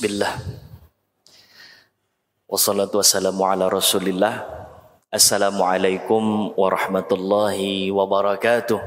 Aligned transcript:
بسم 0.00 0.16
الله 0.16 0.32
والصلاة 2.48 2.88
والسلام 2.88 3.36
على 3.36 3.68
رسول 3.68 4.08
الله 4.08 4.34
السلام 5.12 5.60
عليكم 5.60 6.22
ورحمة 6.56 7.10
الله 7.12 7.58
وبركاته 7.92 8.80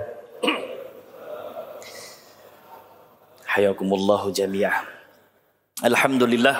حياكم 3.45 3.89
الله 3.93 4.21
جميعا 4.33 4.81
الحمد 5.85 6.23
لله 6.33 6.57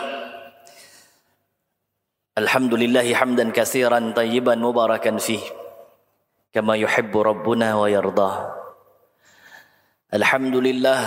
الحمد 2.37 2.73
لله 2.77 3.07
حمدا 3.09 3.49
كثيرا 3.49 4.13
طيبا 4.13 4.53
مباركا 4.53 5.17
فيه 5.17 5.41
كما 6.53 6.77
يحب 6.77 7.09
ربنا 7.17 7.73
ويرضاه 7.73 8.37
الحمد 10.13 10.55
لله 10.55 11.01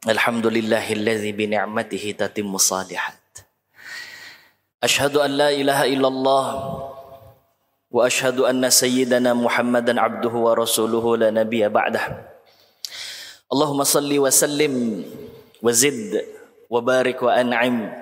Alhamdulillahilladzi 0.00 1.36
bi 1.36 1.44
ni'matihi 1.44 2.16
tatimmu 2.16 2.56
salihat. 2.56 3.20
Ashhadu 4.80 5.20
an 5.20 5.36
la 5.36 5.52
ilaha 5.52 5.84
illallah 5.84 6.44
wa 7.92 8.00
ashhadu 8.08 8.48
anna 8.48 8.72
sayyidana 8.72 9.36
Muhammadan 9.36 10.00
abduhu 10.00 10.48
wa 10.48 10.56
rasuluhu 10.56 11.20
la 11.20 11.28
nabiyya 11.28 11.68
ba'dah. 11.68 12.16
Allahumma 13.52 13.84
salli 13.84 14.16
wa 14.16 14.32
sallim 14.32 15.04
wa 15.60 15.68
zid 15.68 16.16
wa 16.72 16.80
barik 16.80 17.20
wa 17.20 17.36
an'im 17.36 17.92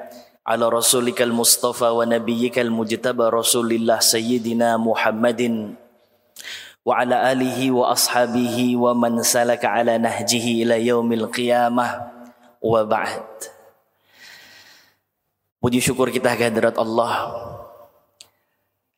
ala 0.46 0.70
rasulikal 0.70 1.34
mustafa 1.34 1.90
wa 1.90 2.06
nabiyyikal 2.06 2.70
wa 6.88 7.04
ala 7.04 7.20
alihi 7.28 7.68
wa 7.68 7.92
ashabihi 7.92 8.72
wa 8.80 8.96
man 8.96 9.20
salaka 9.20 9.76
ala 9.76 10.00
nahjihi 10.00 10.64
ila 10.64 10.80
yaumil 10.80 11.28
qiyamah 11.28 12.08
wa 12.64 12.80
ba'd. 12.88 13.28
Puji 15.60 15.84
syukur 15.84 16.08
kita 16.08 16.32
kehadirat 16.32 16.80
Allah 16.80 17.28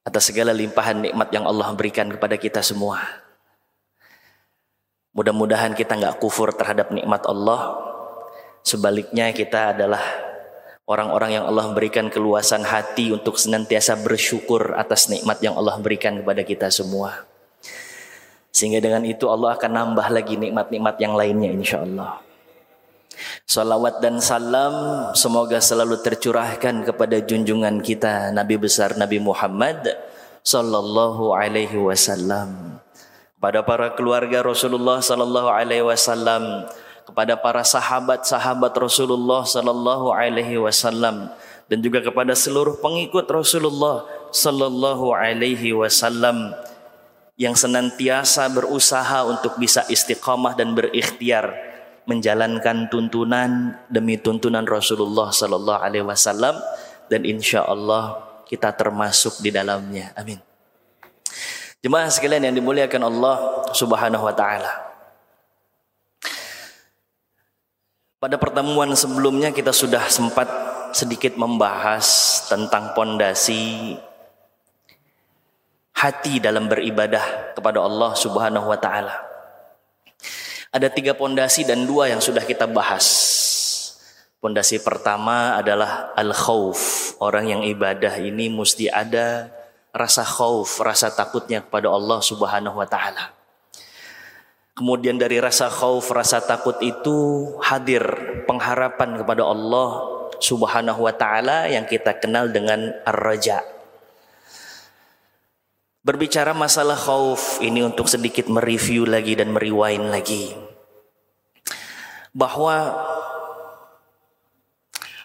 atas 0.06 0.30
segala 0.30 0.54
limpahan 0.54 1.02
nikmat 1.02 1.34
yang 1.34 1.50
Allah 1.50 1.74
berikan 1.74 2.06
kepada 2.06 2.38
kita 2.38 2.62
semua. 2.62 3.02
Mudah-mudahan 5.10 5.74
kita 5.74 5.98
nggak 5.98 6.22
kufur 6.22 6.54
terhadap 6.54 6.94
nikmat 6.94 7.26
Allah. 7.26 7.74
Sebaliknya 8.62 9.34
kita 9.34 9.74
adalah 9.74 10.04
orang-orang 10.86 11.42
yang 11.42 11.44
Allah 11.50 11.74
berikan 11.74 12.06
keluasan 12.06 12.62
hati 12.62 13.10
untuk 13.10 13.34
senantiasa 13.34 13.98
bersyukur 13.98 14.78
atas 14.78 15.10
nikmat 15.10 15.42
yang 15.42 15.58
Allah 15.58 15.74
berikan 15.82 16.22
kepada 16.22 16.46
kita 16.46 16.70
semua. 16.70 17.29
Sehingga 18.50 18.82
dengan 18.82 19.06
itu 19.06 19.30
Allah 19.30 19.54
akan 19.54 19.70
nambah 19.70 20.06
lagi 20.10 20.34
nikmat-nikmat 20.34 20.96
yang 20.98 21.14
lainnya 21.14 21.50
insya 21.54 21.86
Allah. 21.86 22.18
Salawat 23.46 24.00
dan 24.00 24.18
salam 24.22 24.74
semoga 25.12 25.60
selalu 25.60 26.00
tercurahkan 26.00 26.86
kepada 26.86 27.20
junjungan 27.20 27.82
kita 27.84 28.32
Nabi 28.32 28.56
besar 28.56 28.96
Nabi 28.96 29.20
Muhammad 29.20 29.82
sallallahu 30.42 31.36
alaihi 31.36 31.76
wasallam. 31.76 32.80
Kepada 33.36 33.64
para 33.64 33.92
keluarga 33.96 34.44
Rasulullah 34.44 35.00
sallallahu 35.00 35.48
alaihi 35.48 35.84
wasallam, 35.84 36.68
kepada 37.10 37.34
para 37.34 37.66
sahabat-sahabat 37.66 38.70
Rasulullah 38.76 39.42
sallallahu 39.42 40.14
alaihi 40.14 40.62
wasallam 40.62 41.32
dan 41.66 41.78
juga 41.82 42.02
kepada 42.02 42.38
seluruh 42.38 42.78
pengikut 42.78 43.26
Rasulullah 43.26 44.06
sallallahu 44.30 45.10
alaihi 45.10 45.74
wasallam 45.74 46.54
yang 47.40 47.56
senantiasa 47.56 48.52
berusaha 48.52 49.24
untuk 49.24 49.56
bisa 49.56 49.88
istiqamah 49.88 50.52
dan 50.52 50.76
berikhtiar 50.76 51.48
menjalankan 52.04 52.92
tuntunan 52.92 53.80
demi 53.88 54.20
tuntunan 54.20 54.68
Rasulullah 54.68 55.32
sallallahu 55.32 55.80
alaihi 55.80 56.04
wasallam 56.04 56.60
dan 57.08 57.24
insya 57.24 57.64
Allah 57.64 58.20
kita 58.44 58.76
termasuk 58.76 59.40
di 59.40 59.48
dalamnya. 59.48 60.12
Amin. 60.20 60.36
Jemaah 61.80 62.12
sekalian 62.12 62.44
yang 62.44 62.60
dimuliakan 62.60 63.08
Allah 63.08 63.64
Subhanahu 63.72 64.28
wa 64.28 64.36
taala. 64.36 64.92
Pada 68.20 68.36
pertemuan 68.36 68.92
sebelumnya 68.92 69.48
kita 69.48 69.72
sudah 69.72 70.12
sempat 70.12 70.44
sedikit 70.92 71.40
membahas 71.40 72.04
tentang 72.52 72.92
pondasi 72.92 73.96
hati 76.00 76.40
dalam 76.40 76.64
beribadah 76.64 77.52
kepada 77.52 77.84
Allah 77.84 78.16
Subhanahu 78.16 78.72
wa 78.72 78.78
taala. 78.80 79.12
Ada 80.72 80.88
tiga 80.88 81.12
pondasi 81.12 81.68
dan 81.68 81.84
dua 81.84 82.08
yang 82.08 82.24
sudah 82.24 82.40
kita 82.40 82.64
bahas. 82.64 83.04
Pondasi 84.40 84.80
pertama 84.80 85.60
adalah 85.60 86.16
al-khauf. 86.16 87.12
Orang 87.20 87.52
yang 87.52 87.60
ibadah 87.60 88.16
ini 88.16 88.48
mesti 88.48 88.88
ada 88.88 89.52
rasa 89.92 90.24
khauf, 90.24 90.80
rasa 90.80 91.12
takutnya 91.12 91.60
kepada 91.60 91.92
Allah 91.92 92.24
Subhanahu 92.24 92.80
wa 92.80 92.88
taala. 92.88 93.36
Kemudian 94.72 95.20
dari 95.20 95.36
rasa 95.36 95.68
khauf, 95.68 96.08
rasa 96.08 96.40
takut 96.40 96.80
itu 96.80 97.52
hadir 97.60 98.00
pengharapan 98.48 99.20
kepada 99.20 99.44
Allah 99.44 99.88
Subhanahu 100.40 101.04
wa 101.04 101.12
taala 101.12 101.68
yang 101.68 101.84
kita 101.84 102.16
kenal 102.16 102.48
dengan 102.48 102.88
ar-raja. 103.04 103.79
Berbicara 106.00 106.56
masalah 106.56 106.96
khauf 106.96 107.60
ini 107.60 107.84
untuk 107.84 108.08
sedikit 108.08 108.48
mereview 108.48 109.04
lagi 109.04 109.36
dan 109.36 109.52
meriwain 109.52 110.00
lagi. 110.08 110.56
Bahwa 112.32 112.96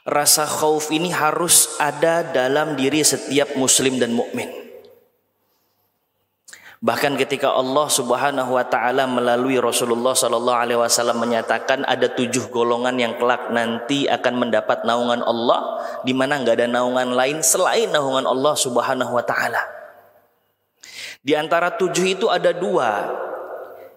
rasa 0.03 0.43
khauf 0.43 0.91
ini 0.91 1.15
harus 1.15 1.79
ada 1.79 2.27
dalam 2.27 2.75
diri 2.75 3.07
setiap 3.07 3.55
muslim 3.55 4.03
dan 4.03 4.11
mukmin. 4.11 4.51
Bahkan 6.83 7.15
ketika 7.23 7.55
Allah 7.55 7.87
Subhanahu 7.87 8.59
wa 8.59 8.65
taala 8.67 9.07
melalui 9.07 9.55
Rasulullah 9.55 10.11
sallallahu 10.11 10.59
alaihi 10.59 10.79
wasallam 10.83 11.23
menyatakan 11.23 11.87
ada 11.87 12.11
tujuh 12.11 12.51
golongan 12.51 12.99
yang 12.99 13.15
kelak 13.15 13.47
nanti 13.47 14.11
akan 14.11 14.43
mendapat 14.43 14.83
naungan 14.83 15.23
Allah 15.23 15.79
di 16.03 16.11
mana 16.11 16.35
nggak 16.35 16.59
ada 16.59 16.67
naungan 16.67 17.15
lain 17.15 17.39
selain 17.39 17.95
naungan 17.95 18.27
Allah 18.27 18.53
Subhanahu 18.59 19.15
wa 19.15 19.23
taala. 19.23 19.84
Di 21.25 21.33
antara 21.33 21.73
tujuh 21.73 22.05
itu 22.05 22.29
ada 22.29 22.53
dua 22.53 23.09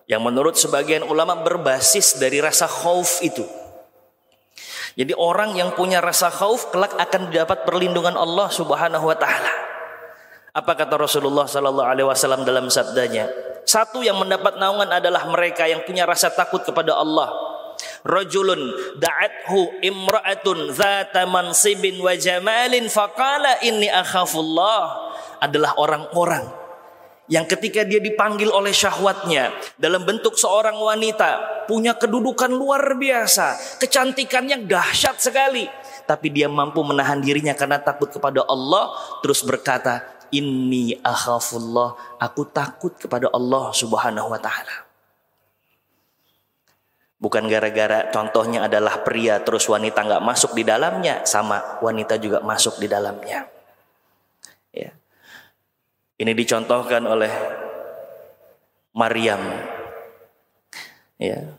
yang 0.08 0.24
menurut 0.24 0.56
sebagian 0.56 1.04
ulama 1.04 1.36
berbasis 1.44 2.16
dari 2.16 2.40
rasa 2.40 2.64
khauf 2.64 3.20
itu. 3.20 3.44
Jadi 4.96 5.12
orang 5.12 5.52
yang 5.52 5.76
punya 5.76 6.00
rasa 6.00 6.32
khauf 6.32 6.72
kelak 6.72 6.96
akan 6.96 7.28
dapat 7.28 7.68
perlindungan 7.68 8.16
Allah 8.16 8.48
Subhanahu 8.48 9.04
wa 9.04 9.16
taala. 9.20 9.52
Apa 10.56 10.72
kata 10.72 10.96
Rasulullah 10.96 11.44
sallallahu 11.44 11.84
alaihi 11.84 12.08
wasallam 12.08 12.48
dalam 12.48 12.72
sabdanya? 12.72 13.28
Satu 13.68 14.00
yang 14.00 14.16
mendapat 14.16 14.56
naungan 14.56 14.88
adalah 14.88 15.28
mereka 15.28 15.68
yang 15.68 15.84
punya 15.84 16.08
rasa 16.08 16.32
takut 16.32 16.64
kepada 16.64 16.96
Allah. 16.96 17.28
Rajulun 18.08 18.72
da'athu 18.96 19.84
imra'atun 19.84 20.72
zata 20.72 21.28
mansibin 21.28 22.00
wa 22.00 22.16
jamalin 22.16 22.88
faqala 22.88 23.60
inni 23.60 23.92
akhafullah 23.92 25.12
adalah 25.44 25.76
orang-orang 25.76 26.67
yang 27.28 27.44
ketika 27.44 27.84
dia 27.84 28.00
dipanggil 28.00 28.48
oleh 28.48 28.72
syahwatnya 28.72 29.52
dalam 29.76 30.02
bentuk 30.08 30.34
seorang 30.34 30.74
wanita 30.80 31.64
punya 31.68 31.92
kedudukan 31.94 32.48
luar 32.48 32.96
biasa, 32.96 33.78
kecantikannya 33.84 34.64
dahsyat 34.64 35.20
sekali, 35.20 35.68
tapi 36.08 36.32
dia 36.32 36.48
mampu 36.48 36.80
menahan 36.80 37.20
dirinya 37.20 37.52
karena 37.52 37.76
takut 37.76 38.08
kepada 38.08 38.48
Allah 38.48 38.96
terus 39.20 39.44
berkata, 39.44 40.00
"Inni 40.32 40.96
akhafullah, 41.04 42.16
aku 42.16 42.48
takut 42.48 42.96
kepada 42.96 43.28
Allah 43.28 43.76
Subhanahu 43.76 44.32
wa 44.32 44.40
taala." 44.40 44.88
Bukan 47.18 47.50
gara-gara 47.50 48.08
contohnya 48.14 48.70
adalah 48.70 49.02
pria 49.02 49.42
terus 49.42 49.66
wanita 49.68 50.06
nggak 50.06 50.24
masuk 50.24 50.56
di 50.56 50.64
dalamnya, 50.64 51.26
sama 51.28 51.82
wanita 51.84 52.16
juga 52.16 52.40
masuk 52.40 52.80
di 52.80 52.88
dalamnya. 52.88 53.57
Ini 56.18 56.34
dicontohkan 56.34 57.06
oleh 57.06 57.30
Maryam. 58.90 59.38
Ya. 61.14 61.54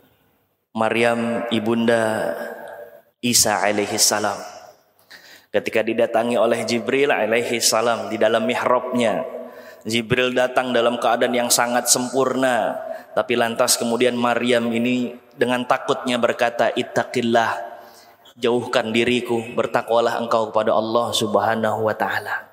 Maryam 0.76 1.48
ibunda 1.48 2.36
Isa 3.24 3.56
alaihi 3.64 3.96
salam. 3.96 4.36
Ketika 5.48 5.80
didatangi 5.80 6.36
oleh 6.36 6.68
Jibril 6.68 7.08
alaihi 7.08 7.56
salam 7.64 8.12
di 8.12 8.20
dalam 8.20 8.44
mihrabnya, 8.44 9.24
Jibril 9.88 10.36
datang 10.36 10.76
dalam 10.76 11.00
keadaan 11.00 11.32
yang 11.32 11.48
sangat 11.48 11.88
sempurna, 11.88 12.76
tapi 13.16 13.40
lantas 13.40 13.80
kemudian 13.80 14.12
Maryam 14.12 14.68
ini 14.68 15.16
dengan 15.32 15.64
takutnya 15.64 16.20
berkata, 16.20 16.68
"Ittaqillah, 16.76 17.56
jauhkan 18.36 18.92
diriku, 18.92 19.40
bertakwalah 19.56 20.20
engkau 20.20 20.52
kepada 20.52 20.76
Allah 20.76 21.16
Subhanahu 21.16 21.88
wa 21.88 21.96
taala." 21.96 22.49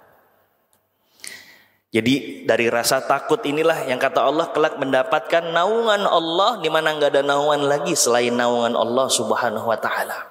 Jadi 1.88 2.44
dari 2.44 2.68
rasa 2.68 3.00
takut 3.00 3.40
inilah 3.48 3.88
yang 3.88 3.96
kata 3.96 4.20
Allah 4.20 4.52
kelak 4.52 4.76
mendapatkan 4.76 5.56
naungan 5.56 6.04
Allah 6.04 6.60
di 6.60 6.68
mana 6.68 6.92
nggak 6.92 7.16
ada 7.16 7.24
naungan 7.24 7.64
lagi 7.64 7.96
selain 7.96 8.36
naungan 8.36 8.76
Allah 8.76 9.08
Subhanahu 9.08 9.72
wa 9.72 9.80
taala. 9.80 10.28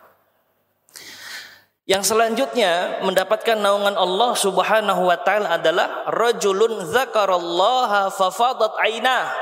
Yang 1.89 2.13
selanjutnya 2.13 3.01
mendapatkan 3.01 3.57
naungan 3.57 3.97
Allah 3.97 4.37
Subhanahu 4.37 5.09
wa 5.09 5.17
taala 5.17 5.57
adalah 5.57 6.05
rajulun 6.13 6.93
dzakarallaha 6.93 8.13
fafadat 8.13 8.77
ainah. 8.77 9.33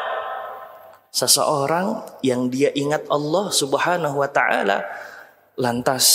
Seseorang 1.10 2.14
yang 2.22 2.46
dia 2.46 2.70
ingat 2.78 3.10
Allah 3.10 3.50
Subhanahu 3.50 4.22
wa 4.22 4.30
taala 4.30 4.86
lantas 5.58 6.06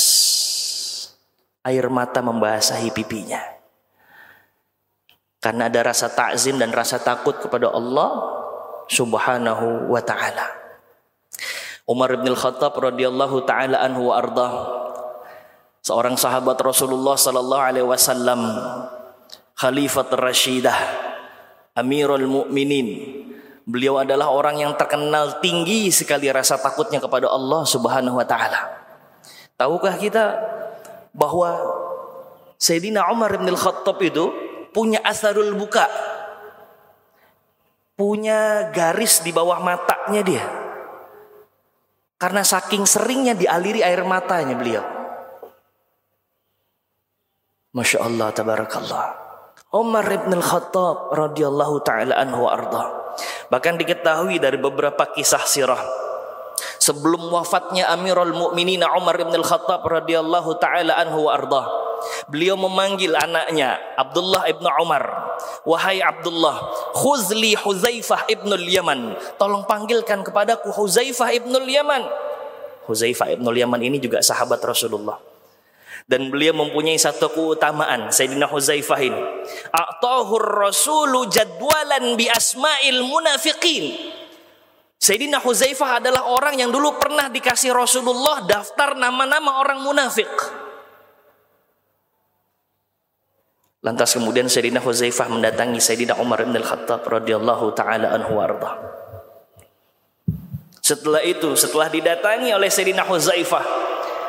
air 1.68 1.92
mata 1.92 2.24
membasahi 2.24 2.88
pipinya. 2.96 3.59
Karena 5.40 5.72
ada 5.72 5.88
rasa 5.88 6.12
takzim 6.12 6.60
dan 6.60 6.76
rasa 6.76 7.00
takut 7.00 7.40
kepada 7.40 7.72
Allah 7.72 8.40
Subhanahu 8.92 9.88
wa 9.88 10.02
taala. 10.04 10.60
Umar 11.90 12.12
bin 12.20 12.36
Khattab 12.36 12.76
radhiyallahu 12.78 13.48
taala 13.48 13.82
anhu 13.82 14.12
wa 14.12 14.20
ardah 14.20 14.52
seorang 15.82 16.20
sahabat 16.20 16.60
Rasulullah 16.62 17.18
sallallahu 17.18 17.64
alaihi 17.66 17.88
wasallam 17.88 18.46
Khalifat 19.58 20.14
Rashidah 20.14 20.78
Amirul 21.74 22.30
Mukminin 22.30 23.20
Beliau 23.70 24.02
adalah 24.02 24.34
orang 24.34 24.66
yang 24.66 24.74
terkenal 24.74 25.38
tinggi 25.46 25.94
sekali 25.94 26.26
rasa 26.34 26.58
takutnya 26.58 26.98
kepada 26.98 27.30
Allah 27.30 27.62
Subhanahu 27.70 28.18
wa 28.18 28.26
taala. 28.26 28.66
Tahukah 29.62 29.94
kita 29.94 30.26
bahwa 31.14 31.54
Sayyidina 32.58 33.06
Umar 33.14 33.30
bin 33.38 33.46
Al-Khattab 33.46 34.02
itu 34.02 34.34
punya 34.74 35.00
asarul 35.06 35.54
buka. 35.56 35.86
Punya 38.00 38.72
garis 38.72 39.20
di 39.22 39.36
bawah 39.36 39.60
matanya 39.60 40.22
dia. 40.24 40.46
Karena 42.20 42.44
saking 42.44 42.88
seringnya 42.88 43.36
dialiri 43.36 43.84
air 43.84 44.04
matanya 44.08 44.56
beliau. 44.56 44.84
Masya 47.76 48.02
Allah, 48.02 48.28
tabarakallah. 48.32 49.06
Umar 49.76 50.08
ibn 50.10 50.34
al-Khattab 50.34 51.14
radhiyallahu 51.14 51.76
taala 51.86 52.18
anhu 52.18 52.50
arda. 52.50 53.14
Bahkan 53.54 53.78
diketahui 53.78 54.42
dari 54.42 54.58
beberapa 54.58 55.06
kisah 55.14 55.44
sirah 55.46 56.09
sebelum 56.80 57.30
wafatnya 57.30 57.92
Amirul 57.92 58.34
Mukminin 58.34 58.82
Umar 58.82 59.20
bin 59.20 59.30
Al-Khattab 59.36 59.84
radhiyallahu 59.86 60.58
taala 60.58 60.96
anhu 60.98 61.28
wa 61.28 61.36
arda. 61.36 61.64
Beliau 62.32 62.56
memanggil 62.56 63.12
anaknya 63.12 63.76
Abdullah 64.00 64.48
ibn 64.48 64.64
Umar. 64.80 65.36
Wahai 65.68 66.00
Abdullah, 66.00 66.72
khuzli 66.96 67.60
Huzaifah 67.60 68.32
ibn 68.32 68.56
Yaman. 68.56 69.16
Tolong 69.36 69.68
panggilkan 69.68 70.24
kepadaku 70.24 70.72
Huzaifah 70.72 71.36
ibn 71.36 71.52
Yaman. 71.68 72.08
Huzaifah 72.88 73.36
ibn 73.36 73.46
Yaman 73.52 73.84
ini 73.84 74.00
juga 74.00 74.24
sahabat 74.24 74.64
Rasulullah 74.64 75.20
dan 76.10 76.34
beliau 76.34 76.58
mempunyai 76.58 76.98
satu 76.98 77.30
keutamaan 77.30 78.10
Sayyidina 78.10 78.50
Huzaifah 78.50 79.00
ini 79.04 79.22
a'tahur 79.70 80.66
rasulu 80.66 81.30
jadwalan 81.30 82.18
bi 82.18 82.26
asma'il 82.26 83.06
munafiqin 83.06 84.09
Sayyidina 85.00 85.40
Huzaifah 85.40 86.04
adalah 86.04 86.28
orang 86.28 86.60
yang 86.60 86.76
dulu 86.76 87.00
pernah 87.00 87.32
dikasih 87.32 87.72
Rasulullah 87.72 88.44
daftar 88.44 89.00
nama-nama 89.00 89.64
orang 89.64 89.80
munafik 89.80 90.28
Lantas 93.80 94.12
kemudian 94.12 94.52
Sayyidina 94.52 94.84
Huzaifah 94.84 95.32
mendatangi 95.32 95.80
Sayyidina 95.80 96.20
Umar 96.20 96.44
bin 96.44 96.52
Al-Khattab 96.52 97.00
radhiyallahu 97.08 97.72
taala 97.80 98.12
anhu 98.12 98.36
warda. 98.36 98.76
Setelah 100.84 101.24
itu, 101.24 101.56
setelah 101.56 101.88
didatangi 101.88 102.52
oleh 102.52 102.68
Sayyidina 102.68 103.08
Huzaifah, 103.08 103.64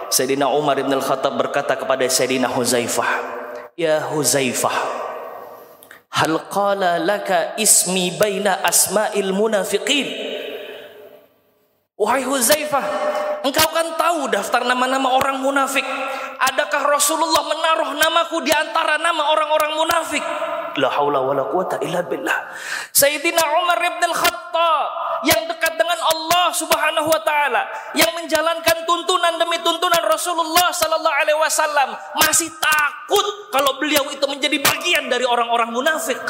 Sayyidina 0.07 0.47
Umar 0.55 0.79
bin 0.79 0.95
Al-Khattab 0.95 1.35
berkata 1.35 1.75
kepada 1.75 2.07
Sayyidina 2.07 2.47
Huzaifah, 2.47 3.11
"Ya 3.75 3.99
Huzaifah, 4.07 4.77
hal 6.15 6.47
qala 6.47 7.03
laka 7.03 7.59
ismi 7.59 8.15
baina 8.15 8.63
asma'il 8.63 9.35
munafiqin?" 9.35 10.30
Wahai 12.00 12.25
Huzaifah, 12.25 12.85
engkau 13.44 13.69
kan 13.76 13.93
tahu 14.00 14.32
daftar 14.32 14.64
nama-nama 14.64 15.20
orang 15.20 15.44
munafik. 15.44 15.85
Adakah 16.41 16.97
Rasulullah 16.97 17.44
menaruh 17.44 17.93
namaku 17.93 18.41
di 18.41 18.49
antara 18.49 18.97
nama 18.97 19.29
orang-orang 19.29 19.76
munafik? 19.76 20.25
La 20.81 20.88
haula 20.97 21.20
wala 21.20 21.52
quwata 21.52 21.76
illa 21.85 22.00
billah. 22.00 22.56
Sayyidina 22.97 23.44
Umar 23.61 23.76
bin 23.85 24.00
Al-Khattab 24.00 24.88
yang 25.29 25.44
dekat 25.44 25.76
dengan 25.76 26.00
Allah 26.00 26.49
Subhanahu 26.56 27.05
wa 27.12 27.20
taala, 27.20 27.69
yang 27.93 28.08
menjalankan 28.17 28.88
tuntunan 28.88 29.37
demi 29.37 29.61
tuntunan 29.61 30.00
Rasulullah 30.00 30.73
sallallahu 30.73 31.17
alaihi 31.20 31.37
wasallam, 31.37 32.00
masih 32.17 32.49
takut 32.56 33.52
kalau 33.52 33.76
beliau 33.76 34.08
itu 34.08 34.25
menjadi 34.25 34.56
bagian 34.56 35.12
dari 35.12 35.29
orang-orang 35.29 35.69
munafik. 35.69 36.25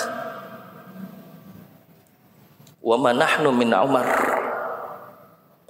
Wa 2.83 2.99
ma 2.99 3.15
nahnu 3.15 3.55
min 3.55 3.71
Umar. 3.71 4.50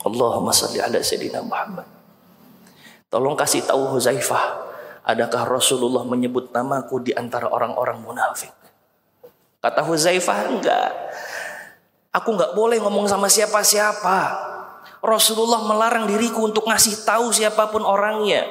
Allahumma 0.01 0.53
salli 0.53 0.81
ala 0.81 1.01
sayyidina 1.01 1.45
Muhammad. 1.45 1.85
Tolong 3.11 3.35
kasih 3.35 3.67
tahu 3.67 3.97
Huzaifah, 3.97 4.45
adakah 5.03 5.43
Rasulullah 5.49 6.07
menyebut 6.07 6.55
namaku 6.55 7.03
di 7.03 7.13
antara 7.13 7.51
orang-orang 7.51 7.99
munafik? 8.01 8.55
Kata 9.61 9.85
Huzaifah, 9.85 10.39
enggak. 10.47 10.91
Aku 12.11 12.35
nggak 12.35 12.57
boleh 12.57 12.81
ngomong 12.81 13.07
sama 13.07 13.29
siapa-siapa. 13.31 14.51
Rasulullah 15.01 15.65
melarang 15.65 16.09
diriku 16.09 16.45
untuk 16.45 16.69
ngasih 16.69 17.09
tahu 17.09 17.33
siapa 17.33 17.73
pun 17.73 17.85
orangnya. 17.85 18.45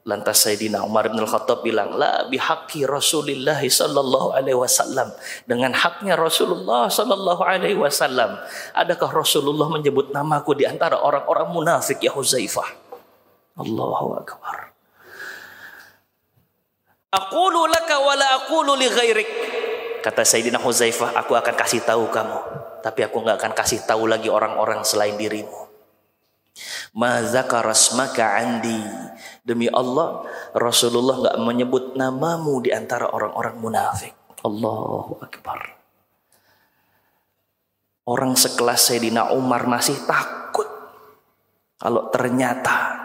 Lantas 0.00 0.48
Sayyidina 0.48 0.80
Umar 0.80 1.12
bin 1.12 1.20
Al-Khattab 1.20 1.60
bilang, 1.60 1.92
La 2.00 2.24
bihaqi 2.24 2.88
Rasulullah 2.88 3.60
sallallahu 3.60 4.32
alaihi 4.32 4.56
wasallam. 4.56 5.12
Dengan 5.44 5.76
haknya 5.76 6.16
Rasulullah 6.16 6.88
sallallahu 6.88 7.44
alaihi 7.44 7.76
wasallam. 7.76 8.40
Adakah 8.72 9.12
Rasulullah 9.12 9.68
menyebut 9.68 10.08
namaku 10.08 10.56
di 10.56 10.64
antara 10.64 10.96
orang-orang 11.04 11.52
munafik 11.52 12.00
ya 12.00 12.16
Huzaifah? 12.16 12.64
Allahu 13.60 14.16
Akbar. 14.16 14.72
Aqulu 17.10 17.62
laka 17.68 17.96
wa 18.00 18.14
la 18.16 18.28
aqulu 18.40 18.72
li 18.80 18.88
ghairik. 18.88 19.28
Kata 20.00 20.24
Sayyidina 20.24 20.56
Huzaifah, 20.56 21.12
aku 21.12 21.36
akan 21.36 21.54
kasih 21.54 21.84
tahu 21.84 22.08
kamu. 22.08 22.38
Tapi 22.80 23.00
aku 23.04 23.20
nggak 23.20 23.36
akan 23.36 23.52
kasih 23.52 23.84
tahu 23.84 24.08
lagi 24.08 24.32
orang-orang 24.32 24.80
selain 24.80 25.20
dirimu. 25.20 25.69
Mazakarasmaka 26.96 28.24
andi. 28.40 28.80
Demi 29.44 29.66
Allah, 29.70 30.24
Rasulullah 30.52 31.16
nggak 31.20 31.38
menyebut 31.42 31.84
namamu 31.96 32.60
di 32.62 32.70
antara 32.70 33.10
orang-orang 33.10 33.56
munafik. 33.58 34.14
Allahu 34.44 35.20
Akbar. 35.20 35.80
Orang 38.10 38.34
sekelas 38.34 38.90
Sayyidina 38.90 39.30
Umar 39.36 39.68
masih 39.70 39.94
takut. 40.08 40.66
Kalau 41.78 42.10
ternyata 42.10 42.96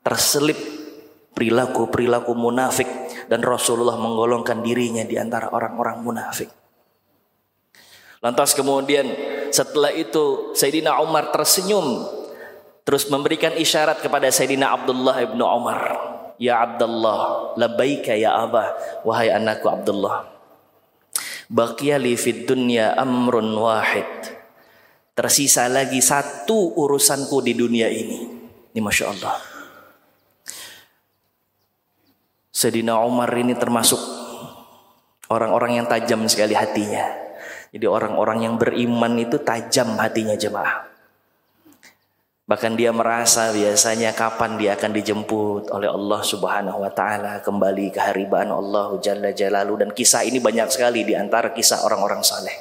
terselip 0.00 0.56
perilaku-perilaku 1.36 2.32
munafik 2.32 2.88
dan 3.28 3.44
Rasulullah 3.44 4.00
menggolongkan 4.00 4.64
dirinya 4.64 5.04
di 5.04 5.20
antara 5.20 5.52
orang-orang 5.52 6.00
munafik. 6.00 6.48
Lantas 8.24 8.56
kemudian 8.56 9.04
setelah 9.52 9.92
itu 9.92 10.56
Sayyidina 10.56 10.96
Umar 11.04 11.28
tersenyum 11.30 12.08
terus 12.86 13.10
memberikan 13.10 13.50
isyarat 13.50 13.98
kepada 13.98 14.30
Sayyidina 14.30 14.70
Abdullah 14.70 15.18
ibnu 15.26 15.42
Umar. 15.42 15.80
Ya 16.38 16.62
Abdullah, 16.62 17.52
labaika 17.58 18.14
ya 18.14 18.38
Abah, 18.38 19.02
wahai 19.02 19.32
anakku 19.34 19.66
Abdullah. 19.66 20.30
Baqiya 21.50 21.98
li 21.98 22.14
fid 22.14 22.46
dunya 22.46 22.94
amrun 22.94 23.50
wahid. 23.58 24.06
Tersisa 25.16 25.66
lagi 25.66 25.98
satu 25.98 26.76
urusanku 26.76 27.40
di 27.40 27.56
dunia 27.56 27.88
ini. 27.88 28.20
Ini 28.70 28.80
Masya 28.84 29.04
Allah. 29.08 29.34
Sayyidina 32.52 33.00
Umar 33.00 33.32
ini 33.32 33.56
termasuk 33.56 33.98
orang-orang 35.32 35.80
yang 35.80 35.86
tajam 35.88 36.20
sekali 36.28 36.52
hatinya. 36.52 37.04
Jadi 37.72 37.86
orang-orang 37.88 38.44
yang 38.44 38.54
beriman 38.60 39.16
itu 39.16 39.40
tajam 39.40 39.96
hatinya 39.96 40.36
jemaah. 40.36 40.95
Bahkan 42.46 42.78
dia 42.78 42.94
merasa 42.94 43.50
biasanya 43.50 44.14
kapan 44.14 44.54
dia 44.54 44.78
akan 44.78 44.94
dijemput 44.94 45.66
oleh 45.74 45.90
Allah 45.90 46.22
Subhanahu 46.22 46.78
wa 46.78 46.90
taala 46.94 47.42
kembali 47.42 47.90
ke 47.90 47.98
haribaan 47.98 48.54
Allah 48.54 48.94
Jalla 49.02 49.34
Jalalu 49.34 49.82
dan 49.82 49.90
kisah 49.90 50.22
ini 50.22 50.38
banyak 50.38 50.70
sekali 50.70 51.02
di 51.02 51.18
antara 51.18 51.50
kisah 51.50 51.82
orang-orang 51.82 52.22
saleh. 52.22 52.54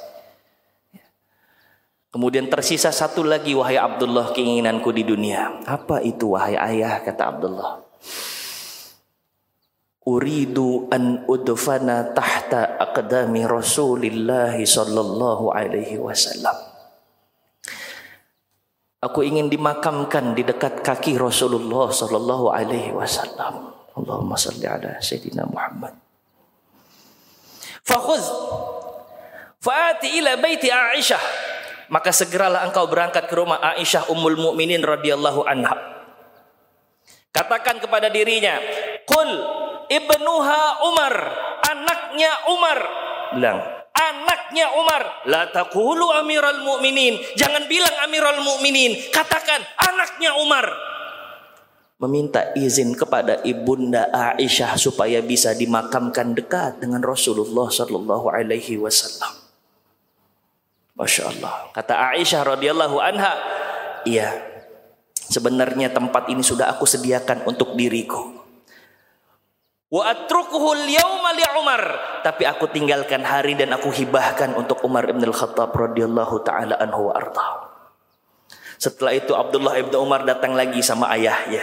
Kemudian 2.10 2.50
tersisa 2.50 2.90
satu 2.90 3.22
lagi 3.22 3.54
wahai 3.54 3.78
Abdullah 3.78 4.34
keinginanku 4.34 4.90
di 4.90 5.06
dunia. 5.06 5.62
Apa 5.70 6.02
itu 6.02 6.34
wahai 6.34 6.58
ayah 6.58 7.06
kata 7.06 7.24
Abdullah? 7.30 7.86
uridu 10.06 10.86
an 10.94 11.26
udfana 11.26 12.14
tahta 12.14 12.78
aqdami 12.78 13.42
Rasulillah 13.50 14.54
sallallahu 14.54 15.50
alaihi 15.50 15.98
wasallam. 15.98 16.75
Aku 19.06 19.22
ingin 19.22 19.54
dimakamkan 19.54 20.34
di 20.34 20.42
dekat 20.42 20.82
kaki 20.82 21.22
Rasulullah 21.22 21.94
sallallahu 21.94 22.50
alaihi 22.50 22.90
wasallam. 22.90 23.70
Allahumma 23.94 24.34
salli 24.34 24.66
ala 24.66 24.98
Sayyidina 24.98 25.46
Muhammad. 25.46 25.94
Fakhuz 27.86 28.26
Fa'ati 29.62 30.22
ila 30.22 30.38
baiti 30.38 30.70
Aisyah. 30.70 31.22
Maka 31.90 32.10
segeralah 32.10 32.66
engkau 32.66 32.90
berangkat 32.90 33.30
ke 33.30 33.34
rumah 33.34 33.62
Aisyah 33.62 34.10
Ummul 34.10 34.38
Mukminin 34.38 34.82
radhiyallahu 34.82 35.46
anha. 35.46 35.74
Katakan 37.30 37.78
kepada 37.82 38.10
dirinya, 38.10 38.58
"Qul 39.06 39.30
ibnuha 39.90 40.62
Umar, 40.86 41.14
anaknya 41.62 42.32
Umar." 42.50 42.80
Bilang, 43.38 43.60
anaknya 43.96 44.76
Umar, 44.76 45.24
la 45.26 45.48
taqulu 45.50 46.12
Amirul 46.12 46.62
Mukminin. 46.68 47.16
Jangan 47.40 47.66
bilang 47.72 47.96
Amirul 48.04 48.44
Mukminin, 48.44 49.00
katakan 49.10 49.64
anaknya 49.80 50.36
Umar 50.36 50.68
meminta 51.96 52.52
izin 52.60 52.92
kepada 52.92 53.40
ibunda 53.48 54.12
Aisyah 54.12 54.76
supaya 54.76 55.24
bisa 55.24 55.56
dimakamkan 55.56 56.36
dekat 56.36 56.84
dengan 56.84 57.00
Rasulullah 57.00 57.72
Sallallahu 57.72 58.28
Alaihi 58.28 58.76
Wasallam. 58.76 59.32
Masya 60.96 61.24
Allah. 61.32 61.72
Kata 61.72 62.16
Aisyah 62.16 62.56
radhiyallahu 62.56 63.00
anha, 63.00 63.34
iya, 64.08 64.32
sebenarnya 65.28 65.92
tempat 65.92 66.28
ini 66.32 66.44
sudah 66.44 66.72
aku 66.72 66.88
sediakan 66.88 67.48
untuk 67.48 67.76
diriku. 67.76 68.45
Wa 69.86 70.02
atrukuhu 70.10 70.90
yauma 70.90 71.30
li 71.38 71.46
Umar, 71.62 71.82
tapi 72.26 72.42
aku 72.50 72.66
tinggalkan 72.74 73.22
hari 73.22 73.54
dan 73.54 73.70
aku 73.70 73.94
hibahkan 73.94 74.58
untuk 74.58 74.82
Umar 74.82 75.06
bin 75.06 75.22
Al-Khattab 75.22 75.70
radhiyallahu 75.70 76.42
taala 76.42 76.74
anhu 76.82 77.10
wa 77.10 77.14
arda. 77.14 77.70
Setelah 78.82 79.14
itu 79.14 79.38
Abdullah 79.38 79.78
ibnu 79.78 79.96
Umar 80.02 80.26
datang 80.26 80.58
lagi 80.58 80.82
sama 80.82 81.14
ayahnya. 81.14 81.62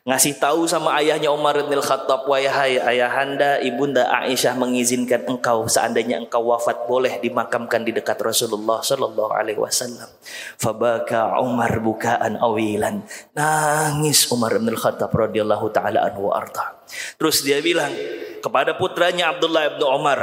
Ngasih 0.00 0.40
tahu 0.40 0.64
sama 0.64 0.96
ayahnya 0.96 1.28
Umar 1.28 1.60
bin 1.68 1.76
Khattab, 1.76 2.24
wahai 2.24 2.80
ayahanda, 2.80 3.60
ibunda 3.60 4.08
Aisyah 4.08 4.56
mengizinkan 4.56 5.28
engkau 5.28 5.68
seandainya 5.68 6.16
engkau 6.16 6.40
wafat 6.48 6.88
boleh 6.88 7.20
dimakamkan 7.20 7.84
di 7.84 7.92
dekat 7.92 8.16
Rasulullah 8.16 8.80
Sallallahu 8.80 9.28
Alaihi 9.28 9.60
Wasallam. 9.60 10.08
Fabaka 10.56 11.36
Umar 11.44 11.84
bukaan 11.84 12.40
awilan. 12.40 13.04
Nangis 13.36 14.24
Umar 14.32 14.56
bin 14.56 14.72
Khattab 14.72 15.12
radhiyallahu 15.12 15.68
taala 15.68 16.08
anhu 16.08 16.32
arta. 16.32 16.79
Terus 17.18 17.42
dia 17.44 17.60
bilang 17.60 17.92
kepada 18.40 18.74
putranya 18.76 19.34
Abdullah 19.34 19.76
bin 19.76 19.84
Umar, 19.84 20.20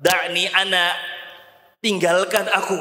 "Da'ni 0.00 0.48
ana 0.50 0.94
tinggalkan 1.82 2.46
aku 2.48 2.78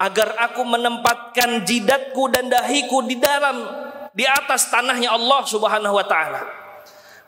agar 0.00 0.32
aku 0.50 0.64
menempatkan 0.64 1.62
jidatku 1.62 2.32
dan 2.32 2.48
dahiku 2.48 3.04
di 3.04 3.20
dalam 3.20 3.68
di 4.10 4.24
atas 4.26 4.72
tanahnya 4.72 5.12
Allah 5.12 5.44
Subhanahu 5.46 5.94
wa 5.94 6.06
taala. 6.08 6.42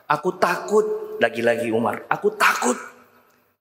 Aku 0.09 0.35
takut 0.35 1.17
lagi-lagi 1.21 1.71
Umar, 1.71 2.03
aku 2.11 2.35
takut 2.35 2.75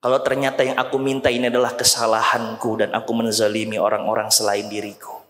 kalau 0.03 0.19
ternyata 0.19 0.67
yang 0.67 0.75
aku 0.75 0.99
minta 0.99 1.31
ini 1.31 1.47
adalah 1.47 1.79
kesalahanku 1.79 2.83
dan 2.83 2.91
aku 2.91 3.15
menzalimi 3.15 3.79
orang-orang 3.79 4.27
selain 4.35 4.67
diriku. 4.67 5.22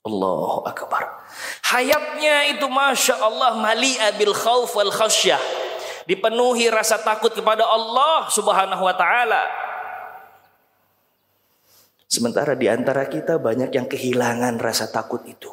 Allahu 0.00 0.64
Akbar. 0.64 1.20
Hayatnya 1.68 2.56
itu 2.56 2.64
Masya 2.66 3.20
Allah 3.20 3.52
mali'a 3.60 4.16
bil 4.16 4.32
khawf 4.32 4.72
wal 4.72 4.88
khasyah. 4.88 5.40
Dipenuhi 6.08 6.72
rasa 6.72 6.98
takut 7.04 7.30
kepada 7.30 7.68
Allah 7.68 8.26
subhanahu 8.32 8.82
wa 8.82 8.94
ta'ala. 8.96 9.44
Sementara 12.10 12.58
di 12.58 12.66
antara 12.66 13.06
kita 13.06 13.38
banyak 13.38 13.70
yang 13.70 13.86
kehilangan 13.86 14.58
rasa 14.58 14.90
takut 14.90 15.22
itu. 15.28 15.52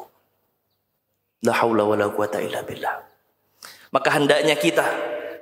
La 1.46 1.54
haula 1.62 1.86
wala 1.86 2.10
quwata 2.10 2.42
illa 2.42 2.66
billah. 2.66 2.98
Maka 3.94 4.18
hendaknya 4.18 4.58
kita 4.58 4.82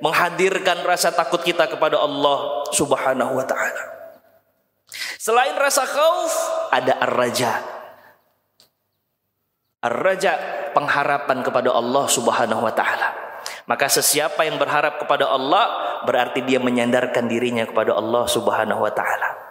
menghadirkan 0.04 0.84
rasa 0.84 1.08
takut 1.14 1.40
kita 1.40 1.64
kepada 1.72 1.96
Allah 1.96 2.68
Subhanahu 2.68 3.32
wa 3.32 3.46
taala. 3.48 3.82
Selain 5.16 5.56
rasa 5.56 5.88
khauf, 5.88 6.32
ada 6.68 7.00
ar-raja. 7.00 7.75
Ar-raja 9.86 10.34
pengharapan 10.74 11.46
kepada 11.46 11.70
Allah 11.70 12.10
Subhanahu 12.10 12.66
wa 12.66 12.74
taala. 12.74 13.14
Maka 13.70 13.86
sesiapa 13.86 14.46
yang 14.46 14.58
berharap 14.58 14.98
kepada 14.98 15.30
Allah 15.30 15.98
berarti 16.06 16.42
dia 16.42 16.58
menyandarkan 16.58 17.30
dirinya 17.30 17.66
kepada 17.66 17.94
Allah 17.94 18.26
Subhanahu 18.26 18.82
wa 18.82 18.90
taala. 18.90 19.46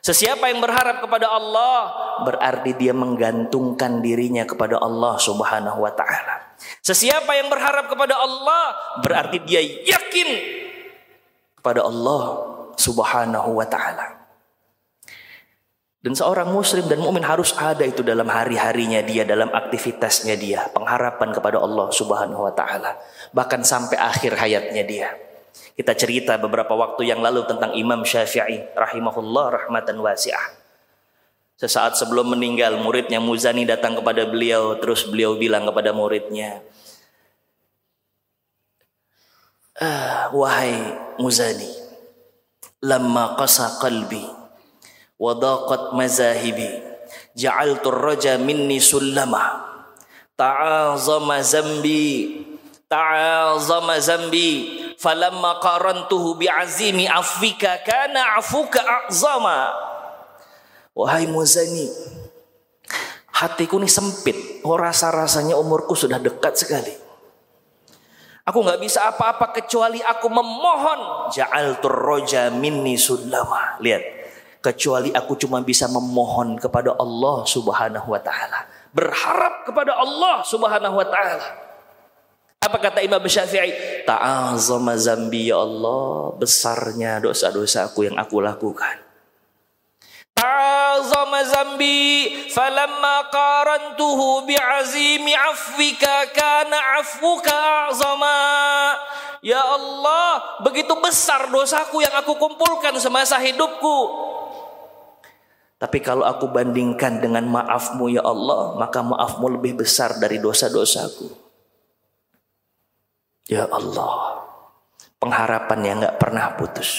Sesiapa 0.00 0.48
yang 0.48 0.64
berharap 0.64 1.04
kepada 1.04 1.28
Allah 1.28 1.92
berarti 2.24 2.72
dia 2.72 2.96
menggantungkan 2.96 4.00
dirinya 4.00 4.48
kepada 4.48 4.80
Allah 4.80 5.20
Subhanahu 5.20 5.78
wa 5.82 5.92
taala. 5.92 6.56
Sesiapa 6.80 7.30
yang 7.36 7.52
berharap 7.52 7.90
kepada 7.92 8.16
Allah 8.16 8.62
berarti 9.04 9.38
dia 9.44 9.60
yakin 9.60 10.28
kepada 11.60 11.84
Allah 11.84 12.22
Subhanahu 12.80 13.60
wa 13.60 13.66
taala. 13.68 14.19
Dan 16.00 16.16
seorang 16.16 16.48
muslim 16.48 16.88
dan 16.88 16.96
mukmin 16.96 17.20
harus 17.20 17.52
ada 17.60 17.84
itu 17.84 18.00
dalam 18.00 18.24
hari-harinya 18.24 19.04
dia, 19.04 19.28
dalam 19.28 19.52
aktivitasnya 19.52 20.32
dia, 20.40 20.64
pengharapan 20.72 21.28
kepada 21.28 21.60
Allah 21.60 21.92
Subhanahu 21.92 22.48
wa 22.48 22.54
taala, 22.56 22.96
bahkan 23.36 23.60
sampai 23.60 24.00
akhir 24.00 24.32
hayatnya 24.40 24.80
dia. 24.88 25.12
Kita 25.76 25.92
cerita 25.92 26.40
beberapa 26.40 26.72
waktu 26.72 27.04
yang 27.04 27.20
lalu 27.20 27.44
tentang 27.44 27.76
Imam 27.76 28.00
Syafi'i 28.00 28.72
rahimahullah 28.72 29.68
rahmatan 29.68 30.00
wasi'ah. 30.00 30.56
Sesaat 31.60 32.00
sebelum 32.00 32.32
meninggal 32.32 32.80
muridnya 32.80 33.20
Muzani 33.20 33.68
datang 33.68 34.00
kepada 34.00 34.24
beliau 34.24 34.80
terus 34.80 35.04
beliau 35.04 35.36
bilang 35.36 35.68
kepada 35.68 35.92
muridnya 35.92 36.64
ah, 39.76 40.32
wahai 40.32 40.72
Muzani 41.20 41.68
lamma 42.80 43.36
qasa 43.36 43.76
qalbi 43.76 44.39
wa 45.20 45.36
mazahibi. 45.92 46.80
Ja'altu 47.36 47.92
raja 47.92 48.40
minni 48.40 48.80
sullama. 48.80 49.68
Ta'azama 50.32 51.44
zambi. 51.44 52.40
Ta'azama 52.88 54.00
zambi. 54.00 54.80
Falamma 54.96 55.60
qarantuhu 55.60 56.40
bi'azimi 56.40 57.04
afika 57.04 57.84
kana 57.84 58.40
afuka 58.40 58.80
a'zama. 58.80 59.72
Wahai 60.96 61.28
muzani 61.28 61.88
hatiku 63.32 63.80
ini 63.80 63.88
sempit. 63.88 64.64
Oh 64.64 64.76
rasa-rasanya 64.76 65.56
umurku 65.56 65.96
sudah 65.96 66.20
dekat 66.20 66.56
sekali. 66.60 66.92
Aku 68.44 68.60
nggak 68.60 68.80
bisa 68.82 69.08
apa-apa 69.08 69.56
kecuali 69.56 70.04
aku 70.04 70.28
memohon. 70.28 71.32
Ja'al 71.32 71.80
turroja 71.80 72.52
minni 72.52 73.00
sulama. 73.00 73.80
Lihat. 73.80 74.19
Kecuali 74.60 75.08
aku 75.16 75.40
cuma 75.40 75.64
bisa 75.64 75.88
memohon 75.88 76.60
kepada 76.60 76.92
Allah 77.00 77.48
subhanahu 77.48 78.12
wa 78.12 78.20
ta'ala. 78.20 78.68
Berharap 78.92 79.64
kepada 79.64 79.96
Allah 79.96 80.44
subhanahu 80.44 81.00
wa 81.00 81.06
ta'ala. 81.08 81.48
Apa 82.60 82.76
kata 82.76 83.00
Imam 83.00 83.24
Syafi'i? 83.24 84.04
Ta'azama 84.04 84.92
zambi 85.00 85.48
ya 85.48 85.64
Allah, 85.64 86.36
besarnya 86.36 87.16
dosa-dosaku 87.24 88.12
yang 88.12 88.20
aku 88.20 88.44
lakukan. 88.44 89.00
Ta'azama 90.36 91.40
zambi 91.48 92.28
falamma 92.52 93.32
qarantuhu 93.32 94.44
bi'azimi 94.44 95.32
afwika 95.32 96.28
kana 96.36 97.00
afwuka 97.00 97.48
a'zama. 97.88 98.40
Ya 99.40 99.64
Allah, 99.64 100.60
begitu 100.60 100.92
besar 101.00 101.48
dosaku 101.48 102.04
yang 102.04 102.12
aku 102.12 102.36
kumpulkan 102.36 102.92
semasa 103.00 103.40
hidupku. 103.40 104.28
Tapi 105.80 106.04
kalau 106.04 106.28
aku 106.28 106.52
bandingkan 106.52 107.24
dengan 107.24 107.48
maafmu 107.48 108.12
ya 108.12 108.20
Allah, 108.20 108.76
maka 108.76 109.00
maafmu 109.00 109.56
lebih 109.56 109.80
besar 109.80 110.20
dari 110.20 110.36
dosa-dosaku. 110.36 111.24
Ya 113.48 113.64
Allah, 113.64 114.44
pengharapan 115.16 115.80
yang 115.80 115.96
nggak 116.04 116.20
pernah 116.20 116.52
putus. 116.60 116.92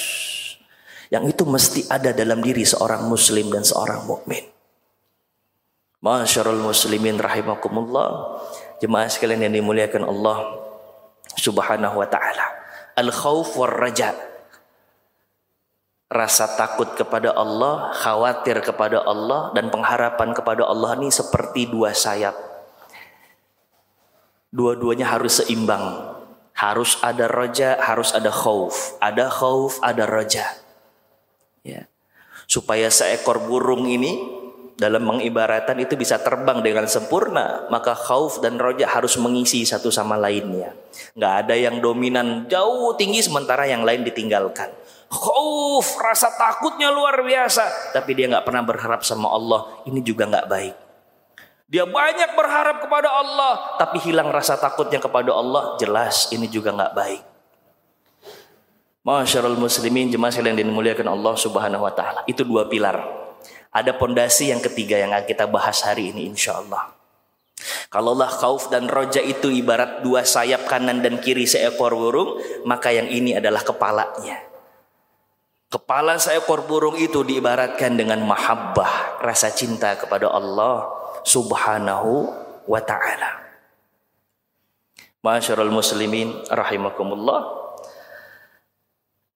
Yang 1.14 1.38
itu 1.38 1.44
mesti 1.46 1.82
ada 1.94 2.10
dalam 2.10 2.42
diri 2.42 2.66
seorang 2.66 3.06
muslim 3.06 3.54
dan 3.54 3.62
seorang 3.62 4.02
mukmin. 4.10 4.50
Masyarul 6.02 6.66
muslimin 6.66 7.22
rahimakumullah. 7.22 8.42
Jemaah 8.82 9.06
sekalian 9.06 9.46
yang 9.46 9.62
dimuliakan 9.62 10.10
Allah 10.10 10.58
Subhanahu 11.38 12.02
wa 12.02 12.08
taala. 12.10 12.48
Al 12.98 13.14
khauf 13.14 13.54
war 13.62 13.78
raja. 13.78 14.31
Rasa 16.12 16.60
takut 16.60 16.92
kepada 16.92 17.32
Allah, 17.32 17.96
khawatir 17.96 18.60
kepada 18.60 19.00
Allah 19.00 19.56
dan 19.56 19.72
pengharapan 19.72 20.36
kepada 20.36 20.68
Allah 20.68 21.00
ini 21.00 21.08
seperti 21.08 21.72
dua 21.72 21.96
sayap. 21.96 22.36
Dua-duanya 24.52 25.08
harus 25.08 25.40
seimbang. 25.40 26.12
Harus 26.52 27.00
ada 27.00 27.32
roja, 27.32 27.80
harus 27.80 28.12
ada 28.12 28.28
khauf. 28.28 29.00
Ada 29.00 29.32
khauf, 29.32 29.80
ada 29.80 30.04
roja. 30.04 30.52
Ya. 31.64 31.88
Supaya 32.44 32.92
seekor 32.92 33.48
burung 33.48 33.88
ini 33.88 34.20
dalam 34.76 35.08
mengibaratan 35.08 35.78
itu 35.80 35.94
bisa 35.94 36.20
terbang 36.20 36.60
dengan 36.60 36.90
sempurna, 36.92 37.70
maka 37.70 37.96
khauf 37.96 38.44
dan 38.44 38.60
roja 38.60 38.90
harus 38.90 39.16
mengisi 39.16 39.64
satu 39.64 39.88
sama 39.94 40.18
lainnya. 40.18 40.76
Nggak 41.16 41.34
ada 41.46 41.56
yang 41.56 41.80
dominan 41.80 42.52
jauh 42.52 42.98
tinggi 43.00 43.24
sementara 43.24 43.64
yang 43.70 43.88
lain 43.88 44.04
ditinggalkan. 44.04 44.74
Khauf, 45.12 46.00
rasa 46.00 46.32
takutnya 46.40 46.88
luar 46.88 47.20
biasa, 47.20 47.92
tapi 47.92 48.16
dia 48.16 48.32
nggak 48.32 48.48
pernah 48.48 48.64
berharap 48.64 49.04
sama 49.04 49.28
Allah. 49.28 49.84
Ini 49.84 50.00
juga 50.00 50.24
nggak 50.24 50.48
baik. 50.48 50.76
Dia 51.68 51.84
banyak 51.84 52.32
berharap 52.36 52.84
kepada 52.84 53.12
Allah, 53.12 53.76
tapi 53.76 54.00
hilang 54.00 54.32
rasa 54.32 54.56
takutnya 54.56 55.04
kepada 55.04 55.36
Allah. 55.36 55.76
Jelas 55.80 56.32
ini 56.32 56.48
juga 56.48 56.72
nggak 56.72 56.94
baik. 56.96 57.24
Masyarul 59.04 59.60
muslimin 59.60 60.08
jemaah 60.08 60.32
sekalian 60.32 60.64
dimuliakan 60.64 61.12
Allah 61.12 61.36
Subhanahu 61.36 61.84
wa 61.84 61.92
taala. 61.92 62.24
Itu 62.30 62.48
dua 62.48 62.72
pilar 62.72 63.22
ada 63.72 63.96
pondasi 63.96 64.52
yang 64.52 64.60
ketiga 64.60 65.00
yang 65.00 65.16
akan 65.16 65.26
kita 65.26 65.48
bahas 65.48 65.80
hari 65.88 66.12
ini 66.12 66.28
insya 66.28 66.60
Allah. 66.60 66.92
Kalaulah 67.88 68.28
khauf 68.28 68.68
dan 68.68 68.92
roja 68.92 69.24
itu 69.24 69.48
ibarat 69.48 70.04
dua 70.04 70.28
sayap 70.28 70.68
kanan 70.68 71.00
dan 71.00 71.24
kiri 71.24 71.48
seekor 71.48 71.96
burung, 71.96 72.36
maka 72.68 72.92
yang 72.92 73.08
ini 73.08 73.40
adalah 73.40 73.64
kepalanya. 73.64 74.51
Kepala 75.72 76.20
seekor 76.20 76.68
burung 76.68 77.00
itu 77.00 77.24
diibaratkan 77.24 77.96
dengan 77.96 78.20
mahabbah, 78.28 79.24
rasa 79.24 79.56
cinta 79.56 79.96
kepada 79.96 80.28
Allah 80.28 80.92
subhanahu 81.24 82.28
wa 82.68 82.82
ta'ala. 82.84 83.42
Masyarul 85.22 85.70
muslimin 85.70 86.34
rahimakumullah. 86.50 87.42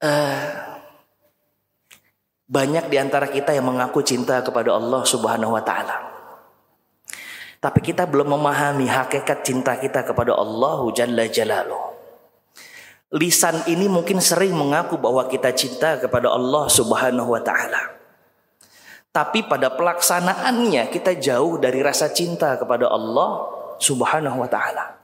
Uh, 0.02 0.66
banyak 2.46 2.90
di 2.90 2.98
antara 2.98 3.30
kita 3.30 3.54
yang 3.54 3.70
mengaku 3.70 4.02
cinta 4.02 4.42
kepada 4.42 4.74
Allah 4.74 5.02
Subhanahu 5.02 5.58
wa 5.58 5.62
taala. 5.66 5.98
Tapi 7.58 7.82
kita 7.82 8.06
belum 8.06 8.38
memahami 8.38 8.86
hakikat 8.86 9.42
cinta 9.42 9.78
kita 9.78 10.06
kepada 10.06 10.38
Allah 10.38 10.86
Jalla 10.94 11.26
Jalaluh. 11.26 11.85
Lisan 13.16 13.64
ini 13.72 13.88
mungkin 13.88 14.20
sering 14.20 14.52
mengaku 14.52 15.00
bahwa 15.00 15.24
kita 15.32 15.56
cinta 15.56 15.96
kepada 15.96 16.36
Allah 16.36 16.68
Subhanahu 16.68 17.32
wa 17.32 17.40
taala. 17.40 17.96
Tapi 19.16 19.48
pada 19.48 19.72
pelaksanaannya 19.72 20.92
kita 20.92 21.16
jauh 21.16 21.56
dari 21.56 21.80
rasa 21.80 22.12
cinta 22.12 22.60
kepada 22.60 22.92
Allah 22.92 23.48
Subhanahu 23.80 24.44
wa 24.44 24.50
taala. 24.52 25.00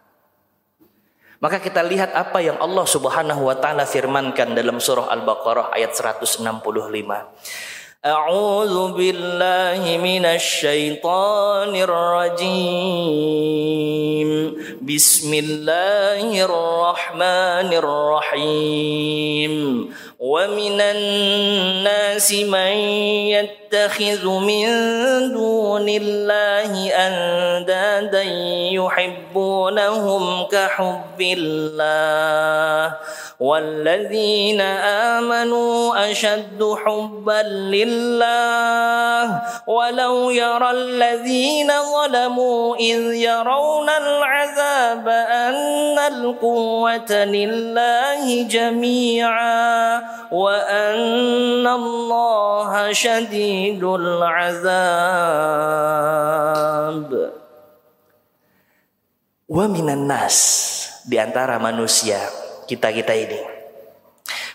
Maka 1.39 1.63
kita 1.63 1.79
lihat 1.81 2.11
apa 2.11 2.43
yang 2.43 2.59
Allah 2.59 2.83
Subhanahu 2.83 3.47
wa 3.47 3.55
taala 3.55 3.87
firmankan 3.87 4.59
dalam 4.59 4.83
surah 4.83 5.07
Al-Baqarah 5.07 5.71
ayat 5.71 5.95
165. 5.95 6.43
أعوذ 8.05 8.97
بالله 8.97 9.97
من 10.01 10.25
الشيطان 10.25 11.75
الرجيم. 11.75 12.71
بسم 14.81 15.33
الله 15.33 16.45
الرحمن 16.45 17.69
الرحيم. 17.77 19.53
ومن 20.19 20.81
الناس 20.81 22.33
من 22.33 22.73
يتخذ 23.37 24.25
من 24.29 24.65
دون 25.33 25.89
الله 25.89 26.89
أندادا 26.89 28.23
يحبونهم 28.73 30.43
كحب 30.49 31.21
الله. 31.21 32.97
والذين 33.41 34.61
آمنوا 35.17 36.11
أشد 36.11 36.61
حبا 36.85 37.41
لله 37.73 39.41
ولو 39.67 40.29
يرى 40.29 40.71
الذين 40.71 41.71
ظلموا 41.93 42.75
إذ 42.75 43.01
يرون 43.17 43.89
العذاب 43.89 45.07
أن 45.09 45.97
القوة 45.99 47.11
لله 47.11 48.43
جميعا 48.43 50.01
وأن 50.31 51.67
الله 51.67 52.91
شديد 52.93 53.83
العذاب. 53.83 54.69
ومن 59.49 59.89
الناس 59.89 60.37
di 61.01 61.17
antara 61.17 61.57
manusia 61.57 62.50
kita-kita 62.67 63.13
ini. 63.15 63.61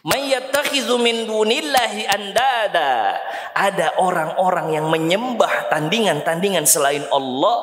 Min 0.07 1.27
dunillahi 1.27 2.07
andada. 2.07 3.19
Ada 3.57 3.99
orang-orang 3.99 4.79
yang 4.79 4.87
menyembah 4.87 5.67
tandingan-tandingan 5.67 6.63
selain 6.63 7.03
Allah 7.11 7.57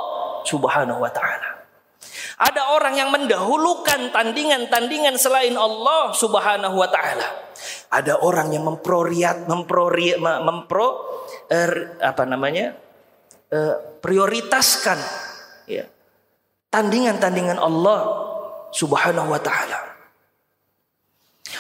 Subhanahu 0.44 1.00
wa 1.00 1.08
taala. 1.08 1.64
Ada 2.36 2.76
orang 2.76 3.00
yang 3.00 3.14
mendahulukan 3.14 4.12
tandingan-tandingan 4.12 5.16
selain 5.16 5.56
Allah 5.56 6.12
Subhanahu 6.12 6.76
wa 6.76 6.90
taala. 6.92 7.28
Ada 7.94 8.20
orang 8.20 8.52
yang 8.52 8.68
memproriat 8.68 9.48
memprori 9.48 10.18
mempro 10.20 11.00
er, 11.48 11.96
apa 12.04 12.28
namanya? 12.28 12.76
Eh, 13.54 13.76
prioritaskan 14.02 14.98
ya. 15.70 15.86
Tandingan-tandingan 16.74 17.62
Allah 17.62 18.00
Subhanahu 18.74 19.30
wa 19.30 19.40
taala. 19.40 19.93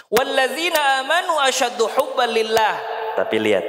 Walladzina 0.09 1.03
amanu 1.03 1.37
asyaddu 1.41 1.85
hubban 1.89 2.31
lillah. 2.31 2.75
Tapi 3.17 3.37
lihat. 3.39 3.65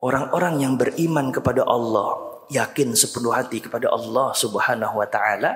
Orang-orang 0.00 0.64
yang 0.64 0.74
beriman 0.80 1.28
kepada 1.28 1.60
Allah, 1.68 2.40
yakin 2.48 2.96
sepenuh 2.96 3.36
hati 3.36 3.60
kepada 3.60 3.92
Allah 3.92 4.32
Subhanahu 4.32 4.96
wa 4.96 5.04
taala, 5.04 5.52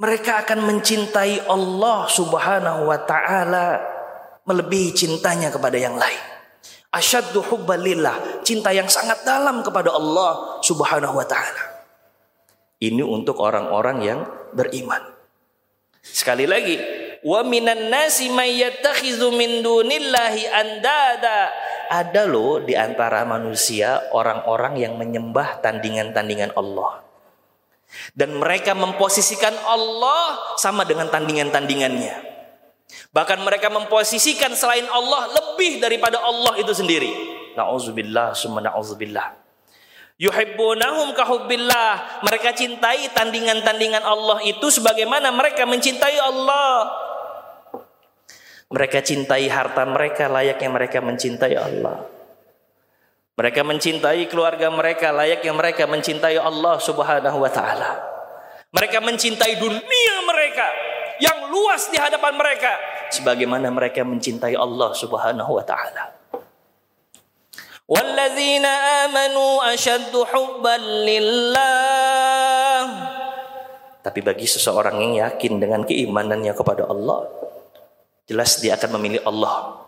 mereka 0.00 0.40
akan 0.40 0.64
mencintai 0.64 1.44
Allah 1.44 2.08
Subhanahu 2.08 2.88
wa 2.88 2.98
taala 3.04 3.84
melebihi 4.48 4.96
cintanya 4.96 5.52
kepada 5.52 5.76
yang 5.76 6.00
lain. 6.00 6.18
Asyaddu 6.90 7.44
hubban 7.52 7.84
lillah, 7.84 8.42
cinta 8.42 8.72
yang 8.72 8.88
sangat 8.88 9.22
dalam 9.22 9.60
kepada 9.60 9.92
Allah 9.92 10.58
Subhanahu 10.64 11.20
wa 11.20 11.26
taala. 11.28 11.84
Ini 12.80 13.04
untuk 13.04 13.38
orang-orang 13.44 14.00
yang 14.00 14.20
beriman. 14.56 15.04
Sekali 16.00 16.48
lagi, 16.48 16.80
wa 17.24 17.40
minan 17.44 17.92
nasi 17.92 18.32
may 18.32 18.60
yattakhidhu 18.60 19.32
min 19.34 19.60
dunillahi 19.60 20.42
andada. 20.48 21.52
Ada 21.90 22.24
loh 22.30 22.62
di 22.62 22.78
antara 22.78 23.26
manusia 23.26 24.08
orang-orang 24.14 24.78
yang 24.78 24.94
menyembah 24.94 25.58
tandingan-tandingan 25.58 26.54
Allah. 26.54 27.02
Dan 28.14 28.38
mereka 28.38 28.70
memposisikan 28.78 29.50
Allah 29.66 30.54
sama 30.54 30.86
dengan 30.86 31.10
tandingan-tandingannya. 31.10 32.30
Bahkan 33.10 33.42
mereka 33.42 33.66
memposisikan 33.66 34.54
selain 34.54 34.86
Allah 34.86 35.26
lebih 35.34 35.82
daripada 35.82 36.22
Allah 36.22 36.54
itu 36.62 36.70
sendiri. 36.70 37.10
Nauzubillah 37.58 38.38
summa 38.38 38.62
nauzubillah 38.62 39.40
yuhibbunahum 40.20 41.16
kahubbillah 41.16 42.20
mereka 42.20 42.52
cintai 42.52 43.08
tandingan-tandingan 43.16 44.04
Allah 44.04 44.44
itu 44.44 44.68
sebagaimana 44.68 45.32
mereka 45.32 45.64
mencintai 45.64 46.20
Allah 46.20 46.92
mereka 48.70 49.02
cintai 49.02 49.50
harta 49.50 49.82
mereka 49.82 50.30
layaknya 50.30 50.70
mereka 50.70 51.02
mencintai 51.02 51.58
Allah. 51.58 52.06
Mereka 53.34 53.66
mencintai 53.66 54.30
keluarga 54.30 54.70
mereka 54.70 55.10
layaknya 55.10 55.50
mereka 55.50 55.90
mencintai 55.90 56.38
Allah 56.38 56.78
Subhanahu 56.78 57.38
wa 57.42 57.50
taala. 57.50 57.98
Mereka 58.70 59.02
mencintai 59.02 59.58
dunia 59.58 60.14
mereka 60.22 60.66
yang 61.18 61.50
luas 61.50 61.90
di 61.90 61.98
hadapan 61.98 62.38
mereka 62.38 62.78
sebagaimana 63.10 63.66
mereka 63.74 64.06
mencintai 64.06 64.54
Allah 64.54 64.94
Subhanahu 64.94 65.58
wa 65.58 65.64
taala. 65.66 66.14
Tapi 74.00 74.20
bagi 74.22 74.46
seseorang 74.46 74.94
yang 75.02 75.26
yakin 75.26 75.58
dengan 75.58 75.82
keimanannya 75.82 76.54
kepada 76.54 76.86
Allah, 76.86 77.26
jelas 78.30 78.62
dia 78.62 78.78
akan 78.78 79.02
memilih 79.02 79.26
Allah 79.26 79.82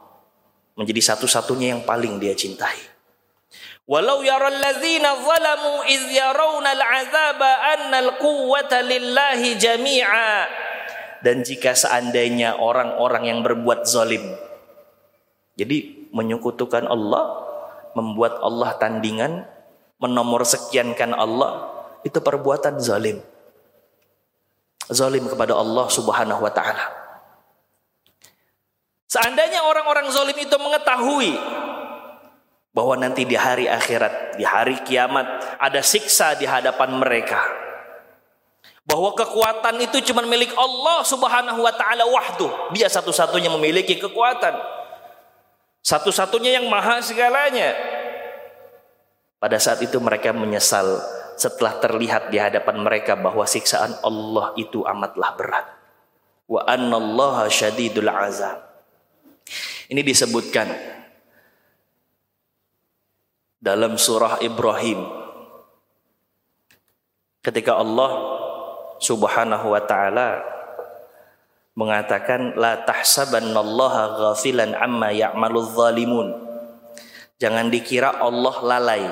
menjadi 0.74 1.14
satu-satunya 1.14 1.78
yang 1.78 1.83
paling 1.87 2.18
dia 2.18 2.35
cintai. 2.35 2.74
Walau 3.87 4.26
yara 4.26 4.50
alladzina 4.50 5.14
zalamu 5.22 5.87
iz 5.87 6.02
yarawna 6.11 6.70
al'azaba 6.74 7.50
anna 7.78 7.98
al-quwwata 8.02 8.83
lillahi 8.83 9.55
jami'a. 9.55 10.31
Dan 11.22 11.46
jika 11.46 11.78
seandainya 11.78 12.59
orang-orang 12.59 13.31
yang 13.31 13.38
berbuat 13.46 13.87
zalim 13.87 14.35
jadi 15.52 16.09
menyekutukan 16.11 16.88
Allah, 16.88 17.44
membuat 17.92 18.40
Allah 18.40 18.72
tandingan, 18.81 19.44
menomor 20.00 20.48
sekiankan 20.48 21.12
Allah, 21.12 21.68
itu 22.02 22.18
perbuatan 22.18 22.81
zalim. 22.81 23.20
Zalim 24.88 25.28
kepada 25.28 25.55
Allah 25.55 25.87
Subhanahu 25.92 26.42
wa 26.42 26.52
taala. 26.52 27.01
Seandainya 29.12 29.61
orang-orang 29.68 30.09
zalim 30.09 30.40
itu 30.40 30.57
mengetahui 30.57 31.37
bahwa 32.72 32.96
nanti 32.96 33.29
di 33.29 33.37
hari 33.37 33.68
akhirat, 33.68 34.40
di 34.40 34.44
hari 34.48 34.81
kiamat 34.88 35.61
ada 35.61 35.85
siksa 35.85 36.33
di 36.33 36.48
hadapan 36.48 36.96
mereka. 36.96 37.44
Bahwa 38.88 39.12
kekuatan 39.12 39.85
itu 39.85 40.01
cuma 40.09 40.25
milik 40.25 40.57
Allah 40.57 41.05
Subhanahu 41.05 41.61
wa 41.61 41.77
taala 41.77 42.09
wahdu. 42.09 42.48
Dia 42.72 42.88
satu-satunya 42.88 43.53
memiliki 43.53 44.01
kekuatan. 44.01 44.57
Satu-satunya 45.85 46.57
yang 46.57 46.72
maha 46.72 47.05
segalanya. 47.05 47.77
Pada 49.37 49.61
saat 49.61 49.85
itu 49.85 50.01
mereka 50.01 50.33
menyesal 50.33 51.05
setelah 51.37 51.77
terlihat 51.85 52.33
di 52.33 52.40
hadapan 52.40 52.81
mereka 52.81 53.12
bahwa 53.12 53.44
siksaan 53.44 53.92
Allah 54.01 54.57
itu 54.57 54.88
amatlah 54.88 55.37
berat. 55.37 55.68
Wa 56.48 56.64
annallaha 56.64 57.53
syadidul 57.53 58.09
azab. 58.09 58.71
Ini 59.92 60.00
disebutkan 60.00 60.72
dalam 63.61 64.00
surah 64.00 64.40
Ibrahim. 64.40 65.05
Ketika 67.44 67.76
Allah 67.76 68.40
Subhanahu 69.05 69.68
wa 69.68 69.83
taala 69.85 70.40
mengatakan 71.76 72.57
la 72.57 72.88
tahsabannallaha 72.88 74.16
ghafilan 74.16 74.72
amma 74.81 75.12
ya'maludz 75.12 75.76
zalimun. 75.76 76.40
Jangan 77.37 77.68
dikira 77.68 78.16
Allah 78.16 78.57
lalai 78.64 79.05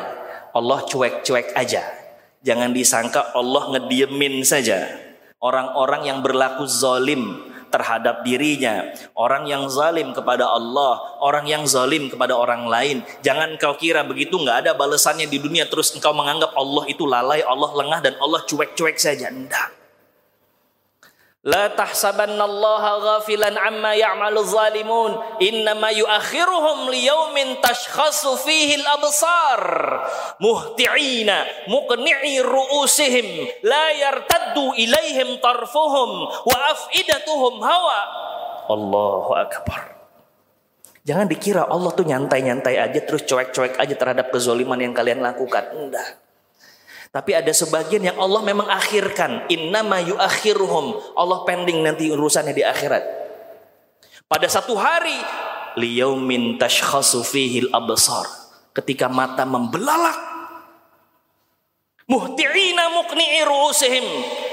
Allah 0.56 0.80
cuek-cuek 0.88 1.52
aja. 1.60 1.84
Jangan 2.40 2.72
disangka 2.72 3.36
Allah 3.36 3.76
ngediemin 3.76 4.40
saja. 4.48 4.80
Orang-orang 5.44 6.08
yang 6.08 6.24
berlaku 6.24 6.64
zalim 6.64 7.49
terhadap 7.72 8.26
dirinya, 8.26 8.90
orang 9.16 9.48
yang 9.48 9.70
zalim 9.72 10.12
kepada 10.12 10.44
Allah, 10.44 11.00
orang 11.24 11.48
yang 11.48 11.64
zalim 11.64 12.12
kepada 12.12 12.36
orang 12.36 12.68
lain. 12.68 13.00
Jangan 13.24 13.56
kau 13.56 13.78
kira 13.80 14.04
begitu 14.04 14.36
nggak 14.36 14.68
ada 14.68 14.72
balasannya 14.76 15.30
di 15.30 15.40
dunia 15.40 15.64
terus 15.70 15.94
engkau 15.96 16.12
menganggap 16.12 16.52
Allah 16.52 16.84
itu 16.90 17.08
lalai, 17.08 17.40
Allah 17.40 17.70
lengah 17.72 18.04
dan 18.04 18.14
Allah 18.20 18.44
cuek-cuek 18.44 19.00
saja. 19.00 19.32
Enggak. 19.32 19.79
La 21.40 21.72
tahsabannallaha 21.72 23.00
ghafilan 23.00 23.56
amma 23.56 23.96
ya'malu 23.96 24.44
zalimun. 24.44 25.40
Innama 25.40 25.88
yuakhiruhum 25.88 26.92
liyaumin 26.92 27.56
tashkhasu 27.64 28.36
fihi 28.44 28.76
al-absar. 28.84 29.64
Muhti'ina 30.36 31.64
muqni'i 31.64 32.44
ru'usihim. 32.44 33.48
La 33.64 33.88
yartaddu 33.88 34.76
ilaihim 34.76 35.40
tarfuhum 35.40 36.28
wa 36.28 36.56
af'idatuhum 36.76 37.56
hawa. 37.64 38.00
Allahu 38.68 39.32
Jangan 41.08 41.24
dikira 41.24 41.64
Allah 41.64 41.90
tuh 41.96 42.04
nyantai-nyantai 42.04 42.76
aja 42.76 43.00
terus 43.00 43.24
cuek-cuek 43.24 43.80
aja 43.80 43.94
terhadap 43.96 44.28
kezoliman 44.28 44.76
yang 44.76 44.92
kalian 44.92 45.24
lakukan. 45.24 45.72
Enggak. 45.72 46.20
Tapi 47.10 47.34
ada 47.34 47.50
sebagian 47.50 48.06
yang 48.06 48.18
Allah 48.22 48.38
memang 48.46 48.70
akhirkan. 48.70 49.50
Innama 49.50 49.98
yuakhiruhum. 49.98 51.18
Allah 51.18 51.42
pending 51.42 51.82
nanti 51.82 52.06
urusannya 52.06 52.54
di 52.54 52.62
akhirat. 52.62 53.02
Pada 54.30 54.46
satu 54.46 54.78
hari 54.78 55.18
liyaumin 55.74 56.54
tashkhasu 56.54 57.26
fihil 57.26 57.66
absar. 57.74 58.30
Ketika 58.70 59.10
mata 59.10 59.42
membelalak. 59.42 60.14
Muhti'ina 62.06 62.94
muqni'i 62.94 63.42
ru'usihim. 63.42 64.06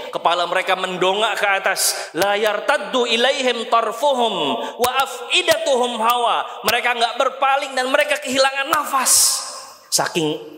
Kepala 0.10 0.50
mereka 0.50 0.74
mendongak 0.74 1.38
ke 1.38 1.46
atas. 1.62 2.10
Layar 2.18 2.66
taddu 2.66 3.06
ilaihim 3.06 3.70
tarfuhum. 3.70 4.34
Wa 4.82 4.92
af'idatuhum 5.06 6.02
hawa. 6.02 6.66
Mereka 6.66 6.90
nggak 6.90 7.16
berpaling 7.22 7.78
dan 7.78 7.86
mereka 7.94 8.18
kehilangan 8.18 8.74
nafas. 8.74 9.46
Saking 9.94 10.57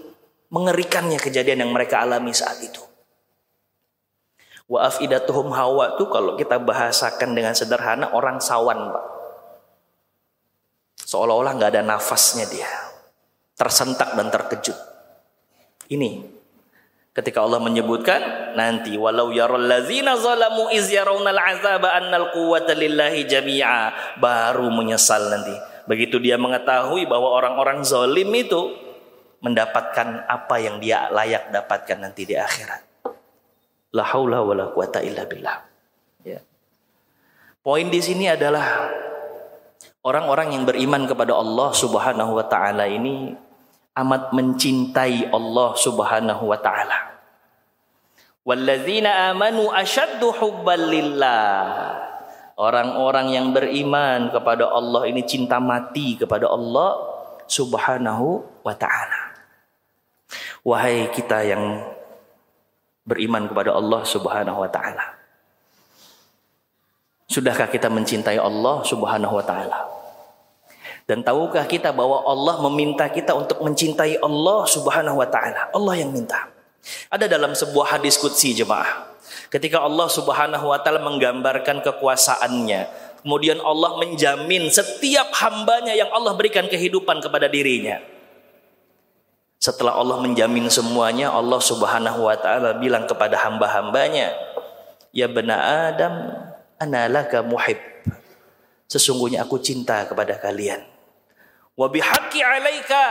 Mengerikannya 0.50 1.22
kejadian 1.22 1.66
yang 1.66 1.72
mereka 1.74 2.02
alami 2.02 2.34
saat 2.34 2.58
itu. 2.66 2.82
Wa 4.70 4.86
afidatuhum 4.90 5.50
hawa 5.54 5.98
itu 5.98 6.06
kalau 6.10 6.38
kita 6.38 6.62
bahasakan 6.62 7.34
dengan 7.34 7.58
sederhana 7.58 8.14
orang 8.14 8.38
sawan, 8.38 8.94
Pak. 8.94 9.06
Seolah-olah 11.10 11.58
nggak 11.58 11.72
ada 11.74 11.82
nafasnya 11.82 12.46
dia. 12.46 12.70
Tersentak 13.58 14.14
dan 14.14 14.30
terkejut. 14.30 14.78
Ini 15.90 16.22
ketika 17.18 17.42
Allah 17.42 17.58
menyebutkan 17.60 18.54
nanti 18.54 18.94
walau 18.94 19.34
yaral 19.34 19.66
ladzina 19.66 20.16
zalamu 20.16 20.70
iz 20.70 20.88
yarawnal 20.88 21.36
azaba 21.36 21.98
annal 21.98 22.30
quwwata 22.32 22.78
lillahi 22.78 23.26
jami'a 23.26 24.18
baru 24.22 24.70
menyesal 24.70 25.34
nanti. 25.34 25.58
Begitu 25.90 26.22
dia 26.22 26.38
mengetahui 26.38 27.10
bahwa 27.10 27.34
orang-orang 27.34 27.82
zalim 27.82 28.30
itu 28.38 28.89
mendapatkan 29.40 30.28
apa 30.28 30.56
yang 30.60 30.84
dia 30.84 31.08
layak 31.12 31.52
dapatkan 31.52 31.98
nanti 32.00 32.28
di 32.28 32.36
akhirat. 32.36 32.82
La 33.96 34.06
haula 34.06 34.44
wala 34.44 34.70
quwata 34.70 35.02
illa 35.02 35.26
billah. 35.26 35.58
Ya. 36.28 36.44
Poin 37.64 37.88
di 37.88 38.00
sini 38.04 38.30
adalah 38.30 38.92
orang-orang 40.04 40.54
yang 40.56 40.64
beriman 40.68 41.08
kepada 41.08 41.34
Allah 41.36 41.70
Subhanahu 41.74 42.38
wa 42.38 42.46
taala 42.46 42.86
ini 42.86 43.34
amat 43.98 44.32
mencintai 44.36 45.32
Allah 45.32 45.70
Subhanahu 45.76 46.44
wa 46.52 46.60
taala. 46.60 47.20
Walladzina 48.44 49.32
amanu 49.32 49.70
asyaddu 49.72 50.32
hubban 50.36 50.90
lillah. 50.90 51.52
Orang-orang 52.60 53.32
yang 53.32 53.56
beriman 53.56 54.36
kepada 54.36 54.68
Allah 54.68 55.08
ini 55.08 55.24
cinta 55.24 55.64
mati 55.64 56.20
kepada 56.20 56.52
Allah 56.52 57.00
Subhanahu 57.48 58.44
wa 58.68 58.76
taala. 58.76 59.29
Wahai 60.70 61.10
kita 61.10 61.42
yang 61.42 61.82
beriman 63.02 63.50
kepada 63.50 63.74
Allah 63.74 64.06
Subhanahu 64.06 64.62
wa 64.62 64.70
taala. 64.70 65.18
Sudahkah 67.26 67.74
kita 67.74 67.90
mencintai 67.90 68.38
Allah 68.38 68.86
Subhanahu 68.86 69.34
wa 69.34 69.42
taala? 69.42 69.90
Dan 71.10 71.26
tahukah 71.26 71.66
kita 71.66 71.90
bahwa 71.90 72.22
Allah 72.22 72.62
meminta 72.70 73.10
kita 73.10 73.34
untuk 73.34 73.66
mencintai 73.66 74.22
Allah 74.22 74.62
Subhanahu 74.70 75.18
wa 75.18 75.26
taala? 75.26 75.74
Allah 75.74 75.94
yang 75.98 76.14
minta. 76.14 76.54
Ada 77.10 77.26
dalam 77.26 77.58
sebuah 77.58 77.98
hadis 77.98 78.22
qudsi 78.22 78.54
jemaah. 78.54 79.10
Ketika 79.50 79.82
Allah 79.82 80.06
Subhanahu 80.06 80.70
wa 80.70 80.78
taala 80.86 81.02
menggambarkan 81.02 81.82
kekuasaannya, 81.82 82.82
kemudian 83.26 83.58
Allah 83.58 83.98
menjamin 83.98 84.70
setiap 84.70 85.34
hambanya 85.34 85.98
yang 85.98 86.14
Allah 86.14 86.38
berikan 86.38 86.70
kehidupan 86.70 87.26
kepada 87.26 87.50
dirinya. 87.50 88.19
Setelah 89.60 90.00
Allah 90.00 90.24
menjamin 90.24 90.72
semuanya, 90.72 91.36
Allah 91.36 91.60
Subhanahu 91.60 92.32
wa 92.32 92.36
taala 92.40 92.80
bilang 92.80 93.04
kepada 93.04 93.36
hamba-hambanya, 93.44 94.32
"Ya 95.12 95.28
bena 95.28 95.92
Adam, 95.92 96.32
analaka 96.80 97.44
muhib." 97.44 97.76
Sesungguhnya 98.88 99.44
aku 99.44 99.60
cinta 99.60 100.08
kepada 100.08 100.40
kalian. 100.40 100.80
Wa 101.76 101.92
bihaqqi 101.92 102.40
'alaika 102.40 103.04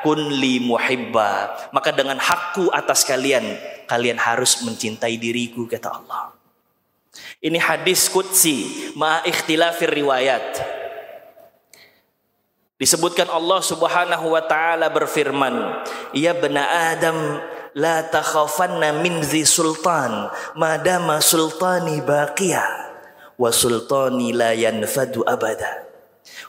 kun 0.00 0.18
li 0.40 0.56
muhibba. 0.64 1.52
Maka 1.70 1.92
dengan 1.92 2.16
hakku 2.16 2.72
atas 2.72 3.04
kalian, 3.04 3.60
kalian 3.84 4.16
harus 4.16 4.64
mencintai 4.64 5.20
diriku 5.20 5.68
kata 5.68 6.00
Allah. 6.00 6.32
Ini 7.44 7.60
hadis 7.60 8.08
qudsi 8.08 8.92
ma 8.96 9.20
ikhtilafir 9.20 9.92
riwayat. 9.92 10.80
Disebutkan 12.80 13.28
Allah 13.28 13.60
Subhanahu 13.60 14.32
wa 14.32 14.40
taala 14.40 14.88
berfirman, 14.88 15.84
"Ya 16.16 16.32
bena 16.32 16.64
Adam, 16.96 17.36
la 17.76 18.08
takhafanna 18.08 19.04
min 19.04 19.20
zi 19.20 19.44
sultan, 19.44 20.32
madama 20.56 21.20
sultani 21.20 22.00
baqiya 22.00 22.64
wa 23.36 23.52
sultani 23.52 24.32
la 24.32 24.56
yanfadu 24.56 25.20
abada." 25.28 25.84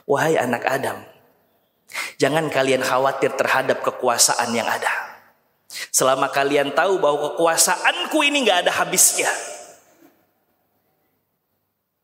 Wahai 0.08 0.40
anak 0.40 0.64
Adam, 0.64 1.04
jangan 2.16 2.48
kalian 2.48 2.80
khawatir 2.80 3.36
terhadap 3.36 3.84
kekuasaan 3.84 4.56
yang 4.56 4.64
ada. 4.64 4.88
Selama 5.92 6.32
kalian 6.32 6.72
tahu 6.72 6.96
bahwa 6.96 7.36
kekuasaanku 7.36 8.24
ini 8.24 8.48
nggak 8.48 8.64
ada 8.64 8.72
habisnya. 8.72 9.28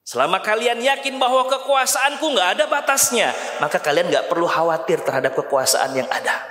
Selama 0.08 0.40
kalian 0.40 0.80
yakin 0.80 1.20
bahwa 1.20 1.44
kekuasaanku 1.44 2.32
nggak 2.32 2.56
ada 2.56 2.64
batasnya, 2.64 3.28
maka 3.60 3.76
kalian 3.76 4.08
nggak 4.08 4.32
perlu 4.32 4.48
khawatir 4.48 5.04
terhadap 5.04 5.36
kekuasaan 5.36 5.92
yang 5.92 6.08
ada. 6.08 6.48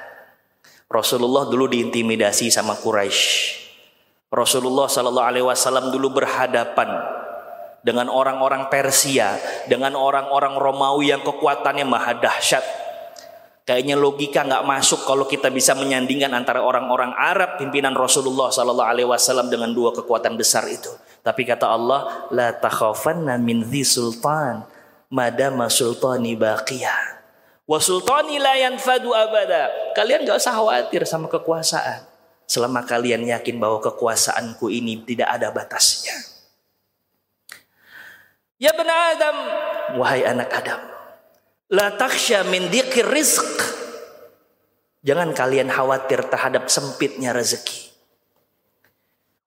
Rasulullah 0.85 1.49
dulu 1.49 1.65
diintimidasi 1.65 2.53
sama 2.53 2.77
Quraisy. 2.77 3.57
Rasulullah 4.29 4.85
Shallallahu 4.85 5.25
Alaihi 5.25 5.41
Wasallam 5.49 5.89
dulu 5.89 6.21
berhadapan 6.21 7.01
dengan 7.81 8.13
orang-orang 8.13 8.69
Persia, 8.69 9.41
dengan 9.65 9.97
orang-orang 9.97 10.53
Romawi 10.53 11.17
yang 11.17 11.25
kekuatannya 11.25 11.89
maha 11.89 12.13
dahsyat. 12.13 12.61
Kayaknya 13.65 13.97
logika 13.97 14.45
nggak 14.45 14.69
masuk 14.69 15.01
kalau 15.09 15.25
kita 15.25 15.49
bisa 15.49 15.73
menyandingkan 15.73 16.29
antara 16.29 16.61
orang-orang 16.61 17.09
Arab 17.17 17.57
pimpinan 17.57 17.97
Rasulullah 17.97 18.53
Shallallahu 18.53 18.85
Alaihi 18.85 19.09
Wasallam 19.09 19.49
dengan 19.49 19.73
dua 19.73 19.97
kekuatan 19.97 20.37
besar 20.37 20.69
itu. 20.69 20.93
Tapi 21.27 21.43
kata 21.43 21.67
Allah, 21.67 22.31
la 22.31 22.55
takhafanna 22.55 23.35
min 23.35 23.67
dhi 23.67 23.83
sultan 23.83 24.63
madama 25.11 25.67
sultani 25.67 26.39
baqiyah 26.39 27.19
Wa 27.67 27.83
sultani 27.83 28.39
la 28.39 28.55
yanfadu 28.55 29.11
abada. 29.11 29.91
Kalian 29.91 30.23
gak 30.23 30.39
usah 30.39 30.55
khawatir 30.55 31.03
sama 31.03 31.27
kekuasaan. 31.27 32.07
Selama 32.47 32.87
kalian 32.87 33.27
yakin 33.27 33.59
bahwa 33.59 33.83
kekuasaanku 33.83 34.71
ini 34.71 35.03
tidak 35.03 35.27
ada 35.27 35.51
batasnya. 35.51 36.15
Ya 38.55 38.71
benar 38.71 39.19
Adam, 39.19 39.37
wahai 39.99 40.23
anak 40.23 40.47
Adam. 40.49 40.79
La 41.67 41.91
taksha 41.91 42.47
min 42.47 42.71
dikir 42.71 43.03
rizq. 43.03 43.43
Jangan 45.03 45.35
kalian 45.35 45.67
khawatir 45.67 46.23
terhadap 46.31 46.71
sempitnya 46.71 47.35
rezeki. 47.35 47.86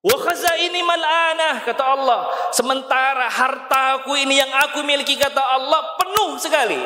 Wa 0.01 0.17
ini 0.57 0.81
mal'anah 0.81 1.61
kata 1.61 1.83
Allah. 1.85 2.19
Sementara 2.49 3.29
hartaku 3.29 4.17
ini 4.17 4.41
yang 4.41 4.49
aku 4.49 4.81
miliki 4.81 5.13
kata 5.13 5.41
Allah 5.41 5.93
penuh 6.01 6.41
sekali 6.41 6.81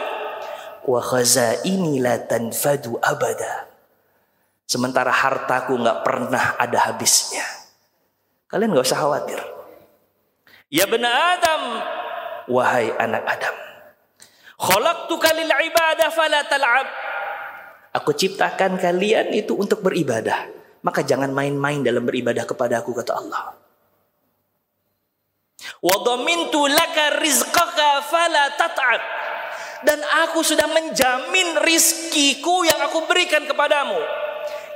wa 0.86 1.01
khazaini 1.01 1.99
la 1.99 2.21
tanfadu 2.21 2.97
abada. 3.01 3.69
Sementara 4.65 5.13
hartaku 5.13 5.78
nggak 5.78 5.99
pernah 6.01 6.58
ada 6.58 6.89
habisnya. 6.89 7.45
Kalian 8.49 8.73
nggak 8.73 8.86
usah 8.86 9.01
khawatir. 9.01 9.38
Ya 10.73 10.89
benar 10.89 11.38
Adam, 11.38 11.62
wahai 12.49 12.89
anak 12.97 13.21
Adam. 13.30 13.56
Khalaqtuka 14.58 15.30
lil 15.38 15.51
ibadah 15.69 16.10
fala 16.10 16.41
tal'ab. 16.49 16.88
Aku 18.01 18.12
ciptakan 18.17 18.82
kalian 18.82 19.32
itu 19.38 19.54
untuk 19.54 19.86
beribadah. 19.86 20.49
Maka 20.85 21.01
jangan 21.01 21.33
main-main 21.33 21.81
dalam 21.81 22.05
beribadah 22.05 22.45
kepada 22.45 22.85
aku 22.85 22.93
kata 22.93 23.17
Allah. 23.17 23.57
Wa 25.81 25.97
dhamintu 26.05 26.69
laka 26.69 27.17
rizqaka 27.25 28.05
fala 28.05 28.53
tat'ab 28.53 29.01
dan 29.85 29.99
aku 30.25 30.45
sudah 30.45 30.69
menjamin 30.69 31.57
rizkiku 31.65 32.65
yang 32.69 32.77
aku 32.85 33.01
berikan 33.09 33.49
kepadamu. 33.49 33.97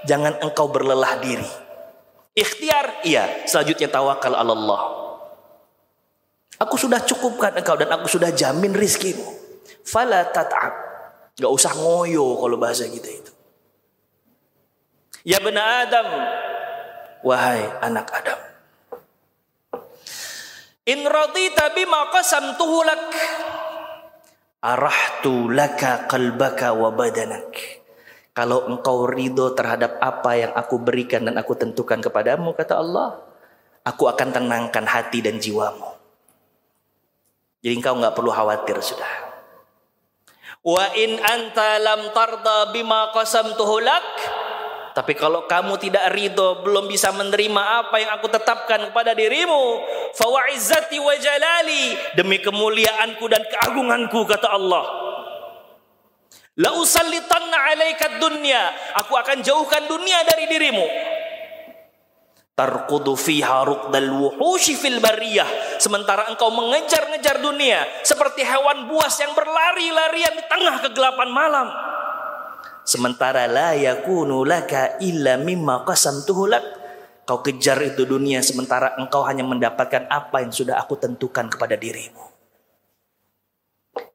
Jangan 0.09 0.41
engkau 0.41 0.65
berlelah 0.69 1.21
diri. 1.21 1.49
Ikhtiar, 2.33 3.03
iya. 3.03 3.45
Selanjutnya 3.45 3.89
tawakal 3.91 4.33
Allah. 4.33 4.81
Aku 6.61 6.75
sudah 6.77 7.03
cukupkan 7.03 7.57
engkau 7.57 7.75
dan 7.75 7.89
aku 7.93 8.09
sudah 8.09 8.31
jamin 8.31 8.71
rizkimu. 8.73 9.27
Fala 9.85 10.25
tat'ab. 10.29 10.73
Gak 11.39 11.51
usah 11.51 11.71
ngoyo 11.77 12.35
kalau 12.39 12.57
bahasa 12.59 12.89
kita 12.89 13.09
itu. 13.09 13.31
Ya 15.27 15.39
benar 15.43 15.87
Adam. 15.87 16.07
Wahai 17.27 17.67
anak 17.83 18.07
Adam. 18.15 18.39
In 20.87 21.03
radita 21.05 21.75
bima 21.75 22.07
qasamtuhu 22.09 22.81
lak 22.87 23.03
arahtu 24.63 25.51
laka 25.51 26.07
qalbaka 26.07 26.71
wa 26.71 26.89
badanak. 26.95 27.51
Kalau 28.31 28.71
engkau 28.71 29.03
ridho 29.03 29.51
terhadap 29.51 29.99
apa 29.99 30.31
yang 30.39 30.51
aku 30.55 30.79
berikan 30.79 31.27
dan 31.27 31.35
aku 31.35 31.59
tentukan 31.59 31.99
kepadamu, 31.99 32.55
kata 32.55 32.79
Allah, 32.79 33.19
aku 33.83 34.07
akan 34.07 34.31
tenangkan 34.31 34.87
hati 34.87 35.19
dan 35.19 35.43
jiwamu. 35.43 35.91
Jadi 37.59 37.73
engkau 37.75 37.99
nggak 37.99 38.15
perlu 38.15 38.31
khawatir 38.31 38.79
sudah. 38.79 39.13
Wa 40.63 40.95
in 40.95 41.19
anta 41.19 41.83
lam 41.83 42.15
tarda 42.15 42.71
bima 42.71 43.11
qasamtuhu 43.11 43.83
lak 43.83 44.38
tapi 44.99 45.15
kalau 45.15 45.47
kamu 45.47 45.79
tidak 45.79 46.11
ridho, 46.11 46.59
belum 46.59 46.91
bisa 46.91 47.15
menerima 47.15 47.87
apa 47.87 48.03
yang 48.03 48.11
aku 48.19 48.27
tetapkan 48.27 48.91
kepada 48.91 49.15
dirimu, 49.15 49.79
fawa'izzati 50.11 50.99
wa 50.99 51.15
jalali, 51.15 51.95
demi 52.19 52.43
kemuliaanku 52.43 53.23
dan 53.31 53.39
keagunganku 53.47 54.27
kata 54.27 54.51
Allah. 54.51 54.83
La 56.59 56.75
usallitanna 56.75 57.71
'alaika 57.71 58.19
dunya, 58.19 58.59
aku 58.99 59.15
akan 59.15 59.39
jauhkan 59.39 59.87
dunia 59.87 60.19
dari 60.27 60.51
dirimu. 60.51 60.83
Tarqudu 62.59 63.15
fiha 63.15 63.63
ruqdal 63.63 64.11
wuhushi 64.11 64.75
fil 64.75 64.99
bariyah, 64.99 65.79
sementara 65.79 66.27
engkau 66.27 66.51
mengejar-ngejar 66.51 67.39
dunia 67.39 67.87
seperti 68.03 68.43
hewan 68.43 68.91
buas 68.91 69.15
yang 69.15 69.31
berlari-larian 69.31 70.35
di 70.35 70.43
tengah 70.43 70.83
kegelapan 70.83 71.31
malam. 71.31 71.71
Sementara 72.89 73.45
la 73.45 73.77
yakunu 73.77 74.41
laka 74.41 74.97
illa 74.97 75.37
mimma 75.37 75.85
qasamtuhu 75.85 76.49
lak. 76.49 76.65
Kau 77.29 77.45
kejar 77.45 77.77
itu 77.85 78.09
dunia 78.09 78.41
sementara 78.41 78.97
engkau 78.97 79.21
hanya 79.29 79.45
mendapatkan 79.45 80.09
apa 80.09 80.41
yang 80.41 80.49
sudah 80.49 80.81
aku 80.81 80.97
tentukan 80.97 81.45
kepada 81.45 81.77
dirimu. 81.77 82.25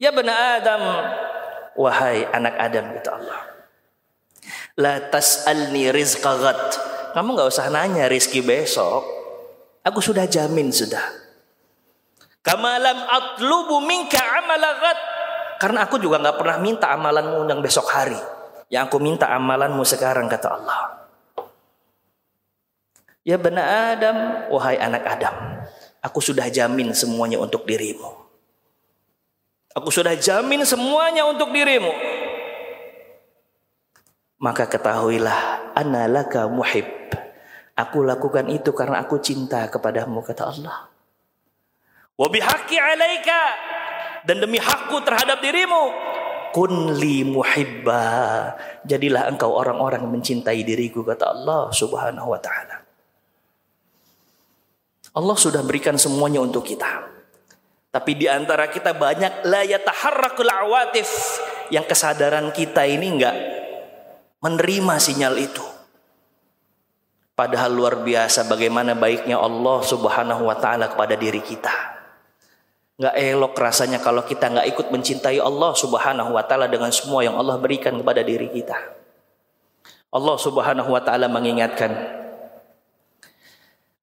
Ya 0.02 0.10
benar 0.10 0.58
Adam, 0.58 0.82
wahai 1.78 2.26
anak 2.34 2.54
Adam 2.58 2.98
kata 2.98 3.10
Allah. 3.14 3.40
La 4.74 4.98
tas'alni 5.06 5.94
rizqa 5.94 6.34
ghad. 6.34 6.62
Kamu 7.14 7.38
nggak 7.38 7.54
usah 7.54 7.70
nanya 7.70 8.10
rizki 8.10 8.42
besok. 8.42 9.06
Aku 9.86 10.02
sudah 10.02 10.26
jamin 10.26 10.74
sudah. 10.74 11.14
Kamalam 12.42 13.06
atlubu 13.06 13.78
minka. 13.86 14.18
Karena 15.62 15.86
aku 15.86 16.02
juga 16.02 16.18
nggak 16.18 16.42
pernah 16.42 16.58
minta 16.58 16.90
amalanmu 16.90 17.46
yang 17.46 17.62
besok 17.62 17.86
hari. 17.94 18.18
Yang 18.72 18.82
aku 18.88 18.98
minta 19.00 19.28
amalanmu 19.28 19.84
sekarang 19.84 20.28
kata 20.28 20.48
Allah. 20.48 20.80
Ya 23.24 23.40
benar 23.40 23.96
Adam, 23.96 24.16
wahai 24.52 24.76
anak 24.76 25.04
Adam, 25.08 25.36
aku 26.04 26.20
sudah 26.20 26.44
jamin 26.52 26.92
semuanya 26.92 27.40
untuk 27.40 27.64
dirimu. 27.64 28.12
Aku 29.72 29.88
sudah 29.88 30.12
jamin 30.12 30.60
semuanya 30.68 31.24
untuk 31.24 31.48
dirimu. 31.48 31.88
Maka 34.44 34.68
ketahuilah, 34.68 35.72
analaka 35.72 36.44
muhib. 36.52 36.84
Aku 37.74 38.04
lakukan 38.04 38.46
itu 38.52 38.70
karena 38.76 39.00
aku 39.02 39.18
cinta 39.18 39.66
kepadamu 39.72 40.20
kata 40.20 40.44
Allah. 40.46 40.92
Wa 42.14 42.28
bihaqi 42.30 42.76
alaika 42.78 43.42
dan 44.28 44.38
demi 44.38 44.62
hakku 44.62 45.02
terhadap 45.02 45.42
dirimu 45.42 45.90
kun 46.54 46.94
li 46.94 47.26
muhibba. 47.26 48.06
Jadilah 48.86 49.26
engkau 49.26 49.50
orang-orang 49.58 50.06
yang 50.06 50.14
mencintai 50.14 50.62
diriku 50.62 51.02
kata 51.02 51.34
Allah 51.34 51.74
Subhanahu 51.74 52.30
wa 52.30 52.38
taala. 52.38 52.86
Allah 55.18 55.36
sudah 55.38 55.66
berikan 55.66 55.98
semuanya 55.98 56.38
untuk 56.38 56.62
kita. 56.62 57.10
Tapi 57.90 58.14
di 58.14 58.30
antara 58.30 58.70
kita 58.70 58.94
banyak 58.94 59.50
la 59.50 59.66
yataharrakul 59.66 60.50
awatif. 60.50 61.10
Yang 61.74 61.96
kesadaran 61.96 62.54
kita 62.54 62.86
ini 62.86 63.18
enggak 63.18 63.36
menerima 64.38 64.94
sinyal 65.02 65.34
itu. 65.42 65.64
Padahal 67.34 67.74
luar 67.74 67.98
biasa 68.06 68.46
bagaimana 68.46 68.94
baiknya 68.94 69.42
Allah 69.42 69.82
Subhanahu 69.82 70.46
wa 70.46 70.54
taala 70.54 70.86
kepada 70.86 71.18
diri 71.18 71.42
kita 71.42 71.93
Nggak 72.94 73.14
elok 73.18 73.54
rasanya 73.58 73.98
kalau 73.98 74.22
kita 74.22 74.54
nggak 74.54 74.70
ikut 74.70 74.86
mencintai 74.94 75.42
Allah 75.42 75.74
subhanahu 75.74 76.30
wa 76.30 76.46
ta'ala 76.46 76.70
dengan 76.70 76.94
semua 76.94 77.26
yang 77.26 77.34
Allah 77.34 77.58
berikan 77.58 77.98
kepada 77.98 78.22
diri 78.22 78.46
kita. 78.54 78.78
Allah 80.14 80.36
subhanahu 80.38 80.94
wa 80.94 81.02
ta'ala 81.02 81.26
mengingatkan. 81.26 81.90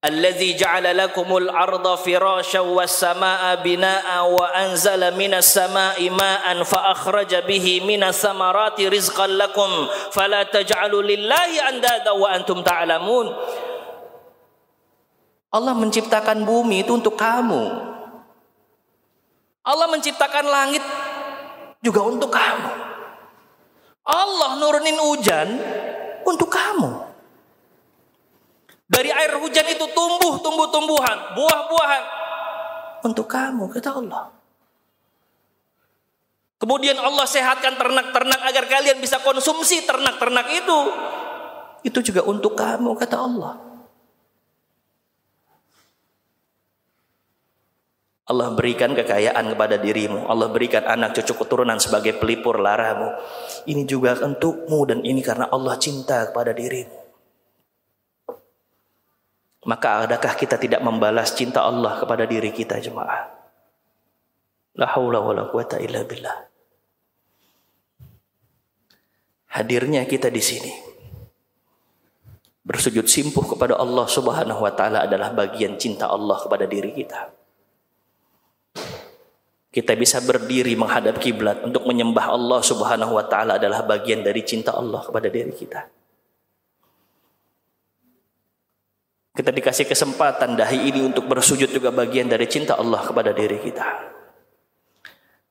Alladzi 0.01 0.59
ja'ala 0.59 0.91
lakumul 0.91 1.47
arda 1.47 1.93
firasha 1.95 2.59
was 2.65 2.91
samaa'a 2.91 3.63
binaa'a 3.63 4.27
wa 4.27 4.43
anzala 4.59 5.15
minas 5.15 5.55
samaa'i 5.55 6.11
ma'an 6.11 6.59
fa 6.67 6.91
akhraja 6.91 7.47
bihi 7.47 7.85
minas 7.87 8.19
samarati 8.19 8.91
rizqan 8.91 9.39
lakum 9.39 9.69
fala 10.11 10.43
taj'alu 10.51 10.99
lillahi 11.15 11.63
wa 12.11 12.27
antum. 12.27 12.59
Allah 15.51 15.73
menciptakan 15.79 16.43
bumi 16.43 16.83
itu 16.83 16.91
untuk 16.91 17.15
kamu. 17.15 17.90
Allah 19.61 19.87
menciptakan 19.93 20.45
langit 20.49 20.83
juga 21.81 22.01
untuk 22.01 22.33
kamu. 22.33 22.71
Allah 24.01 24.57
nurunin 24.57 24.97
hujan 24.97 25.47
untuk 26.25 26.49
kamu. 26.49 27.13
Dari 28.91 29.07
air 29.07 29.39
hujan 29.39 29.63
itu 29.71 29.85
tumbuh 29.95 30.41
tumbuh-tumbuhan, 30.43 31.37
buah-buahan 31.37 32.03
untuk 33.07 33.29
kamu 33.29 33.71
kata 33.71 33.89
Allah. 34.03 34.35
Kemudian 36.61 36.99
Allah 37.01 37.25
sehatkan 37.25 37.73
ternak-ternak 37.73 38.41
agar 38.45 38.69
kalian 38.69 39.01
bisa 39.01 39.17
konsumsi 39.25 39.81
ternak-ternak 39.81 40.45
itu. 40.53 40.79
Itu 41.81 42.05
juga 42.05 42.21
untuk 42.21 42.53
kamu 42.53 42.93
kata 42.93 43.17
Allah. 43.17 43.70
Allah 48.31 48.55
berikan 48.55 48.95
kekayaan 48.95 49.51
kepada 49.51 49.75
dirimu. 49.75 50.31
Allah 50.31 50.47
berikan 50.47 50.87
anak 50.87 51.19
cucu 51.19 51.35
keturunan 51.35 51.75
sebagai 51.83 52.15
pelipur 52.15 52.63
laramu. 52.63 53.11
Ini 53.67 53.83
juga 53.83 54.15
untukmu 54.23 54.87
dan 54.87 55.03
ini 55.03 55.19
karena 55.19 55.51
Allah 55.51 55.75
cinta 55.75 56.31
kepada 56.31 56.55
dirimu. 56.55 56.95
Maka 59.67 60.07
adakah 60.07 60.39
kita 60.39 60.55
tidak 60.55 60.79
membalas 60.79 61.35
cinta 61.35 61.67
Allah 61.67 61.99
kepada 61.99 62.23
diri 62.23 62.55
kita 62.55 62.79
jemaah? 62.79 63.27
La 64.79 64.87
haula 64.95 65.19
wa 65.19 65.35
la 65.35 65.51
quwata 65.51 65.83
illa 65.83 66.07
billah. 66.07 66.51
hadirnya 69.51 70.07
kita 70.07 70.31
di 70.31 70.39
sini 70.39 70.71
bersujud 72.63 73.03
simpuh 73.09 73.43
kepada 73.43 73.75
Allah 73.75 74.07
Subhanahu 74.07 74.63
wa 74.63 74.71
taala 74.71 75.03
adalah 75.03 75.35
bagian 75.35 75.75
cinta 75.75 76.07
Allah 76.07 76.39
kepada 76.39 76.69
diri 76.69 76.93
kita. 76.93 77.40
Kita 79.71 79.95
bisa 79.95 80.19
berdiri 80.19 80.75
menghadap 80.75 81.15
kiblat 81.15 81.63
untuk 81.63 81.87
menyembah 81.87 82.35
Allah 82.35 82.59
Subhanahu 82.59 83.15
wa 83.15 83.23
taala 83.23 83.55
adalah 83.55 83.87
bagian 83.87 84.19
dari 84.19 84.43
cinta 84.43 84.75
Allah 84.75 84.99
kepada 84.99 85.31
diri 85.31 85.55
kita. 85.55 85.87
Kita 89.31 89.47
dikasih 89.47 89.87
kesempatan 89.87 90.59
dahi 90.59 90.91
ini 90.91 90.99
untuk 91.07 91.23
bersujud 91.23 91.71
juga 91.71 91.87
bagian 91.87 92.27
dari 92.27 92.51
cinta 92.51 92.75
Allah 92.75 92.99
kepada 92.99 93.31
diri 93.31 93.63
kita. 93.63 93.87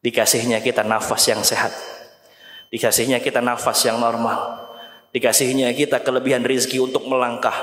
Dikasihnya 0.05 0.61
kita 0.61 0.85
nafas 0.85 1.25
yang 1.25 1.41
sehat. 1.41 1.73
Dikasihnya 2.69 3.25
kita 3.25 3.41
nafas 3.41 3.81
yang 3.89 3.97
normal. 3.97 4.69
Dikasihnya 5.17 5.73
kita 5.73 6.05
kelebihan 6.05 6.45
rizki 6.45 6.77
untuk 6.77 7.09
melangkah. 7.09 7.57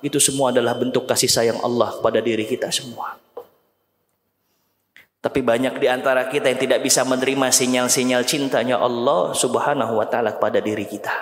Itu 0.00 0.16
semua 0.16 0.48
adalah 0.48 0.80
bentuk 0.80 1.04
kasih 1.04 1.28
sayang 1.28 1.60
Allah 1.60 1.92
kepada 1.92 2.24
diri 2.24 2.48
kita 2.48 2.72
semua. 2.72 3.20
Tapi 5.20 5.44
banyak 5.44 5.76
di 5.76 5.84
antara 5.84 6.32
kita 6.32 6.48
yang 6.48 6.60
tidak 6.60 6.80
bisa 6.80 7.04
menerima 7.04 7.52
sinyal-sinyal 7.52 8.24
cintanya 8.24 8.80
Allah 8.80 9.36
subhanahu 9.36 10.00
wa 10.00 10.08
ta'ala 10.08 10.40
kepada 10.40 10.64
diri 10.64 10.88
kita. 10.88 11.12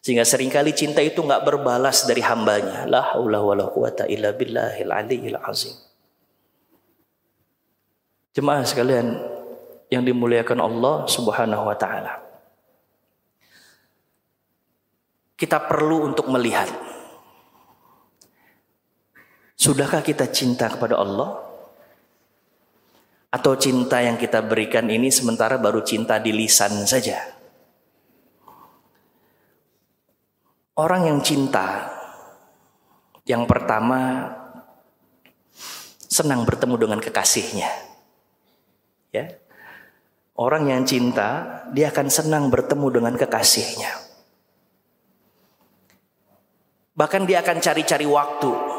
Sehingga 0.00 0.24
sering 0.24 0.48
kali 0.48 0.72
cinta 0.72 1.04
itu 1.04 1.20
nggak 1.20 1.44
berbalas 1.44 2.08
dari 2.08 2.24
hambanya. 2.24 2.88
La 2.88 3.12
haula 3.12 3.44
wa 3.44 3.54
quwata 3.68 4.08
illa 4.08 4.32
billahil 4.32 4.88
aliyyil 4.88 5.38
azim. 5.38 5.76
Jemaah 8.32 8.64
sekalian 8.64 9.20
yang 9.92 10.02
dimuliakan 10.02 10.58
Allah 10.64 11.04
Subhanahu 11.04 11.68
wa 11.68 11.76
taala. 11.76 12.24
Kita 15.36 15.60
perlu 15.60 16.08
untuk 16.08 16.32
melihat 16.32 16.72
Sudahkah 19.62 20.02
kita 20.02 20.26
cinta 20.34 20.66
kepada 20.66 20.98
Allah? 20.98 21.51
Atau 23.32 23.56
cinta 23.56 24.04
yang 24.04 24.20
kita 24.20 24.44
berikan 24.44 24.84
ini 24.92 25.08
sementara 25.08 25.56
baru 25.56 25.80
cinta 25.80 26.20
di 26.20 26.36
lisan 26.36 26.84
saja? 26.84 27.16
Orang 30.76 31.08
yang 31.08 31.24
cinta 31.24 31.88
yang 33.24 33.48
pertama 33.48 34.28
senang 36.12 36.44
bertemu 36.44 36.76
dengan 36.76 37.00
kekasihnya. 37.00 37.70
Ya. 39.16 39.32
Orang 40.36 40.68
yang 40.68 40.84
cinta 40.84 41.64
dia 41.72 41.88
akan 41.88 42.08
senang 42.12 42.52
bertemu 42.52 43.00
dengan 43.00 43.14
kekasihnya. 43.16 43.92
Bahkan 46.92 47.24
dia 47.24 47.40
akan 47.40 47.56
cari-cari 47.60 48.04
waktu 48.04 48.71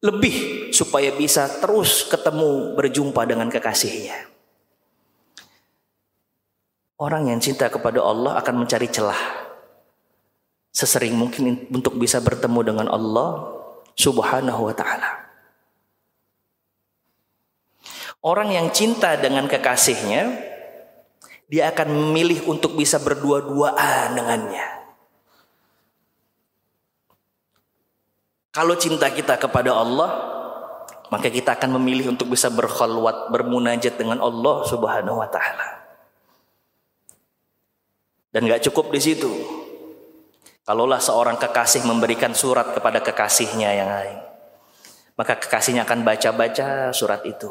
lebih 0.00 0.68
supaya 0.72 1.12
bisa 1.12 1.44
terus 1.60 2.08
ketemu 2.08 2.72
berjumpa 2.72 3.20
dengan 3.28 3.52
kekasihnya. 3.52 4.32
Orang 7.00 7.28
yang 7.28 7.40
cinta 7.40 7.68
kepada 7.68 8.00
Allah 8.04 8.36
akan 8.40 8.64
mencari 8.64 8.88
celah 8.88 9.20
sesering 10.72 11.16
mungkin 11.16 11.68
untuk 11.68 11.96
bisa 12.00 12.20
bertemu 12.20 12.60
dengan 12.72 12.86
Allah 12.88 13.60
Subhanahu 13.96 14.72
wa 14.72 14.74
taala. 14.76 15.10
Orang 18.20 18.52
yang 18.52 18.68
cinta 18.72 19.16
dengan 19.16 19.48
kekasihnya 19.48 20.48
dia 21.48 21.72
akan 21.72 21.88
memilih 21.92 22.48
untuk 22.48 22.76
bisa 22.76 23.00
berdua-duaan 23.00 24.16
dengannya. 24.16 24.79
Kalau 28.50 28.74
cinta 28.74 29.06
kita 29.06 29.38
kepada 29.38 29.78
Allah, 29.78 30.10
maka 31.10 31.30
kita 31.30 31.54
akan 31.54 31.78
memilih 31.78 32.10
untuk 32.10 32.30
bisa 32.34 32.50
berkhalwat, 32.50 33.30
bermunajat 33.30 33.94
dengan 33.94 34.18
Allah 34.18 34.66
Subhanahu 34.66 35.22
wa 35.22 35.30
taala. 35.30 35.86
Dan 38.30 38.46
gak 38.46 38.62
cukup 38.70 38.94
di 38.94 39.02
situ. 39.02 39.30
Kalaulah 40.66 41.02
seorang 41.02 41.34
kekasih 41.34 41.82
memberikan 41.82 42.30
surat 42.30 42.74
kepada 42.74 43.02
kekasihnya 43.02 43.70
yang 43.74 43.90
lain, 43.90 44.18
maka 45.18 45.34
kekasihnya 45.34 45.82
akan 45.82 46.06
baca-baca 46.06 46.94
surat 46.94 47.26
itu. 47.26 47.50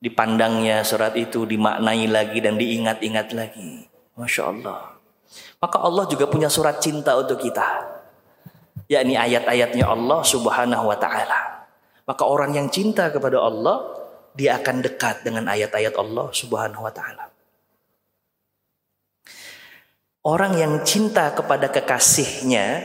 Dipandangnya 0.00 0.86
surat 0.88 1.12
itu, 1.20 1.44
dimaknai 1.44 2.08
lagi 2.08 2.40
dan 2.40 2.56
diingat-ingat 2.56 3.28
lagi. 3.36 3.88
Masya 4.16 4.42
Allah. 4.48 4.96
Maka 5.60 5.84
Allah 5.84 6.08
juga 6.08 6.24
punya 6.30 6.48
surat 6.48 6.80
cinta 6.80 7.12
untuk 7.18 7.36
kita. 7.44 7.97
Yakni 8.88 9.20
ayat-ayatnya 9.20 9.84
Allah 9.84 10.24
subhanahu 10.24 10.88
wa 10.88 10.96
ta'ala. 10.96 11.68
Maka 12.08 12.24
orang 12.24 12.56
yang 12.56 12.72
cinta 12.72 13.12
kepada 13.12 13.36
Allah, 13.36 13.84
dia 14.32 14.56
akan 14.56 14.80
dekat 14.80 15.28
dengan 15.28 15.44
ayat-ayat 15.44 15.92
Allah 16.00 16.32
subhanahu 16.32 16.88
wa 16.88 16.92
ta'ala. 16.92 17.28
Orang 20.24 20.56
yang 20.56 20.80
cinta 20.88 21.32
kepada 21.36 21.68
kekasihnya 21.68 22.84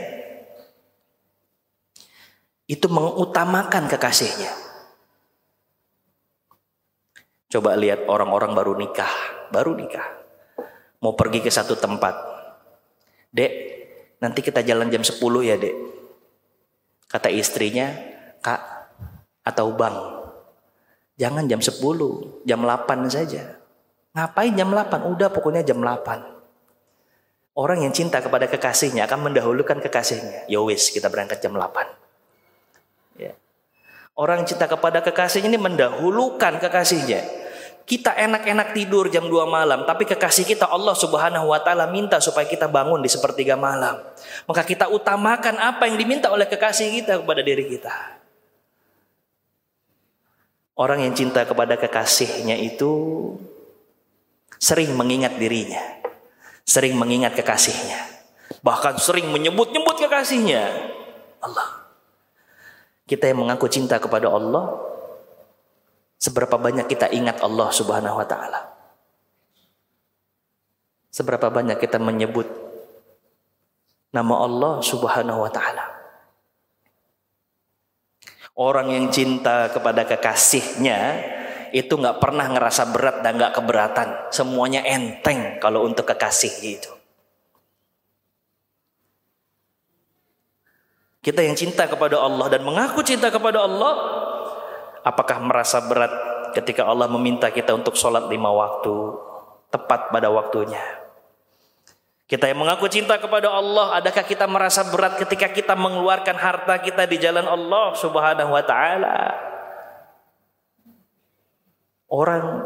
itu 2.68 2.86
mengutamakan 2.88 3.88
kekasihnya. 3.88 4.52
Coba 7.52 7.78
lihat 7.78 8.10
orang-orang 8.10 8.50
baru 8.50 8.74
nikah, 8.74 9.14
baru 9.54 9.78
nikah. 9.78 10.04
Mau 11.04 11.14
pergi 11.14 11.38
ke 11.38 11.52
satu 11.52 11.78
tempat. 11.78 12.16
Dek, 13.30 13.52
nanti 14.18 14.42
kita 14.42 14.64
jalan 14.66 14.90
jam 14.90 15.06
10 15.06 15.20
ya, 15.44 15.54
Dek. 15.54 15.93
Kata 17.08 17.28
istrinya, 17.30 17.92
Kak 18.40 18.74
atau 19.44 19.76
Bang. 19.76 19.94
Jangan 21.14 21.46
jam 21.46 21.60
10, 21.62 21.78
jam 22.42 22.60
8 22.64 23.06
saja. 23.06 23.60
Ngapain 24.16 24.50
jam 24.56 24.72
8? 24.72 25.04
Udah 25.14 25.28
pokoknya 25.30 25.62
jam 25.62 25.78
8. 25.78 26.34
Orang 27.54 27.86
yang 27.86 27.94
cinta 27.94 28.18
kepada 28.18 28.50
kekasihnya 28.50 29.06
akan 29.06 29.30
mendahulukan 29.30 29.78
kekasihnya. 29.78 30.50
Yowis, 30.50 30.90
ya 30.90 30.98
kita 30.98 31.06
berangkat 31.06 31.38
jam 31.38 31.54
8. 31.54 31.86
Ya. 33.14 33.38
Orang 34.18 34.42
cinta 34.42 34.66
kepada 34.66 35.06
kekasihnya 35.06 35.54
ini 35.54 35.60
mendahulukan 35.62 36.58
kekasihnya. 36.58 37.43
Kita 37.84 38.16
enak-enak 38.16 38.72
tidur 38.72 39.12
jam 39.12 39.28
2 39.28 39.44
malam, 39.44 39.84
tapi 39.84 40.08
kekasih 40.08 40.48
kita 40.48 40.64
Allah 40.72 40.96
Subhanahu 40.96 41.52
wa 41.52 41.60
taala 41.60 41.84
minta 41.92 42.16
supaya 42.16 42.48
kita 42.48 42.64
bangun 42.64 43.04
di 43.04 43.12
sepertiga 43.12 43.60
malam. 43.60 44.00
Maka 44.48 44.64
kita 44.64 44.88
utamakan 44.88 45.60
apa 45.60 45.84
yang 45.84 46.00
diminta 46.00 46.32
oleh 46.32 46.48
kekasih 46.48 47.04
kita 47.04 47.20
kepada 47.20 47.44
diri 47.44 47.68
kita. 47.68 47.92
Orang 50.80 51.04
yang 51.04 51.12
cinta 51.12 51.44
kepada 51.44 51.76
kekasihnya 51.76 52.56
itu 52.56 52.90
sering 54.56 54.96
mengingat 54.96 55.36
dirinya 55.36 56.04
sering 56.64 56.96
mengingat 56.96 57.36
kekasihnya. 57.36 58.00
Bahkan 58.64 58.96
sering 58.96 59.28
menyebut-nyebut 59.28 60.00
kekasihnya. 60.08 60.64
Allah. 61.44 61.84
Kita 63.04 63.28
yang 63.28 63.44
mengaku 63.44 63.68
cinta 63.68 64.00
kepada 64.00 64.32
Allah, 64.32 64.80
seberapa 66.24 66.56
banyak 66.56 66.88
kita 66.88 67.12
ingat 67.12 67.44
Allah 67.44 67.68
Subhanahu 67.68 68.16
wa 68.16 68.24
taala? 68.24 68.72
Seberapa 71.12 71.52
banyak 71.52 71.76
kita 71.76 72.00
menyebut 72.00 72.48
nama 74.08 74.40
Allah 74.40 74.80
Subhanahu 74.80 75.44
wa 75.44 75.52
taala? 75.52 75.84
Orang 78.56 78.88
yang 78.88 79.12
cinta 79.12 79.68
kepada 79.68 80.08
kekasihnya 80.08 80.98
itu 81.74 81.90
nggak 81.90 82.22
pernah 82.22 82.46
ngerasa 82.48 82.88
berat 82.94 83.20
dan 83.20 83.36
nggak 83.36 83.54
keberatan. 83.60 84.08
Semuanya 84.30 84.80
enteng 84.86 85.58
kalau 85.60 85.84
untuk 85.84 86.08
kekasih 86.08 86.54
itu. 86.62 86.92
Kita 91.18 91.40
yang 91.40 91.56
cinta 91.58 91.88
kepada 91.88 92.20
Allah 92.20 92.46
dan 92.52 92.62
mengaku 92.62 93.00
cinta 93.00 93.32
kepada 93.32 93.64
Allah, 93.64 93.92
apakah 95.04 95.38
merasa 95.44 95.84
berat 95.84 96.10
ketika 96.56 96.88
Allah 96.88 97.06
meminta 97.06 97.52
kita 97.52 97.76
untuk 97.76 97.94
sholat 97.94 98.26
lima 98.32 98.48
waktu 98.50 98.94
tepat 99.68 100.08
pada 100.08 100.32
waktunya? 100.32 100.80
Kita 102.24 102.48
yang 102.48 102.64
mengaku 102.64 102.88
cinta 102.88 103.20
kepada 103.20 103.52
Allah, 103.52 104.00
adakah 104.00 104.24
kita 104.24 104.48
merasa 104.48 104.80
berat 104.88 105.20
ketika 105.20 105.44
kita 105.52 105.76
mengeluarkan 105.76 106.32
harta 106.40 106.80
kita 106.80 107.04
di 107.04 107.20
jalan 107.20 107.44
Allah 107.44 107.92
Subhanahu 108.00 108.48
wa 108.48 108.64
taala? 108.64 109.18
Orang 112.08 112.64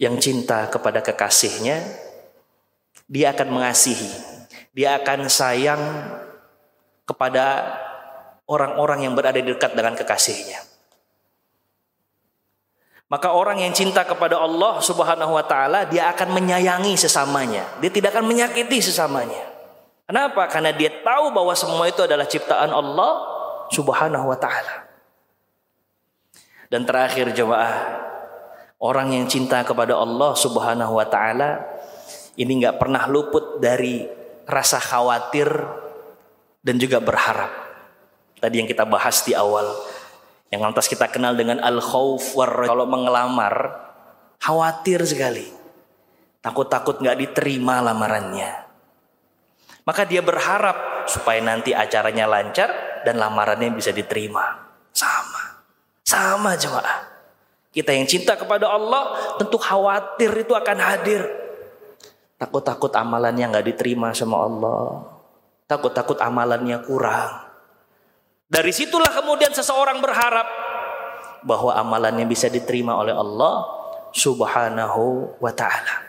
yang 0.00 0.16
cinta 0.16 0.64
kepada 0.72 1.04
kekasihnya, 1.04 1.84
dia 3.04 3.36
akan 3.36 3.48
mengasihi, 3.52 4.08
dia 4.72 4.96
akan 4.96 5.28
sayang 5.28 5.82
kepada 7.04 7.76
orang-orang 8.46 9.06
yang 9.06 9.14
berada 9.14 9.38
di 9.38 9.50
dekat 9.50 9.74
dengan 9.74 9.94
kekasihnya. 9.98 10.62
Maka 13.06 13.30
orang 13.38 13.62
yang 13.62 13.70
cinta 13.70 14.02
kepada 14.02 14.34
Allah 14.34 14.82
Subhanahu 14.82 15.38
wa 15.38 15.44
taala 15.46 15.86
dia 15.86 16.10
akan 16.10 16.34
menyayangi 16.34 16.98
sesamanya. 16.98 17.62
Dia 17.78 17.90
tidak 17.90 18.18
akan 18.18 18.26
menyakiti 18.26 18.82
sesamanya. 18.82 19.46
Kenapa? 20.06 20.50
Karena 20.50 20.74
dia 20.74 20.90
tahu 21.02 21.30
bahwa 21.30 21.54
semua 21.54 21.86
itu 21.86 22.02
adalah 22.02 22.26
ciptaan 22.26 22.70
Allah 22.70 23.12
Subhanahu 23.70 24.26
wa 24.26 24.38
taala. 24.38 24.90
Dan 26.66 26.82
terakhir 26.82 27.30
jemaah, 27.30 27.74
orang 28.82 29.14
yang 29.14 29.30
cinta 29.30 29.62
kepada 29.62 29.94
Allah 29.94 30.34
Subhanahu 30.34 30.98
wa 30.98 31.06
taala 31.06 31.62
ini 32.34 32.58
nggak 32.58 32.78
pernah 32.82 33.06
luput 33.06 33.62
dari 33.62 34.02
rasa 34.50 34.82
khawatir 34.82 35.46
dan 36.58 36.74
juga 36.74 36.98
berharap. 36.98 37.65
Tadi 38.36 38.54
yang 38.60 38.68
kita 38.68 38.84
bahas 38.84 39.24
di 39.24 39.32
awal 39.32 39.64
yang 40.50 40.62
lantas 40.62 40.86
kita 40.86 41.10
kenal 41.10 41.34
dengan 41.34 41.58
al-khauf 41.58 42.38
kalau 42.38 42.86
mengelamar 42.86 43.82
khawatir 44.38 45.02
sekali. 45.02 45.50
Takut-takut 46.38 47.02
nggak 47.02 47.18
diterima 47.18 47.82
lamarannya. 47.82 48.50
Maka 49.82 50.06
dia 50.06 50.22
berharap 50.22 51.06
supaya 51.10 51.42
nanti 51.42 51.74
acaranya 51.74 52.30
lancar 52.30 53.02
dan 53.02 53.18
lamarannya 53.18 53.74
bisa 53.74 53.90
diterima. 53.90 54.54
Sama. 54.94 55.62
Sama 56.06 56.54
jemaah. 56.54 57.02
Kita 57.74 57.90
yang 57.90 58.06
cinta 58.06 58.38
kepada 58.38 58.70
Allah 58.70 59.34
tentu 59.36 59.58
khawatir 59.58 60.30
itu 60.46 60.54
akan 60.54 60.78
hadir. 60.78 61.26
Takut-takut 62.38 62.94
amalannya 62.94 63.50
nggak 63.50 63.66
diterima 63.74 64.14
sama 64.14 64.46
Allah. 64.46 65.02
Takut-takut 65.66 66.18
amalannya 66.22 66.78
kurang. 66.86 67.45
Dari 68.46 68.70
situlah 68.70 69.10
kemudian 69.10 69.50
seseorang 69.50 69.98
berharap 69.98 70.46
bahwa 71.42 71.74
amalannya 71.74 72.26
bisa 72.30 72.46
diterima 72.46 72.94
oleh 72.94 73.10
Allah 73.10 73.66
Subhanahu 74.14 75.34
wa 75.42 75.52
taala. 75.54 76.06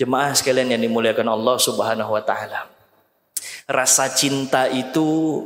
Jemaah 0.00 0.32
sekalian 0.32 0.72
yang 0.72 0.82
dimuliakan 0.82 1.28
Allah 1.28 1.56
Subhanahu 1.60 2.08
wa 2.14 2.22
taala. 2.24 2.72
Rasa 3.68 4.08
cinta 4.16 4.64
itu 4.72 5.44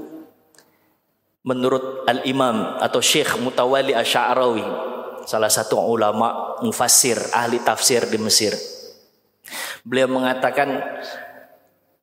menurut 1.43 2.07
Al-Imam 2.07 2.79
atau 2.79 3.03
Syekh 3.03 3.43
Mutawali 3.43 3.91
Asy'arawi, 3.91 4.63
salah 5.27 5.51
satu 5.51 5.75
ulama 5.83 6.55
mufassir, 6.63 7.19
ahli 7.35 7.59
tafsir 7.67 8.07
di 8.07 8.19
Mesir. 8.23 8.55
Beliau 9.83 10.07
mengatakan 10.07 10.79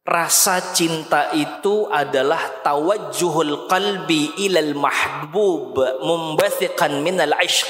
Rasa 0.10 0.74
cinta 0.74 1.30
itu 1.38 1.86
adalah 1.86 2.66
tawajjuhul 2.66 3.70
qalbi 3.70 4.42
ilal 4.42 4.74
mahbub 4.74 5.78
mumbathiqan 6.02 7.06
minal 7.06 7.38
ishq. 7.46 7.70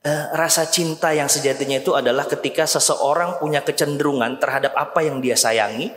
Eh, 0.00 0.24
rasa 0.32 0.64
cinta 0.72 1.12
yang 1.12 1.28
sejatinya 1.28 1.84
itu 1.84 1.92
adalah 1.92 2.24
ketika 2.24 2.64
seseorang 2.64 3.36
punya 3.36 3.60
kecenderungan 3.60 4.40
terhadap 4.40 4.72
apa 4.72 5.04
yang 5.04 5.20
dia 5.20 5.36
sayangi, 5.36 5.92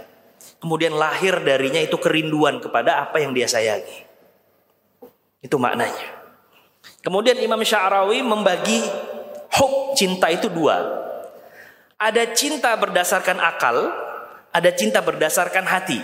kemudian 0.59 0.91
lahir 0.99 1.39
darinya 1.39 1.79
itu 1.79 1.95
kerinduan 1.95 2.59
kepada 2.59 3.07
apa 3.07 3.23
yang 3.23 3.31
dia 3.31 3.47
sayangi. 3.47 4.03
Itu 5.39 5.55
maknanya. 5.63 6.27
Kemudian 6.99 7.39
Imam 7.39 7.63
Sya'rawi 7.63 8.19
membagi 8.19 8.83
hub 9.55 9.95
cinta 9.95 10.27
itu 10.27 10.51
dua. 10.51 10.83
Ada 11.95 12.35
cinta 12.35 12.75
berdasarkan 12.75 13.39
akal, 13.39 14.02
ada 14.53 14.69
cinta 14.77 15.01
berdasarkan 15.01 15.65
hati. 15.65 15.99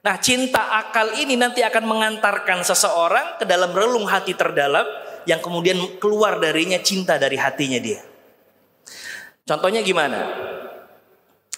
Nah, 0.00 0.16
cinta 0.18 0.80
akal 0.80 1.14
ini 1.22 1.38
nanti 1.38 1.62
akan 1.62 1.84
mengantarkan 1.86 2.66
seseorang 2.66 3.38
ke 3.38 3.44
dalam 3.46 3.70
relung 3.70 4.08
hati 4.10 4.34
terdalam 4.34 4.84
yang 5.28 5.38
kemudian 5.38 5.76
keluar 6.02 6.40
darinya 6.40 6.80
cinta 6.82 7.20
dari 7.20 7.36
hatinya 7.38 7.78
dia. 7.78 8.00
Contohnya 9.44 9.84
gimana? 9.84 10.18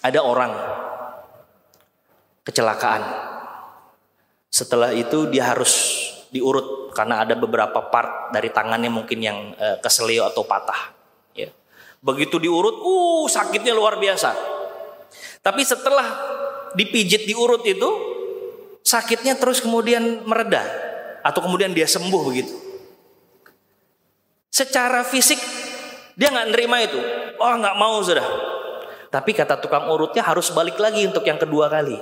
Ada 0.03 0.19
orang 0.21 0.51
kecelakaan. 2.43 3.03
Setelah 4.51 4.91
itu 4.91 5.31
dia 5.31 5.49
harus 5.49 5.73
diurut 6.29 6.91
karena 6.91 7.23
ada 7.23 7.33
beberapa 7.39 7.89
part 7.89 8.29
dari 8.35 8.51
tangannya 8.51 8.91
mungkin 8.91 9.19
yang 9.23 9.55
uh, 9.55 9.79
keselio 9.79 10.27
atau 10.27 10.43
patah. 10.43 10.91
Ya. 11.31 11.49
Begitu 12.03 12.43
diurut, 12.43 12.83
uh 12.83 13.25
sakitnya 13.31 13.71
luar 13.71 13.97
biasa. 13.97 14.35
Tapi 15.43 15.61
setelah 15.67 16.07
dipijit 16.71 17.27
diurut 17.27 17.67
itu 17.67 17.89
sakitnya 18.79 19.35
terus 19.35 19.59
kemudian 19.59 20.23
mereda 20.23 20.63
atau 21.19 21.43
kemudian 21.43 21.75
dia 21.75 21.83
sembuh 21.83 22.21
begitu. 22.23 22.55
Secara 24.47 25.03
fisik 25.03 25.37
dia 26.15 26.31
nggak 26.31 26.47
nerima 26.55 26.79
itu. 26.79 26.95
Oh 27.43 27.53
nggak 27.59 27.75
mau 27.75 27.99
sudah. 27.99 28.23
Tapi 29.11 29.35
kata 29.35 29.59
tukang 29.59 29.91
urutnya 29.91 30.23
harus 30.23 30.47
balik 30.55 30.79
lagi 30.79 31.03
untuk 31.03 31.27
yang 31.27 31.37
kedua 31.37 31.67
kali. 31.67 31.99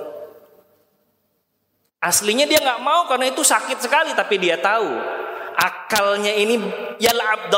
Aslinya 1.98 2.46
dia 2.46 2.62
nggak 2.62 2.82
mau 2.82 3.10
karena 3.10 3.26
itu 3.26 3.42
sakit 3.42 3.78
sekali 3.82 4.14
tapi 4.14 4.38
dia 4.38 4.58
tahu 4.58 4.90
akalnya 5.54 6.32
ini 6.34 6.58
yal'ab 6.98 7.52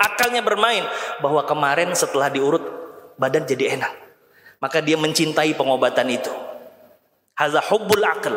akalnya 0.00 0.42
bermain 0.44 0.84
bahwa 1.22 1.46
kemarin 1.46 1.94
setelah 1.94 2.28
diurut 2.28 2.60
badan 3.16 3.46
jadi 3.46 3.78
enak 3.78 4.09
maka 4.60 4.78
dia 4.84 5.00
mencintai 5.00 5.56
pengobatan 5.56 6.06
itu. 6.12 6.30
Haza 7.34 7.64
hubbul 7.64 8.04
akal. 8.04 8.36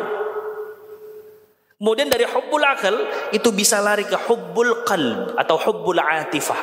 Kemudian 1.76 2.08
dari 2.08 2.24
hubbul 2.24 2.64
akal 2.64 2.96
itu 3.28 3.52
bisa 3.52 3.84
lari 3.84 4.08
ke 4.08 4.16
hubbul 4.16 4.88
qalb 4.88 5.36
atau 5.36 5.56
hubbul 5.60 6.00
atifah. 6.00 6.56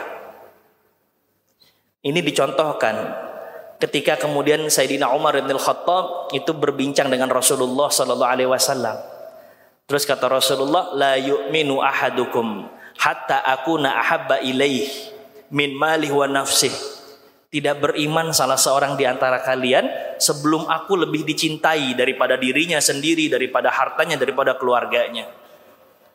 Ini 2.01 2.18
dicontohkan 2.26 2.97
ketika 3.78 4.18
kemudian 4.18 4.66
Sayyidina 4.66 5.14
Umar 5.14 5.38
bin 5.38 5.53
Khattab 5.53 6.34
itu 6.34 6.49
berbincang 6.57 7.14
dengan 7.14 7.30
Rasulullah 7.30 7.93
sallallahu 7.93 8.32
alaihi 8.34 8.49
wasallam. 8.49 8.97
Terus 9.86 10.09
kata 10.09 10.26
Rasulullah, 10.26 10.97
la 10.97 11.14
yu'minu 11.22 11.86
ahadukum 11.86 12.66
hatta 12.97 13.45
akuna 13.45 14.01
ahabba 14.01 14.41
ilaih 14.41 14.89
min 15.53 15.78
malih 15.78 16.09
wa 16.16 16.26
nafsih 16.26 16.72
tidak 17.52 17.84
beriman 17.84 18.32
salah 18.32 18.56
seorang 18.56 18.95
di 18.95 19.04
antara 19.04 19.43
kalian 19.43 20.16
sebelum 20.16 20.72
aku 20.72 20.95
lebih 21.04 21.28
dicintai 21.28 21.91
daripada 21.99 22.39
dirinya 22.39 22.80
sendiri, 22.80 23.28
daripada 23.28 23.68
hartanya, 23.68 24.16
daripada 24.16 24.56
keluarganya. 24.56 25.28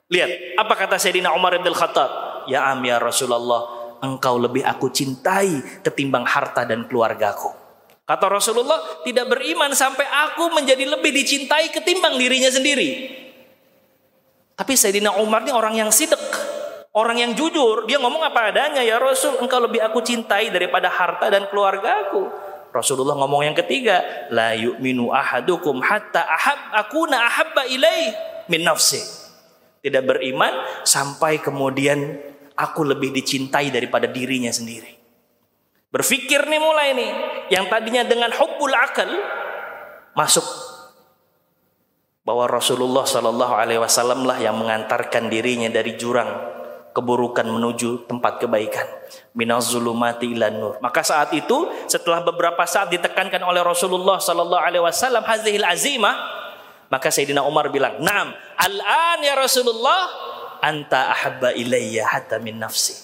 Lihat, 0.09 0.57
apa 0.57 0.75
kata 0.75 0.97
Sayyidina 0.97 1.37
Umar 1.37 1.53
bin 1.61 1.77
Khattab? 1.77 2.49
Ya 2.49 2.73
am 2.73 2.81
ya 2.81 2.97
Rasulullah, 2.97 3.69
engkau 4.01 4.41
lebih 4.41 4.65
aku 4.65 4.89
cintai 4.89 5.61
ketimbang 5.85 6.25
harta 6.25 6.65
dan 6.65 6.89
keluargaku. 6.89 7.53
Kata 8.09 8.33
Rasulullah, 8.33 9.05
tidak 9.05 9.29
beriman 9.29 9.77
sampai 9.77 10.09
aku 10.09 10.57
menjadi 10.57 10.89
lebih 10.89 11.13
dicintai 11.13 11.69
ketimbang 11.69 12.17
dirinya 12.17 12.49
sendiri. 12.49 13.13
Tapi 14.57 14.73
Sayyidina 14.73 15.21
Umar 15.21 15.45
ini 15.45 15.53
orang 15.53 15.77
yang 15.77 15.93
sidek. 15.93 16.16
Orang 16.97 17.21
yang 17.21 17.37
jujur, 17.37 17.85
dia 17.85 18.01
ngomong 18.01 18.25
apa 18.25 18.49
adanya, 18.49 18.81
ya 18.81 18.97
Rasul, 18.97 19.37
engkau 19.45 19.61
lebih 19.61 19.85
aku 19.85 20.01
cintai 20.01 20.49
daripada 20.49 20.89
harta 20.89 21.29
dan 21.29 21.45
keluarga 21.53 22.09
aku. 22.09 22.25
Rasulullah 22.73 23.13
ngomong 23.21 23.45
yang 23.45 23.53
ketiga, 23.53 24.01
la 24.33 24.57
yu'minu 24.57 25.13
ahadukum 25.13 25.85
hatta 25.85 26.25
ahab 26.25 26.73
akuna 26.73 27.21
ahabba 27.21 27.69
ilaih 27.69 28.17
min 28.49 28.65
nafsi. 28.65 29.05
Tidak 29.85 30.09
beriman 30.09 30.57
sampai 30.89 31.37
kemudian 31.45 32.17
aku 32.57 32.89
lebih 32.89 33.13
dicintai 33.13 33.69
daripada 33.69 34.09
dirinya 34.09 34.49
sendiri. 34.49 34.97
Berpikir 35.93 36.49
nih 36.49 36.61
mulai 36.65 36.97
nih, 36.97 37.13
yang 37.53 37.69
tadinya 37.69 38.09
dengan 38.09 38.33
hubbul 38.33 38.73
akal 38.73 39.13
masuk 40.17 40.49
bahwa 42.25 42.49
Rasulullah 42.49 43.05
Shallallahu 43.05 43.53
Alaihi 43.53 43.85
Wasallam 43.85 44.25
lah 44.25 44.41
yang 44.41 44.57
mengantarkan 44.57 45.29
dirinya 45.29 45.69
dari 45.69 45.93
jurang 46.01 46.57
keburukan 46.97 47.45
menuju 47.45 48.09
tempat 48.09 48.41
kebaikan. 48.41 48.89
Minaz 49.37 49.69
zulumati 49.69 50.33
ilan 50.33 50.57
nur. 50.57 50.75
Maka 50.81 51.05
saat 51.05 51.29
itu 51.37 51.69
setelah 51.85 52.25
beberapa 52.25 52.65
saat 52.65 52.89
ditekankan 52.89 53.45
oleh 53.45 53.61
Rasulullah 53.61 54.17
sallallahu 54.17 54.65
alaihi 54.65 54.81
wasallam 54.81 55.21
hazihil 55.21 55.69
azimah, 55.69 56.17
maka 56.89 57.13
Sayyidina 57.13 57.45
Umar 57.45 57.69
bilang, 57.69 58.01
"Naam, 58.01 58.33
al-an 58.57 59.21
ya 59.21 59.37
Rasulullah, 59.37 60.09
anta 60.65 61.13
ahabba 61.13 61.53
ilayya 61.53 62.09
hatta 62.09 62.41
min 62.41 62.57
nafsi." 62.57 62.97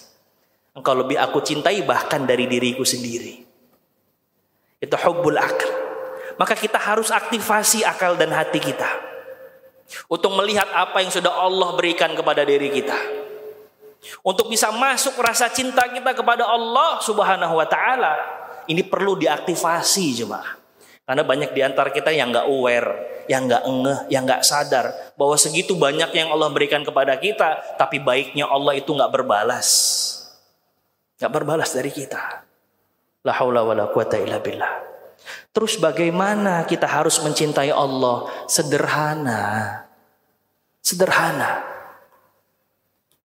Engkau 0.73 0.97
lebih 0.97 1.21
aku 1.21 1.45
cintai 1.45 1.85
bahkan 1.85 2.25
dari 2.25 2.49
diriku 2.49 2.81
sendiri. 2.81 3.45
Itu 4.81 4.97
hubbul 4.97 5.37
akal. 5.37 5.69
Maka 6.41 6.57
kita 6.57 6.81
harus 6.81 7.13
aktivasi 7.13 7.85
akal 7.85 8.17
dan 8.17 8.33
hati 8.33 8.57
kita 8.57 8.89
untuk 10.09 10.33
melihat 10.33 10.65
apa 10.73 11.05
yang 11.05 11.13
sudah 11.13 11.29
Allah 11.29 11.77
berikan 11.77 12.17
kepada 12.17 12.41
diri 12.41 12.73
kita 12.73 13.22
untuk 14.21 14.51
bisa 14.51 14.71
masuk 14.73 15.15
rasa 15.19 15.47
cinta 15.51 15.87
kita 15.87 16.11
kepada 16.15 16.47
Allah 16.47 16.99
Subhanahu 16.99 17.55
wa 17.55 17.67
taala, 17.67 18.13
ini 18.67 18.83
perlu 18.83 19.15
diaktifasi 19.19 20.23
jemaah. 20.23 20.59
Karena 21.03 21.23
banyak 21.27 21.51
di 21.51 21.61
antara 21.63 21.91
kita 21.91 22.15
yang 22.15 22.31
nggak 22.31 22.47
aware, 22.47 22.89
yang 23.27 23.43
nggak 23.43 23.63
ngeh, 23.67 23.99
yang 24.07 24.23
nggak 24.23 24.43
sadar 24.47 25.15
bahwa 25.19 25.35
segitu 25.35 25.75
banyak 25.75 26.15
yang 26.15 26.31
Allah 26.31 26.47
berikan 26.47 26.79
kepada 26.79 27.19
kita, 27.19 27.75
tapi 27.75 27.99
baiknya 27.99 28.47
Allah 28.47 28.79
itu 28.79 28.87
nggak 28.95 29.11
berbalas. 29.11 29.67
Gak 31.23 31.31
berbalas 31.31 31.71
dari 31.71 31.87
kita. 31.87 32.43
La 33.23 33.31
haula 33.39 33.63
wa 33.63 33.71
la 33.71 33.87
quwata 33.87 34.19
illa 34.19 34.43
billah. 34.43 34.83
Terus 35.55 35.79
bagaimana 35.79 36.67
kita 36.67 36.83
harus 36.83 37.15
mencintai 37.23 37.71
Allah? 37.71 38.27
Sederhana. 38.51 39.43
Sederhana. 40.83 41.72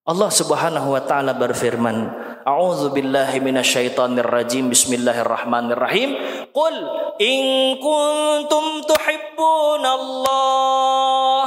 Allah 0.09 0.33
Subhanahu 0.33 0.97
wa 0.97 1.05
taala 1.05 1.37
berfirman, 1.37 2.09
A'udzu 2.49 2.97
billahi 2.97 3.45
minasyaitonir 3.45 4.25
rajim. 4.25 4.73
Bismillahirrahmanirrahim. 4.73 6.17
Qul 6.49 6.77
in 7.21 7.77
kuntum 7.77 8.89
tuhibbunallah. 8.89 11.45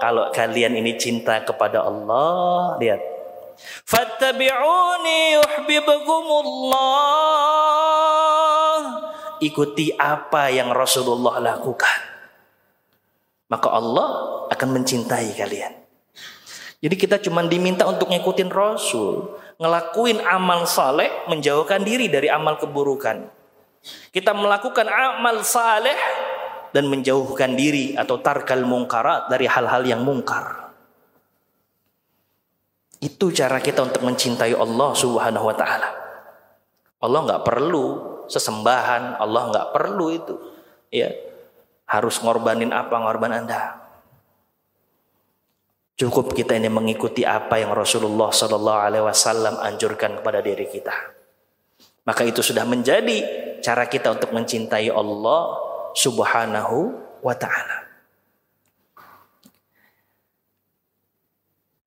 Kalau 0.00 0.32
kalian 0.32 0.80
ini 0.80 0.96
cinta 0.96 1.44
kepada 1.44 1.84
Allah, 1.84 2.80
lihat. 2.80 3.04
Fattabi'uni 3.84 5.36
yuhibbukumullah. 5.36 6.88
Ikuti 9.44 9.92
apa 10.00 10.48
yang 10.48 10.72
Rasulullah 10.72 11.44
lakukan. 11.44 12.00
Maka 13.52 13.68
Allah 13.68 14.08
akan 14.48 14.80
mencintai 14.80 15.36
kalian. 15.36 15.87
Jadi 16.78 16.94
kita 16.94 17.18
cuma 17.18 17.42
diminta 17.42 17.82
untuk 17.90 18.06
ngikutin 18.06 18.54
Rasul, 18.54 19.34
ngelakuin 19.58 20.22
amal 20.22 20.62
saleh, 20.62 21.10
menjauhkan 21.26 21.82
diri 21.82 22.06
dari 22.06 22.30
amal 22.30 22.54
keburukan. 22.54 23.26
Kita 24.14 24.30
melakukan 24.30 24.86
amal 24.86 25.42
saleh 25.42 25.98
dan 26.70 26.86
menjauhkan 26.86 27.58
diri 27.58 27.98
atau 27.98 28.22
tarkal 28.22 28.62
mungkarat 28.62 29.26
dari 29.26 29.50
hal-hal 29.50 29.82
yang 29.82 30.06
mungkar. 30.06 30.70
Itu 33.02 33.30
cara 33.30 33.58
kita 33.62 33.82
untuk 33.82 34.02
mencintai 34.06 34.54
Allah 34.54 34.90
Subhanahu 34.94 35.46
wa 35.50 35.56
taala. 35.58 35.88
Allah 36.98 37.20
nggak 37.26 37.42
perlu 37.46 37.86
sesembahan, 38.26 39.22
Allah 39.22 39.42
nggak 39.54 39.68
perlu 39.74 40.06
itu. 40.14 40.34
Ya. 40.90 41.10
Harus 41.88 42.20
ngorbanin 42.20 42.74
apa 42.74 43.00
ngorban 43.00 43.32
Anda. 43.32 43.87
Cukup 45.98 46.30
kita 46.30 46.54
ini 46.54 46.70
mengikuti 46.70 47.26
apa 47.26 47.58
yang 47.58 47.74
Rasulullah 47.74 48.30
Sallallahu 48.30 48.80
Alaihi 48.86 49.02
Wasallam 49.02 49.58
anjurkan 49.58 50.22
kepada 50.22 50.38
diri 50.38 50.70
kita. 50.70 50.94
Maka 52.06 52.22
itu 52.22 52.38
sudah 52.38 52.62
menjadi 52.62 53.26
cara 53.58 53.90
kita 53.90 54.14
untuk 54.14 54.30
mencintai 54.30 54.94
Allah 54.94 55.58
Subhanahu 55.98 56.94
wa 57.18 57.34
Ta'ala. 57.34 57.90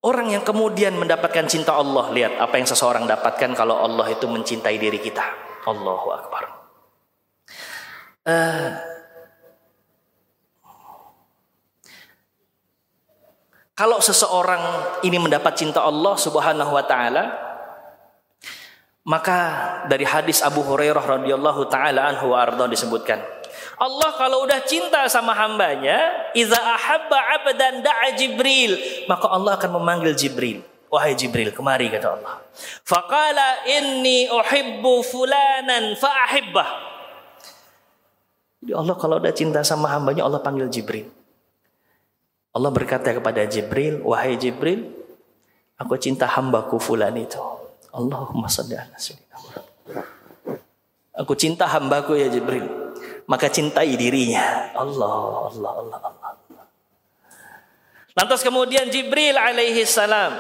Orang 0.04 0.34
yang 0.34 0.44
kemudian 0.44 0.98
mendapatkan 1.00 1.48
cinta 1.48 1.78
Allah, 1.78 2.12
lihat 2.12 2.36
apa 2.36 2.60
yang 2.60 2.68
seseorang 2.68 3.08
dapatkan 3.08 3.56
kalau 3.56 3.80
Allah 3.80 4.12
itu 4.12 4.28
mencintai 4.28 4.76
diri 4.76 5.00
kita. 5.00 5.24
Allahu 5.64 6.08
Akbar. 6.12 6.44
Uh, 8.28 8.91
Kalau 13.82 13.98
seseorang 13.98 14.62
ini 15.02 15.18
mendapat 15.18 15.58
cinta 15.58 15.82
Allah 15.82 16.14
Subhanahu 16.14 16.70
wa 16.70 16.86
taala, 16.86 17.34
maka 19.02 19.38
dari 19.90 20.06
hadis 20.06 20.46
Abu 20.46 20.62
Hurairah 20.62 21.02
radhiyallahu 21.02 21.66
taala 21.66 22.06
anhu 22.14 22.38
arda 22.38 22.70
disebutkan, 22.70 23.18
Allah 23.82 24.14
kalau 24.22 24.46
udah 24.46 24.62
cinta 24.70 25.02
sama 25.10 25.34
hambanya, 25.34 25.98
iza 26.38 26.62
ahabba 26.62 27.42
abdan 27.42 27.82
da'a 27.82 28.14
Jibril, 28.22 28.78
maka 29.10 29.26
Allah 29.34 29.58
akan 29.58 29.82
memanggil 29.82 30.14
Jibril. 30.14 30.62
Wahai 30.94 31.18
Jibril, 31.18 31.50
kemari 31.50 31.90
kata 31.90 32.22
Allah. 32.22 32.38
Faqala 32.86 33.66
inni 33.66 34.30
uhibbu 34.30 35.02
fulanan 35.02 35.98
fa'ahibbah. 35.98 36.70
Jadi 38.62 38.78
Allah 38.78 38.94
kalau 38.94 39.18
udah 39.18 39.34
cinta 39.34 39.66
sama 39.66 39.90
hambanya, 39.90 40.22
Allah 40.30 40.38
panggil 40.38 40.70
Jibril. 40.70 41.21
Allah 42.52 42.72
berkata 42.72 43.16
kepada 43.16 43.48
Jibril, 43.48 44.04
wahai 44.04 44.36
Jibril, 44.36 44.92
aku 45.80 45.96
cinta 45.96 46.28
hambaku 46.28 46.76
fulan 46.80 47.16
itu. 47.16 47.40
Allahumma 47.92 48.48
salli 48.52 48.76
ala 48.76 48.96
Aku 51.12 51.36
cinta 51.36 51.68
hambaku 51.68 52.20
ya 52.20 52.28
Jibril. 52.28 52.68
Maka 53.28 53.48
cintai 53.48 53.96
dirinya. 53.96 54.76
Allah, 54.76 55.48
Allah, 55.48 55.72
Allah, 55.80 56.00
Allah. 56.04 56.32
Lantas 58.12 58.44
kemudian 58.44 58.92
Jibril 58.92 59.40
alaihi 59.40 59.88
salam 59.88 60.36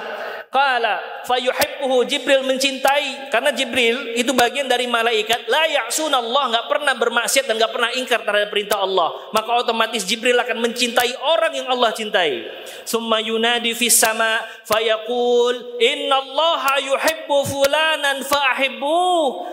Qala 0.52 1.24
fayuhibbuhu 1.24 2.04
Jibril 2.12 2.44
mencintai. 2.44 3.32
Karena 3.32 3.56
Jibril 3.56 4.20
itu 4.20 4.36
bagian 4.36 4.68
dari 4.68 4.84
malaikat. 4.84 5.48
La 5.48 5.64
Allah. 5.64 6.44
Nggak 6.52 6.68
pernah 6.68 6.94
bermaksiat 7.00 7.48
dan 7.48 7.56
nggak 7.56 7.72
pernah 7.72 7.90
ingkar 7.96 8.20
terhadap 8.28 8.52
perintah 8.52 8.84
Allah. 8.84 9.32
Maka 9.32 9.64
otomatis 9.64 10.04
Jibril 10.04 10.36
akan 10.36 10.60
mencintai 10.60 11.16
orang 11.24 11.56
yang 11.56 11.68
Allah 11.72 11.96
cintai. 11.96 12.44
Summa 12.84 13.24
yunadi 13.24 13.72
fis 13.72 13.96
sama 13.96 14.44
fayaqul 14.68 15.80
innallaha 15.80 16.84
yuhibbu 16.84 17.38
fulanan 17.48 18.20
fa'hibbu 18.26 19.00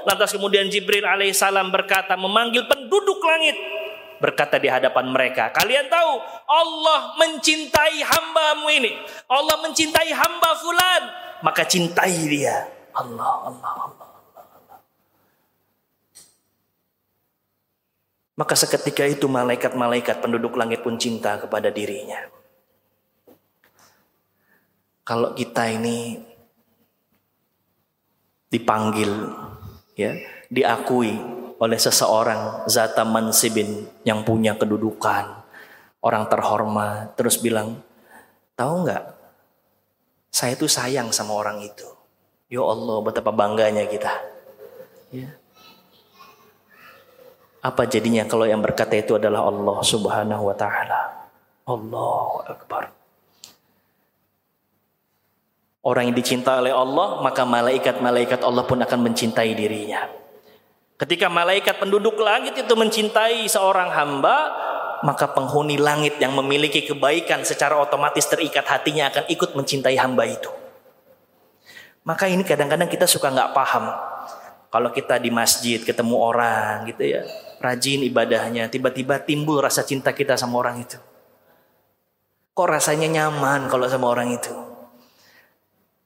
lantas 0.09 0.35
kemudian 0.35 0.67
Jibril 0.67 1.05
alaihissalam 1.05 1.69
berkata 1.71 2.17
memanggil 2.17 2.65
penduduk 2.67 3.21
langit 3.23 3.57
berkata 4.19 4.59
di 4.59 4.67
hadapan 4.67 5.11
mereka, 5.11 5.51
kalian 5.55 5.87
tahu 5.87 6.13
Allah 6.47 7.19
mencintai 7.19 7.99
hambamu 8.03 8.67
ini. 8.71 8.93
Allah 9.31 9.57
mencintai 9.63 10.11
hamba 10.15 10.51
fulan, 10.59 11.03
maka 11.43 11.63
cintai 11.65 12.15
dia. 12.27 12.67
Allah, 12.95 13.51
Allah, 13.51 13.73
Allah. 13.89 14.09
Maka 18.39 18.55
seketika 18.55 19.03
itu 19.03 19.27
malaikat-malaikat 19.27 20.23
penduduk 20.23 20.55
langit 20.55 20.87
pun 20.87 20.95
cinta 20.95 21.35
kepada 21.43 21.75
dirinya. 21.75 22.23
Kalau 25.03 25.35
kita 25.35 25.67
ini 25.75 26.23
dipanggil, 28.47 29.11
ya, 29.99 30.15
diakui 30.47 31.38
oleh 31.59 31.79
seseorang 31.79 32.67
zata 32.71 33.03
mansibin 33.03 33.87
yang 34.07 34.23
punya 34.23 34.55
kedudukan, 34.55 35.43
orang 35.99 36.25
terhormat, 36.31 37.19
terus 37.19 37.39
bilang, 37.43 37.83
tahu 38.55 38.87
nggak? 38.87 39.05
Saya 40.31 40.55
itu 40.55 40.71
sayang 40.71 41.11
sama 41.11 41.35
orang 41.35 41.59
itu. 41.67 41.87
Ya 42.47 42.63
Allah, 42.63 43.03
betapa 43.03 43.35
bangganya 43.35 43.85
kita. 43.91 44.13
Ya. 45.11 45.35
Apa 47.59 47.91
jadinya 47.91 48.23
kalau 48.31 48.47
yang 48.47 48.63
berkata 48.63 48.95
itu 48.95 49.19
adalah 49.19 49.43
Allah 49.51 49.83
Subhanahu 49.83 50.47
wa 50.47 50.55
taala? 50.55 51.27
Allahu 51.67 52.47
akbar. 52.47 52.95
Orang 55.83 56.13
yang 56.13 56.17
dicintai 56.17 56.63
oleh 56.63 56.75
Allah, 56.75 57.19
maka 57.19 57.43
malaikat-malaikat 57.43 58.47
Allah 58.47 58.63
pun 58.63 58.79
akan 58.79 59.01
mencintai 59.11 59.57
dirinya. 59.59 60.07
Ketika 60.99 61.31
malaikat 61.31 61.79
penduduk 61.79 62.19
langit 62.19 62.59
itu 62.59 62.75
mencintai 62.75 63.47
seorang 63.47 63.95
hamba, 63.95 64.51
maka 65.07 65.31
penghuni 65.31 65.79
langit 65.79 66.19
yang 66.19 66.35
memiliki 66.35 66.83
kebaikan 66.83 67.47
secara 67.47 67.79
otomatis 67.79 68.27
terikat 68.27 68.67
hatinya 68.67 69.07
akan 69.15 69.31
ikut 69.31 69.55
mencintai 69.55 69.95
hamba 69.95 70.27
itu. 70.27 70.51
Maka 72.03 72.27
ini 72.27 72.43
kadang-kadang 72.43 72.91
kita 72.91 73.07
suka 73.07 73.31
nggak 73.31 73.55
paham. 73.55 73.95
Kalau 74.75 74.91
kita 74.91 75.23
di 75.23 75.31
masjid 75.31 75.79
ketemu 75.81 76.19
orang 76.19 76.85
gitu 76.91 77.01
ya, 77.07 77.23
rajin 77.63 78.03
ibadahnya, 78.03 78.67
tiba-tiba 78.67 79.23
timbul 79.23 79.63
rasa 79.63 79.87
cinta 79.87 80.11
kita 80.11 80.35
sama 80.35 80.59
orang 80.59 80.83
itu. 80.83 80.99
Kok 82.59 82.69
rasanya 82.69 83.07
nyaman 83.07 83.71
kalau 83.71 83.87
sama 83.87 84.11
orang 84.11 84.35
itu? 84.35 84.51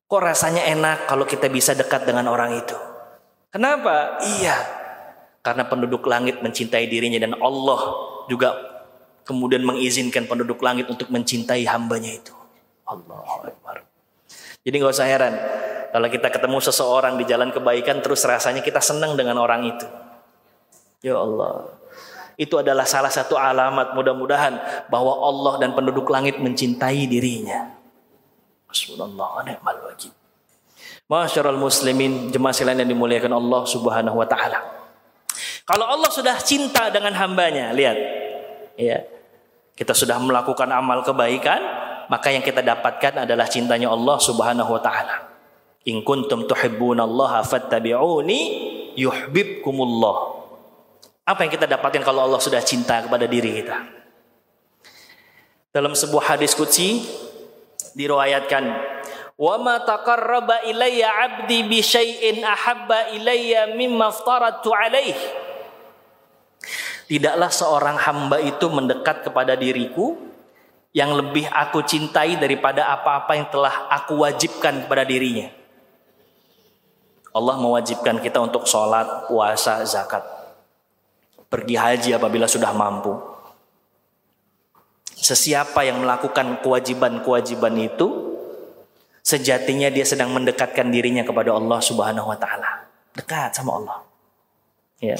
Kok 0.04 0.20
rasanya 0.20 0.68
enak 0.68 1.08
kalau 1.08 1.24
kita 1.24 1.48
bisa 1.48 1.72
dekat 1.72 2.04
dengan 2.04 2.28
orang 2.28 2.60
itu? 2.60 2.76
Kenapa? 3.48 4.20
Iya, 4.20 4.81
karena 5.42 5.66
penduduk 5.66 6.06
langit 6.06 6.38
mencintai 6.38 6.86
dirinya 6.86 7.18
dan 7.18 7.34
Allah 7.42 7.80
juga 8.30 8.54
kemudian 9.26 9.66
mengizinkan 9.66 10.30
penduduk 10.30 10.62
langit 10.62 10.86
untuk 10.86 11.10
mencintai 11.10 11.66
hambanya 11.66 12.14
itu. 12.14 12.34
Allah 12.86 13.50
Akbar. 13.50 13.82
Jadi 14.62 14.74
nggak 14.78 14.94
usah 14.94 15.06
heran 15.10 15.34
kalau 15.90 16.08
kita 16.08 16.30
ketemu 16.30 16.58
seseorang 16.62 17.18
di 17.18 17.24
jalan 17.26 17.50
kebaikan 17.50 18.00
terus 18.00 18.22
rasanya 18.22 18.62
kita 18.62 18.78
senang 18.78 19.18
dengan 19.18 19.36
orang 19.42 19.66
itu. 19.66 19.86
Ya 21.02 21.18
Allah. 21.18 21.78
Itu 22.38 22.56
adalah 22.56 22.88
salah 22.88 23.12
satu 23.12 23.36
alamat 23.36 23.92
mudah-mudahan 23.92 24.86
bahwa 24.88 25.12
Allah 25.20 25.60
dan 25.60 25.76
penduduk 25.76 26.08
langit 26.08 26.40
mencintai 26.40 27.04
dirinya. 27.10 27.76
Rasulullah. 28.70 29.44
Masyarul 31.10 31.60
muslimin 31.60 32.32
jemaah 32.32 32.56
sekalian 32.56 32.88
yang 32.88 32.96
dimuliakan 32.96 33.36
Allah 33.36 33.62
Subhanahu 33.68 34.16
wa 34.16 34.24
taala. 34.24 34.81
Kalau 35.72 35.88
Allah 35.88 36.12
sudah 36.12 36.36
cinta 36.44 36.92
dengan 36.92 37.16
hambanya, 37.16 37.72
lihat, 37.72 37.96
ya, 38.76 39.08
kita 39.72 39.96
sudah 39.96 40.20
melakukan 40.20 40.68
amal 40.68 41.00
kebaikan, 41.00 41.64
maka 42.12 42.28
yang 42.28 42.44
kita 42.44 42.60
dapatkan 42.60 43.24
adalah 43.24 43.48
cintanya 43.48 43.88
Allah 43.88 44.20
Subhanahu 44.20 44.68
Wa 44.68 44.82
Taala. 44.84 45.16
In 45.88 46.04
kuntum 46.04 46.44
tuhibbunallaha 46.44 47.40
fattabi'uni 47.48 48.40
yuhibbukumullah. 49.00 50.44
Apa 51.24 51.48
yang 51.48 51.52
kita 51.56 51.64
dapatkan 51.64 52.04
kalau 52.04 52.28
Allah 52.28 52.36
sudah 52.44 52.60
cinta 52.60 53.00
kepada 53.00 53.24
diri 53.24 53.64
kita? 53.64 53.80
Dalam 55.72 55.96
sebuah 55.96 56.36
hadis 56.36 56.52
qudsi 56.52 57.00
diriwayatkan, 57.96 58.64
"Wa 59.40 59.56
ma 59.56 59.80
taqarraba 59.80 60.68
ilayya 60.68 61.08
'abdi 61.08 61.64
bi 61.64 61.80
syai'in 61.80 62.44
ahabba 62.44 63.16
ilayya 63.16 63.72
mimma 63.72 64.12
aftaratu 64.12 64.68
'alaih." 64.68 65.41
Tidaklah 67.10 67.50
seorang 67.50 67.96
hamba 67.98 68.38
itu 68.38 68.66
mendekat 68.70 69.26
kepada 69.26 69.58
diriku 69.58 70.16
yang 70.92 71.16
lebih 71.16 71.48
aku 71.48 71.80
cintai 71.82 72.36
daripada 72.36 72.92
apa-apa 72.92 73.32
yang 73.32 73.48
telah 73.48 73.88
aku 73.88 74.20
wajibkan 74.22 74.84
kepada 74.84 75.08
dirinya. 75.08 75.48
Allah 77.32 77.56
mewajibkan 77.56 78.20
kita 78.20 78.44
untuk 78.44 78.68
sholat, 78.68 79.24
puasa, 79.28 79.80
zakat. 79.88 80.20
Pergi 81.48 81.76
haji 81.80 82.10
apabila 82.12 82.44
sudah 82.44 82.76
mampu. 82.76 83.16
Sesiapa 85.16 85.80
yang 85.88 86.04
melakukan 86.04 86.60
kewajiban-kewajiban 86.60 87.72
itu, 87.80 88.36
sejatinya 89.24 89.88
dia 89.88 90.04
sedang 90.04 90.36
mendekatkan 90.36 90.92
dirinya 90.92 91.24
kepada 91.24 91.56
Allah 91.56 91.80
Subhanahu 91.80 92.28
wa 92.28 92.36
taala. 92.36 92.84
Dekat 93.16 93.56
sama 93.56 93.80
Allah. 93.80 94.11
Ya. 95.02 95.18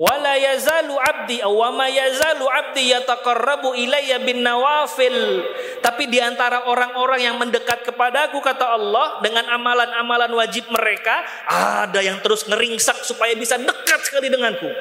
Wala 0.00 0.40
yazalu 0.40 0.96
abdi 0.96 1.44
aw 1.44 1.52
ma 1.68 1.84
yazalu 1.84 2.48
abdi 2.48 2.96
yataqarrabu 2.96 3.76
ilayya 3.76 4.24
bin 4.24 4.40
nawafil. 4.40 5.44
Tapi 5.84 6.08
di 6.08 6.16
antara 6.16 6.64
orang-orang 6.64 7.28
yang 7.28 7.36
mendekat 7.36 7.84
kepadaku 7.84 8.40
kata 8.40 8.80
Allah 8.80 9.20
dengan 9.20 9.44
amalan-amalan 9.52 10.32
wajib 10.32 10.72
mereka, 10.72 11.28
ada 11.44 12.00
yang 12.00 12.24
terus 12.24 12.48
ngeringsak 12.48 13.04
supaya 13.04 13.36
bisa 13.36 13.60
dekat 13.60 14.00
sekali 14.08 14.32
denganku. 14.32 14.72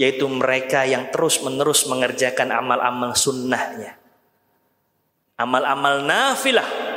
Yaitu 0.00 0.24
mereka 0.24 0.88
yang 0.88 1.12
terus-menerus 1.12 1.84
mengerjakan 1.84 2.48
amal-amal 2.48 3.12
sunnahnya. 3.12 4.00
Amal-amal 5.36 6.00
nafilah 6.00 6.96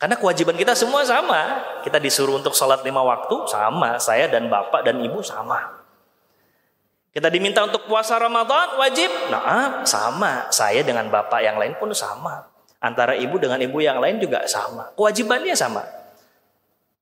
karena 0.00 0.16
kewajiban 0.16 0.56
kita 0.56 0.72
semua 0.72 1.04
sama. 1.04 1.60
Kita 1.84 2.00
disuruh 2.00 2.40
untuk 2.40 2.56
sholat 2.56 2.80
lima 2.80 3.04
waktu, 3.04 3.44
sama. 3.44 4.00
Saya 4.00 4.32
dan 4.32 4.48
bapak 4.48 4.80
dan 4.80 4.96
ibu 4.96 5.20
sama. 5.20 5.76
Kita 7.12 7.28
diminta 7.28 7.60
untuk 7.68 7.84
puasa 7.84 8.16
Ramadan, 8.16 8.80
wajib. 8.80 9.12
Nah, 9.28 9.84
sama. 9.84 10.48
Saya 10.48 10.80
dengan 10.80 11.12
bapak 11.12 11.44
yang 11.44 11.60
lain 11.60 11.76
pun 11.76 11.92
sama. 11.92 12.48
Antara 12.80 13.12
ibu 13.12 13.36
dengan 13.36 13.60
ibu 13.60 13.76
yang 13.84 14.00
lain 14.00 14.16
juga 14.16 14.48
sama. 14.48 14.88
Kewajibannya 14.96 15.52
sama. 15.52 15.84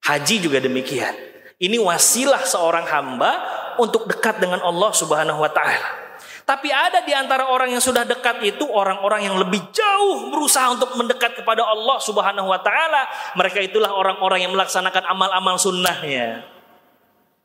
Haji 0.02 0.42
juga 0.42 0.58
demikian. 0.58 1.14
Ini 1.62 1.78
wasilah 1.78 2.42
seorang 2.42 2.82
hamba 2.90 3.30
untuk 3.78 4.10
dekat 4.10 4.42
dengan 4.42 4.58
Allah 4.58 4.90
Subhanahu 4.90 5.38
wa 5.38 5.50
taala. 5.54 6.07
Tapi 6.48 6.72
ada 6.72 7.04
di 7.04 7.12
antara 7.12 7.52
orang 7.52 7.76
yang 7.76 7.84
sudah 7.84 8.08
dekat 8.08 8.40
itu 8.40 8.64
orang-orang 8.64 9.28
yang 9.28 9.36
lebih 9.36 9.68
jauh 9.68 10.32
berusaha 10.32 10.72
untuk 10.72 10.96
mendekat 10.96 11.36
kepada 11.36 11.60
Allah 11.60 12.00
Subhanahu 12.00 12.48
wa 12.48 12.56
taala. 12.64 13.04
Mereka 13.36 13.68
itulah 13.68 13.92
orang-orang 13.92 14.48
yang 14.48 14.56
melaksanakan 14.56 15.12
amal-amal 15.12 15.60
sunnahnya. 15.60 16.48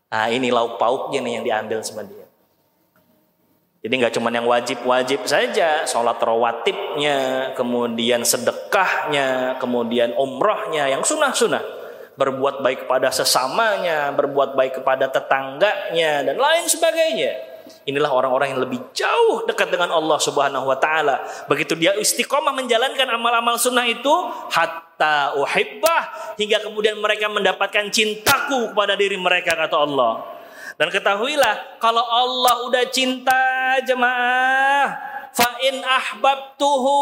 Nah, 0.07 0.31
ini 0.31 0.55
lauk 0.55 0.79
pauknya 0.79 1.19
nih 1.19 1.33
yang 1.35 1.43
diambil 1.43 1.83
sama 1.83 2.07
dia. 2.07 2.23
Jadi 3.83 3.93
nggak 3.99 4.15
cuma 4.15 4.31
yang 4.31 4.47
wajib-wajib 4.47 5.27
saja, 5.27 5.83
sholat 5.83 6.15
rawatibnya, 6.23 7.51
kemudian 7.59 8.23
sedekahnya, 8.23 9.59
kemudian 9.59 10.15
umrohnya, 10.15 10.87
yang 10.87 11.03
sunnah-sunnah. 11.03 11.59
Berbuat 12.15 12.63
baik 12.63 12.87
kepada 12.87 13.11
sesamanya, 13.11 14.15
berbuat 14.15 14.55
baik 14.55 14.79
kepada 14.79 15.11
tetangganya, 15.11 16.23
dan 16.23 16.39
lain 16.39 16.63
sebagainya. 16.71 17.52
Inilah 17.83 18.11
orang-orang 18.11 18.55
yang 18.55 18.61
lebih 18.63 18.79
jauh 18.95 19.43
dekat 19.43 19.67
dengan 19.67 19.91
Allah 19.91 20.15
Subhanahu 20.15 20.71
wa 20.71 20.77
taala. 20.79 21.23
Begitu 21.51 21.75
dia 21.75 21.91
istiqomah 21.99 22.55
menjalankan 22.55 23.07
amal-amal 23.11 23.59
sunnah 23.59 23.83
itu 23.83 24.11
hatta 24.51 25.35
uhibbah 25.35 26.35
hingga 26.39 26.63
kemudian 26.63 26.95
mereka 26.99 27.27
mendapatkan 27.27 27.91
cintaku 27.91 28.71
kepada 28.71 28.95
diri 28.95 29.19
mereka 29.19 29.55
kata 29.55 29.75
Allah. 29.75 30.23
Dan 30.79 30.89
ketahuilah 30.89 31.77
kalau 31.77 32.01
Allah 32.01 32.65
udah 32.65 32.83
cinta 32.89 33.43
jemaah 33.85 35.13
fa 35.33 35.49
in 35.65 35.81
ahbabtuhu 35.81 36.97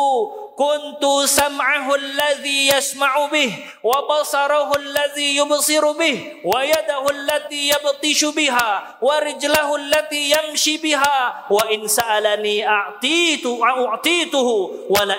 kuntu 0.61 1.25
sam'ahu 1.25 1.97
alladhi 1.97 2.69
yasma'u 2.69 3.33
bih 3.33 3.49
wa 3.81 4.05
basarahu 4.05 4.77
alladhi 4.77 5.41
yubsiru 5.41 5.97
bih 5.97 6.45
wa 6.45 6.61
yadahu 6.61 7.09
allati 7.09 7.73
yabtishu 7.73 8.29
biha 8.29 9.01
wa 9.01 9.09
rijlahu 9.25 9.73
allati 9.81 10.29
yamshi 10.29 10.77
biha 10.77 11.49
wa 11.49 11.65
in 11.73 11.89
sa'alani 11.89 12.61
a'titu 12.61 13.57
wa 13.57 15.01
la 15.01 15.17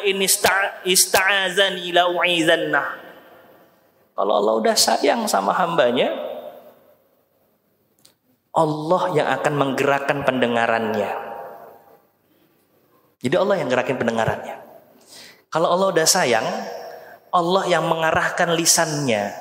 kalau 4.15 4.33
Allah 4.39 4.55
udah 4.63 4.77
sayang 4.79 5.27
sama 5.27 5.59
hambanya 5.59 6.15
Allah 8.55 9.03
yang 9.17 9.33
akan 9.33 9.55
menggerakkan 9.57 10.29
pendengarannya. 10.29 11.09
Jadi 13.25 13.35
Allah 13.41 13.57
yang 13.57 13.73
gerakin 13.73 13.97
pendengarannya 13.97 14.72
kalau 15.53 15.69
Allah 15.69 15.89
udah 15.93 16.09
sayang, 16.09 16.47
Allah 17.29 17.65
yang 17.69 17.85
mengarahkan 17.85 18.57
lisannya. 18.57 19.37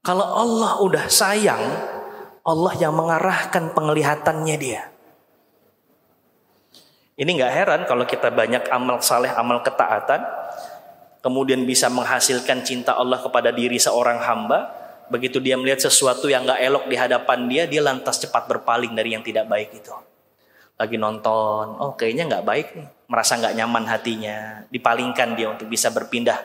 Kalau 0.00 0.24
Allah 0.24 0.80
udah 0.80 1.06
sayang, 1.12 1.60
Allah 2.40 2.72
yang 2.80 2.96
mengarahkan 2.96 3.76
penglihatannya 3.76 4.56
dia. 4.56 4.88
Ini 7.20 7.28
nggak 7.28 7.52
heran 7.52 7.80
kalau 7.84 8.08
kita 8.08 8.32
banyak 8.32 8.72
amal 8.72 9.04
saleh, 9.04 9.28
amal 9.36 9.60
ketaatan, 9.60 10.24
kemudian 11.20 11.68
bisa 11.68 11.92
menghasilkan 11.92 12.64
cinta 12.64 12.96
Allah 12.96 13.20
kepada 13.20 13.52
diri 13.52 13.76
seorang 13.76 14.24
hamba. 14.24 14.72
Begitu 15.12 15.36
dia 15.44 15.60
melihat 15.60 15.84
sesuatu 15.84 16.32
yang 16.32 16.48
nggak 16.48 16.60
elok 16.64 16.84
di 16.88 16.96
hadapan 16.96 17.44
dia, 17.44 17.68
dia 17.68 17.84
lantas 17.84 18.16
cepat 18.16 18.48
berpaling 18.48 18.96
dari 18.96 19.12
yang 19.12 19.20
tidak 19.20 19.44
baik 19.44 19.76
itu 19.76 19.92
lagi 20.80 20.96
nonton, 20.96 21.76
oh 21.76 21.92
kayaknya 21.92 22.24
nggak 22.24 22.46
baik 22.48 22.68
nih, 22.72 22.88
merasa 23.10 23.34
nggak 23.34 23.58
nyaman 23.58 23.84
hatinya, 23.90 24.62
dipalingkan 24.70 25.34
dia 25.34 25.50
untuk 25.50 25.66
bisa 25.66 25.90
berpindah 25.90 26.38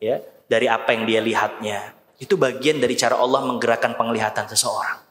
ya 0.00 0.16
dari 0.48 0.64
apa 0.64 0.96
yang 0.96 1.04
dia 1.04 1.20
lihatnya. 1.20 1.92
Itu 2.16 2.40
bagian 2.40 2.80
dari 2.80 2.96
cara 2.96 3.20
Allah 3.20 3.44
menggerakkan 3.44 4.00
penglihatan 4.00 4.48
seseorang. 4.48 5.04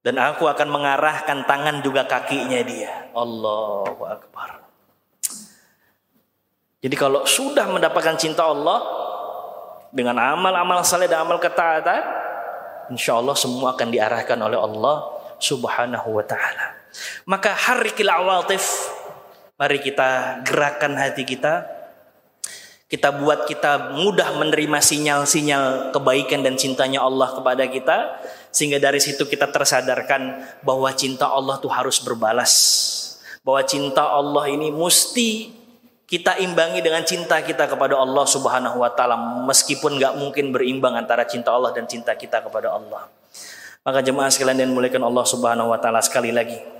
Dan 0.00 0.16
aku 0.16 0.48
akan 0.48 0.68
mengarahkan 0.72 1.44
tangan 1.44 1.84
juga 1.84 2.08
kakinya 2.08 2.60
dia. 2.64 3.12
Allahu 3.12 4.02
Akbar. 4.06 4.64
Jadi 6.80 6.94
kalau 6.94 7.26
sudah 7.26 7.66
mendapatkan 7.66 8.14
cinta 8.14 8.46
Allah 8.46 8.78
dengan 9.90 10.16
amal-amal 10.16 10.86
saleh 10.86 11.10
dan 11.10 11.26
amal 11.26 11.42
ketaatan, 11.42 11.98
insya 12.94 13.18
Allah 13.18 13.34
semua 13.34 13.74
akan 13.74 13.88
diarahkan 13.90 14.38
oleh 14.38 14.54
Allah 14.54 14.96
Subhanahu 15.42 16.08
wa 16.20 16.24
taala. 16.24 16.78
Maka 17.26 17.52
harikil 17.52 18.08
awatif. 18.08 18.92
Mari 19.56 19.80
kita 19.80 20.40
gerakan 20.44 21.00
hati 21.00 21.24
kita. 21.24 21.64
Kita 22.86 23.08
buat 23.08 23.48
kita 23.48 23.96
mudah 23.96 24.36
menerima 24.36 24.78
sinyal-sinyal 24.78 25.96
kebaikan 25.96 26.44
dan 26.44 26.60
cintanya 26.60 27.00
Allah 27.00 27.32
kepada 27.32 27.64
kita. 27.64 28.20
Sehingga 28.52 28.76
dari 28.76 29.00
situ 29.00 29.24
kita 29.24 29.48
tersadarkan 29.48 30.44
bahwa 30.60 30.92
cinta 30.92 31.24
Allah 31.32 31.56
tuh 31.56 31.72
harus 31.72 31.96
berbalas. 32.04 32.52
Bahwa 33.40 33.64
cinta 33.64 34.04
Allah 34.04 34.44
ini 34.52 34.68
mesti 34.68 35.56
kita 36.04 36.36
imbangi 36.38 36.84
dengan 36.84 37.02
cinta 37.02 37.40
kita 37.40 37.66
kepada 37.66 37.98
Allah 37.98 38.22
Subhanahu 38.28 38.78
wa 38.78 38.92
taala 38.94 39.18
meskipun 39.42 39.98
nggak 39.98 40.14
mungkin 40.22 40.54
berimbang 40.54 40.94
antara 40.94 41.26
cinta 41.26 41.50
Allah 41.50 41.74
dan 41.74 41.88
cinta 41.88 42.14
kita 42.14 42.44
kepada 42.44 42.70
Allah. 42.76 43.10
Maka 43.82 44.04
jemaah 44.04 44.30
sekalian 44.30 44.68
dan 44.68 44.70
muliakan 44.70 45.02
Allah 45.02 45.24
Subhanahu 45.26 45.72
wa 45.72 45.78
taala 45.80 45.98
sekali 46.04 46.30
lagi. 46.30 46.76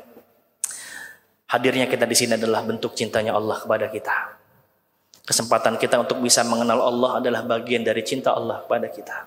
Hadirnya 1.46 1.86
kita 1.86 2.10
di 2.10 2.16
sini 2.18 2.34
adalah 2.34 2.66
bentuk 2.66 2.98
cintanya 2.98 3.30
Allah 3.38 3.62
kepada 3.62 3.86
kita. 3.86 4.34
Kesempatan 5.26 5.78
kita 5.78 5.98
untuk 6.02 6.22
bisa 6.22 6.46
mengenal 6.46 6.82
Allah 6.82 7.18
adalah 7.22 7.42
bagian 7.46 7.82
dari 7.82 8.02
cinta 8.02 8.34
Allah 8.34 8.62
kepada 8.66 8.86
kita. 8.90 9.26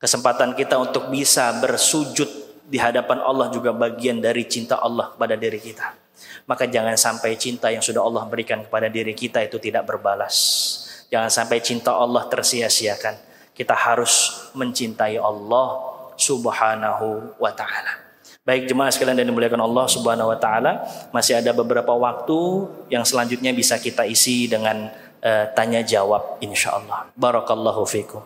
Kesempatan 0.00 0.52
kita 0.56 0.80
untuk 0.80 1.08
bisa 1.12 1.52
bersujud 1.60 2.28
di 2.68 2.76
hadapan 2.76 3.24
Allah 3.24 3.48
juga 3.48 3.72
bagian 3.72 4.20
dari 4.20 4.44
cinta 4.44 4.76
Allah 4.80 5.12
kepada 5.12 5.36
diri 5.36 5.60
kita. 5.60 5.96
Maka 6.48 6.68
jangan 6.68 6.96
sampai 6.96 7.36
cinta 7.36 7.72
yang 7.72 7.84
sudah 7.84 8.04
Allah 8.04 8.24
berikan 8.28 8.64
kepada 8.64 8.88
diri 8.88 9.12
kita 9.12 9.44
itu 9.44 9.56
tidak 9.60 9.84
berbalas. 9.84 10.36
Jangan 11.08 11.32
sampai 11.32 11.64
cinta 11.64 11.96
Allah 11.96 12.28
tersia-siakan. 12.28 13.16
Kita 13.56 13.72
harus 13.72 14.44
mencintai 14.52 15.16
Allah 15.16 15.68
subhanahu 16.16 17.36
wa 17.40 17.52
ta'ala. 17.52 18.07
Baik 18.48 18.64
jemaah 18.64 18.88
sekalian 18.88 19.20
dan 19.20 19.28
dimuliakan 19.28 19.60
Allah 19.60 19.84
Subhanahu 19.84 20.32
wa 20.32 20.38
taala, 20.40 20.88
masih 21.12 21.36
ada 21.36 21.52
beberapa 21.52 21.92
waktu 21.92 22.64
yang 22.88 23.04
selanjutnya 23.04 23.52
bisa 23.52 23.76
kita 23.76 24.08
isi 24.08 24.48
dengan 24.48 24.88
uh, 25.20 25.44
tanya 25.52 25.84
jawab 25.84 26.40
insya 26.40 26.80
Allah. 26.80 27.12
Barakallahu 27.12 27.84
fikum. 27.84 28.24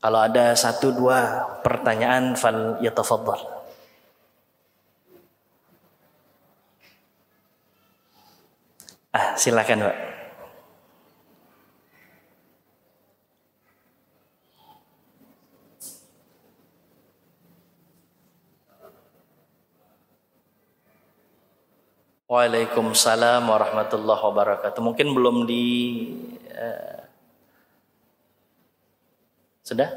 Kalau 0.00 0.16
ada 0.16 0.56
satu 0.56 0.96
dua 0.96 1.44
pertanyaan 1.60 2.32
fal 2.40 2.80
yatafaddal. 2.80 3.60
Ah, 9.12 9.36
silakan, 9.36 9.92
Pak. 9.92 10.09
Waalaikumsalam 22.30 23.42
warahmatullahi 23.42 24.22
wabarakatuh. 24.22 24.78
Mungkin 24.78 25.18
belum 25.18 25.50
di 25.50 25.64
uh, 26.54 27.02
sudah? 29.66 29.90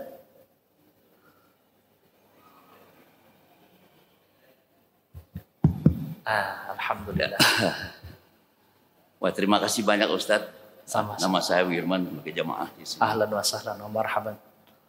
Ah, 6.26 6.74
alhamdulillah. 6.74 7.38
Wah, 9.22 9.30
terima 9.30 9.62
kasih 9.62 9.86
banyak 9.86 10.10
Ustadz. 10.10 10.50
Sama. 10.90 11.14
Nama 11.22 11.38
saya 11.38 11.62
Wirman 11.70 12.10
sebagai 12.10 12.34
jamaah 12.34 12.68
di 12.74 12.84
sini. 12.84 13.00
Ahlan 13.00 13.30
wa 13.30 13.46
sahlan 13.46 13.78
wa 13.78 13.90
marhaban. 13.94 14.36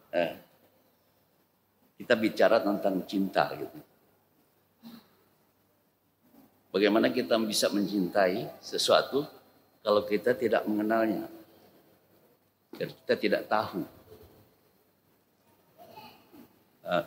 Eh, 0.09 0.33
kita 2.01 2.17
bicara 2.17 2.57
tentang 2.57 3.05
cinta 3.05 3.53
gitu. 3.53 3.94
Bagaimana 6.75 7.07
kita 7.07 7.39
bisa 7.39 7.71
mencintai 7.71 8.59
sesuatu 8.59 9.23
kalau 9.79 10.03
kita 10.03 10.35
tidak 10.35 10.67
mengenalnya? 10.67 11.23
Dan 12.75 12.91
kita 12.91 13.15
tidak 13.15 13.47
tahu. 13.47 13.87
Uh, 16.83 16.99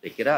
saya 0.00 0.10
kira 0.16 0.36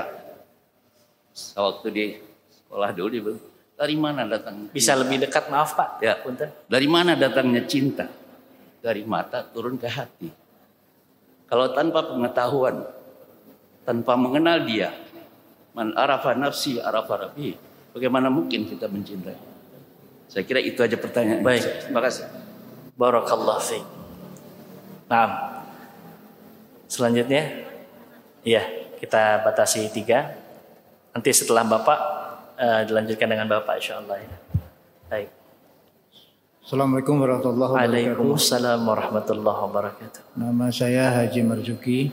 waktu 1.54 1.86
di 1.94 2.04
sekolah 2.50 2.90
dulu, 2.90 3.38
dari 3.78 3.94
mana 3.94 4.26
datang? 4.26 4.74
Bisa 4.74 4.98
lebih 4.98 5.22
dekat, 5.22 5.46
maaf 5.46 5.78
Pak. 5.78 6.02
Ya, 6.02 6.18
Punten. 6.18 6.50
Dari 6.66 6.90
mana 6.90 7.14
datangnya 7.14 7.62
cinta? 7.62 8.10
Dari 8.82 9.06
mata 9.06 9.46
turun 9.46 9.78
ke 9.78 9.86
hati. 9.86 10.26
Kalau 11.46 11.70
tanpa 11.70 12.02
pengetahuan, 12.02 12.90
tanpa 13.86 14.18
mengenal 14.18 14.66
dia, 14.66 14.90
man 15.78 15.94
arafa 15.94 16.34
nafsi 16.34 16.82
arafa 16.82 17.30
rabbi, 17.30 17.75
Bagaimana 17.96 18.28
mungkin 18.28 18.68
kita 18.68 18.92
mencintai? 18.92 19.40
Saya 20.28 20.44
kira 20.44 20.60
itu 20.60 20.84
aja 20.84 21.00
pertanyaan. 21.00 21.40
Baik, 21.40 21.88
terima 21.88 22.04
kasih. 22.04 22.28
Barakallah 22.92 23.56
fiik. 23.56 23.80
Nah, 25.08 25.64
selanjutnya, 26.84 27.64
iya 28.44 28.68
kita 29.00 29.40
batasi 29.40 29.88
tiga. 29.88 30.36
Nanti 31.16 31.32
setelah 31.32 31.64
bapak 31.64 31.98
uh, 32.60 32.82
dilanjutkan 32.84 33.32
dengan 33.32 33.48
bapak, 33.48 33.80
insya 33.80 33.96
Allah. 33.96 34.20
Ya. 34.20 34.28
Baik. 35.08 35.28
Assalamualaikum 36.68 37.16
warahmatullahi 37.16 37.70
wabarakatuh. 37.72 37.96
Waalaikumsalam 37.96 38.80
warahmatullahi 38.84 39.58
wabarakatuh. 39.72 40.20
Nama 40.36 40.66
saya 40.68 41.16
Haji 41.16 41.40
Marzuki. 41.48 42.12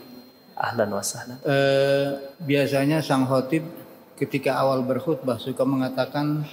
Ahlan 0.55 0.95
wa 0.95 1.03
sahlan. 1.03 1.43
Uh, 1.43 2.23
biasanya 2.39 3.03
sang 3.03 3.27
khotib 3.27 3.82
ketika 4.17 4.57
awal 4.61 4.85
berkhutbah 4.85 5.41
suka 5.41 5.65
mengatakan 5.65 6.45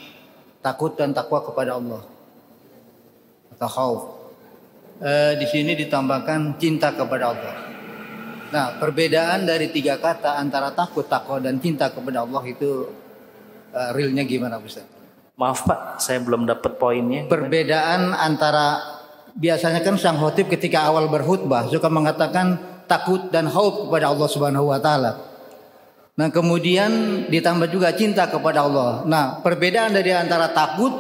takut 0.65 0.97
dan 0.97 1.13
takwa 1.13 1.45
kepada 1.45 1.77
Allah 1.77 2.03
atau 3.57 3.69
khauf. 3.69 4.03
E, 5.01 5.41
di 5.41 5.47
sini 5.49 5.73
ditambahkan 5.77 6.61
cinta 6.61 6.93
kepada 6.93 7.33
Allah. 7.33 7.55
Nah, 8.51 8.67
perbedaan 8.77 9.47
dari 9.47 9.73
tiga 9.73 9.97
kata 9.97 10.37
antara 10.37 10.75
takut, 10.75 11.07
takwa 11.09 11.41
dan 11.41 11.57
cinta 11.63 11.89
kepada 11.89 12.25
Allah 12.25 12.43
itu 12.45 12.89
e, 13.73 13.81
realnya 13.97 14.25
gimana, 14.29 14.61
Ustaz? 14.61 14.85
Maaf 15.41 15.65
Pak, 15.65 16.05
saya 16.05 16.21
belum 16.21 16.45
dapat 16.45 16.77
poinnya. 16.77 17.25
Perbedaan 17.25 18.13
antara 18.13 19.01
biasanya 19.33 19.81
kan 19.81 19.97
sang 19.97 20.21
khotib 20.21 20.53
ketika 20.53 20.85
awal 20.85 21.09
berkhutbah 21.09 21.71
suka 21.73 21.89
mengatakan 21.89 22.61
takut 22.85 23.33
dan 23.33 23.49
khauf 23.49 23.89
kepada 23.89 24.13
Allah 24.13 24.29
Subhanahu 24.29 24.69
wa 24.69 24.77
taala. 24.83 25.30
Nah 26.19 26.29
kemudian 26.33 26.91
ditambah 27.31 27.71
juga 27.71 27.95
cinta 27.95 28.27
kepada 28.27 28.67
Allah. 28.67 29.07
Nah 29.07 29.39
perbedaan 29.45 29.95
dari 29.95 30.11
antara 30.11 30.51
takut, 30.51 30.91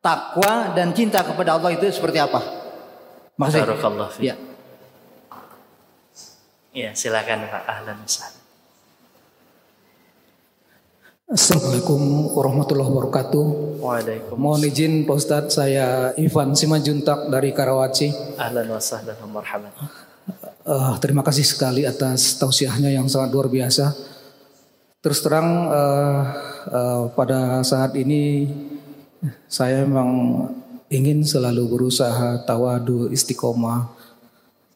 takwa 0.00 0.72
dan 0.72 0.96
cinta 0.96 1.20
kepada 1.20 1.60
Allah 1.60 1.76
itu 1.76 1.84
seperti 1.92 2.20
apa? 2.20 2.40
Maksudnya? 3.36 3.76
Ya. 4.20 4.34
Ya 6.70 6.90
silakan 6.94 7.50
Pak 7.50 7.62
Ahlan 7.66 7.98
Assalamualaikum 11.30 12.26
warahmatullahi 12.34 12.90
wabarakatuh. 12.90 13.44
Waalaikumsalam. 13.78 14.34
Mohon 14.34 14.62
izin 14.66 14.92
Pak 15.06 15.14
Ustadz, 15.14 15.54
saya 15.62 16.10
Ivan 16.18 16.58
Simanjuntak 16.58 17.30
dari 17.30 17.54
Karawaci. 17.54 18.34
Ahlan 18.34 18.66
wa 18.66 18.82
sahlan 18.82 19.14
wa 19.14 19.38
marhaban. 19.38 19.70
Uh, 20.66 20.98
terima 20.98 21.22
kasih 21.22 21.46
sekali 21.46 21.86
atas 21.86 22.34
tausiahnya 22.34 22.90
yang 22.90 23.06
sangat 23.06 23.30
luar 23.30 23.46
biasa. 23.46 23.94
Terus 25.00 25.24
terang 25.24 25.72
uh, 25.72 26.20
uh, 26.68 27.04
pada 27.16 27.64
saat 27.64 27.96
ini 27.96 28.52
saya 29.48 29.88
memang 29.88 30.44
ingin 30.92 31.24
selalu 31.24 31.72
berusaha 31.72 32.44
tawadu 32.44 33.08
istiqomah. 33.08 33.96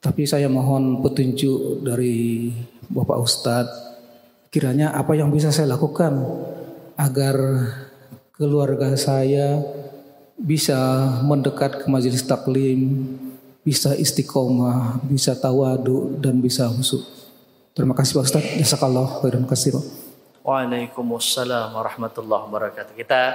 Tapi 0.00 0.24
saya 0.24 0.48
mohon 0.48 1.04
petunjuk 1.04 1.84
dari 1.84 2.48
Bapak 2.88 3.20
Ustadz. 3.20 3.76
Kiranya 4.48 4.96
apa 4.96 5.12
yang 5.12 5.28
bisa 5.28 5.52
saya 5.52 5.76
lakukan 5.76 6.16
agar 6.96 7.36
keluarga 8.32 8.96
saya 8.96 9.60
bisa 10.40 10.76
mendekat 11.20 11.84
ke 11.84 11.86
majelis 11.92 12.24
taklim, 12.24 13.12
bisa 13.60 13.92
istiqomah, 13.92 15.04
bisa 15.04 15.36
tawadu 15.36 16.16
dan 16.16 16.40
bisa 16.40 16.64
husuk. 16.72 17.04
Terima 17.76 17.92
kasih 17.92 18.16
Pak 18.16 18.24
Ustadz. 18.24 18.52
Jazakallah 18.56 19.20
Terima 19.20 19.48
kasih 19.50 19.76
Pak. 19.76 20.03
Waalaikumsalam 20.44 21.72
warahmatullahi 21.72 22.44
wabarakatuh. 22.44 22.92
Kita 22.92 23.32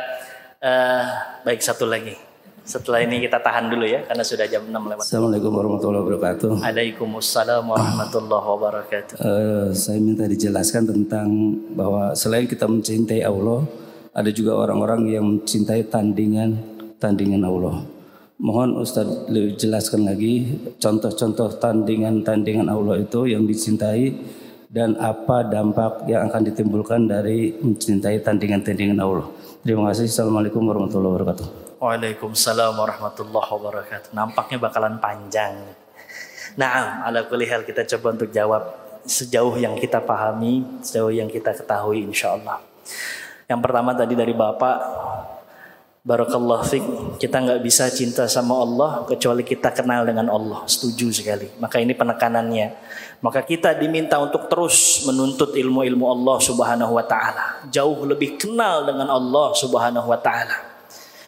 uh, 0.62 1.06
baik 1.42 1.58
satu 1.58 1.90
lagi. 1.90 2.14
Setelah 2.62 3.02
ini 3.02 3.26
kita 3.26 3.42
tahan 3.42 3.66
dulu 3.66 3.82
ya 3.82 4.06
karena 4.06 4.22
sudah 4.22 4.46
jam 4.46 4.62
6 4.62 4.78
lewat. 4.78 5.02
Assalamualaikum 5.10 5.50
warahmatullahi 5.50 6.06
wabarakatuh. 6.06 6.62
Waalaikumsalam 6.62 7.66
warahmatullahi 7.66 8.46
wabarakatuh. 8.46 9.16
Uh, 9.26 9.74
saya 9.74 9.98
minta 9.98 10.30
dijelaskan 10.30 10.86
tentang 10.86 11.34
bahwa 11.74 12.14
selain 12.14 12.46
kita 12.46 12.70
mencintai 12.70 13.26
Allah, 13.26 13.66
ada 14.14 14.30
juga 14.30 14.62
orang-orang 14.62 15.10
yang 15.10 15.26
mencintai 15.26 15.90
tandingan 15.90 16.62
tandingan 17.02 17.42
Allah. 17.42 17.90
Mohon 18.38 18.86
Ustaz 18.86 19.10
jelaskan 19.58 20.06
lagi 20.06 20.62
contoh-contoh 20.78 21.58
tandingan-tandingan 21.58 22.70
Allah 22.70 23.02
itu 23.02 23.26
yang 23.26 23.50
dicintai 23.50 24.14
dan 24.70 24.94
apa 25.02 25.50
dampak 25.50 26.06
yang 26.06 26.30
akan 26.30 26.46
ditimbulkan 26.46 27.10
dari 27.10 27.58
mencintai 27.58 28.22
tandingan-tandingan 28.22 29.02
Allah. 29.02 29.26
Terima 29.66 29.90
kasih. 29.90 30.06
Assalamualaikum 30.06 30.62
warahmatullahi 30.62 31.14
wabarakatuh. 31.18 31.46
Waalaikumsalam 31.82 32.78
warahmatullahi 32.78 33.50
wabarakatuh. 33.50 34.10
Nampaknya 34.14 34.62
bakalan 34.62 35.02
panjang. 35.02 35.58
Nah, 36.54 37.02
ala 37.02 37.26
kulli 37.26 37.50
hal 37.50 37.66
kita 37.66 37.82
coba 37.98 38.14
untuk 38.14 38.30
jawab 38.30 38.62
sejauh 39.10 39.58
yang 39.58 39.74
kita 39.74 40.06
pahami, 40.06 40.62
sejauh 40.86 41.10
yang 41.10 41.34
kita 41.34 41.50
ketahui 41.58 42.06
insya 42.06 42.38
Allah. 42.38 42.62
Yang 43.50 43.60
pertama 43.66 43.98
tadi 43.98 44.14
dari 44.14 44.38
Bapak, 44.38 44.78
Barakallah 46.00 46.64
fik, 46.64 46.82
kita 47.20 47.44
nggak 47.44 47.60
bisa 47.60 47.92
cinta 47.92 48.24
sama 48.24 48.56
Allah 48.64 49.04
kecuali 49.04 49.44
kita 49.44 49.76
kenal 49.76 50.08
dengan 50.08 50.32
Allah. 50.32 50.64
Setuju 50.64 51.12
sekali. 51.12 51.52
Maka 51.60 51.84
ini 51.84 51.92
penekanannya. 51.92 52.68
Maka 53.20 53.44
kita 53.44 53.76
diminta 53.76 54.16
untuk 54.16 54.48
terus 54.48 55.04
menuntut 55.04 55.52
ilmu-ilmu 55.52 56.08
Allah 56.08 56.38
Subhanahu 56.40 56.96
wa 56.96 57.04
taala. 57.04 57.68
Jauh 57.68 58.08
lebih 58.08 58.40
kenal 58.40 58.88
dengan 58.88 59.12
Allah 59.12 59.52
Subhanahu 59.56 60.08
wa 60.08 60.20
taala. 60.20 60.56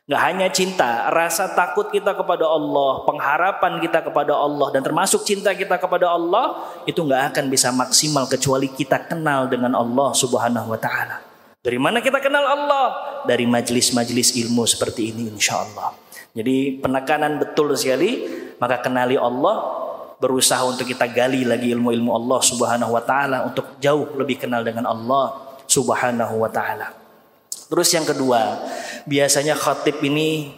Nggak 0.07 0.21
hanya 0.27 0.47
cinta, 0.51 1.07
rasa 1.11 1.51
takut 1.55 1.87
kita 1.87 2.11
kepada 2.15 2.43
Allah, 2.43 3.03
pengharapan 3.07 3.79
kita 3.79 4.03
kepada 4.03 4.35
Allah, 4.35 4.67
dan 4.73 4.83
termasuk 4.83 5.23
cinta 5.23 5.55
kita 5.55 5.79
kepada 5.79 6.11
Allah, 6.11 6.67
itu 6.83 6.99
nggak 6.99 7.31
akan 7.31 7.45
bisa 7.47 7.71
maksimal 7.71 8.27
kecuali 8.27 8.67
kita 8.71 9.07
kenal 9.07 9.47
dengan 9.47 9.71
Allah 9.77 10.11
Subhanahu 10.11 10.73
wa 10.73 10.79
Ta'ala. 10.79 11.31
Dari 11.61 11.77
mana 11.77 12.01
kita 12.01 12.17
kenal 12.17 12.41
Allah? 12.41 13.21
Dari 13.29 13.45
majelis-majelis 13.45 14.33
ilmu 14.33 14.65
seperti 14.65 15.13
ini 15.13 15.29
insya 15.29 15.61
Allah. 15.61 15.93
Jadi 16.33 16.81
penekanan 16.81 17.37
betul 17.37 17.69
sekali. 17.77 18.25
Maka 18.57 18.81
kenali 18.81 19.13
Allah. 19.13 19.87
Berusaha 20.21 20.61
untuk 20.69 20.85
kita 20.85 21.09
gali 21.09 21.41
lagi 21.41 21.73
ilmu-ilmu 21.73 22.13
Allah 22.13 22.39
subhanahu 22.45 22.93
wa 22.93 23.01
ta'ala. 23.01 23.49
Untuk 23.49 23.81
jauh 23.81 24.05
lebih 24.13 24.37
kenal 24.37 24.61
dengan 24.61 24.85
Allah 24.85 25.57
subhanahu 25.65 26.37
wa 26.37 26.45
ta'ala. 26.45 26.93
Terus 27.49 27.89
yang 27.89 28.05
kedua. 28.05 28.61
Biasanya 29.09 29.57
khatib 29.57 29.97
ini 30.05 30.53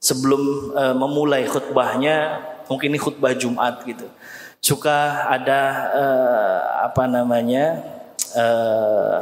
sebelum 0.00 0.72
uh, 0.72 0.96
memulai 0.96 1.44
khutbahnya, 1.44 2.40
mungkin 2.64 2.96
ini 2.96 2.98
khutbah 2.98 3.36
Jumat 3.36 3.84
gitu. 3.84 4.08
Suka 4.64 5.28
ada 5.28 5.60
uh, 5.92 6.60
apa 6.88 7.04
namanya? 7.04 7.84
Uh, 8.32 9.20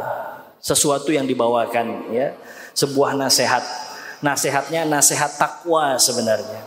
sesuatu 0.63 1.11
yang 1.11 1.27
dibawakan 1.27 2.15
ya, 2.15 2.39
sebuah 2.71 3.19
nasihat. 3.19 3.67
Nasihatnya 4.23 4.87
nasihat 4.87 5.35
takwa 5.35 5.99
sebenarnya. 5.99 6.63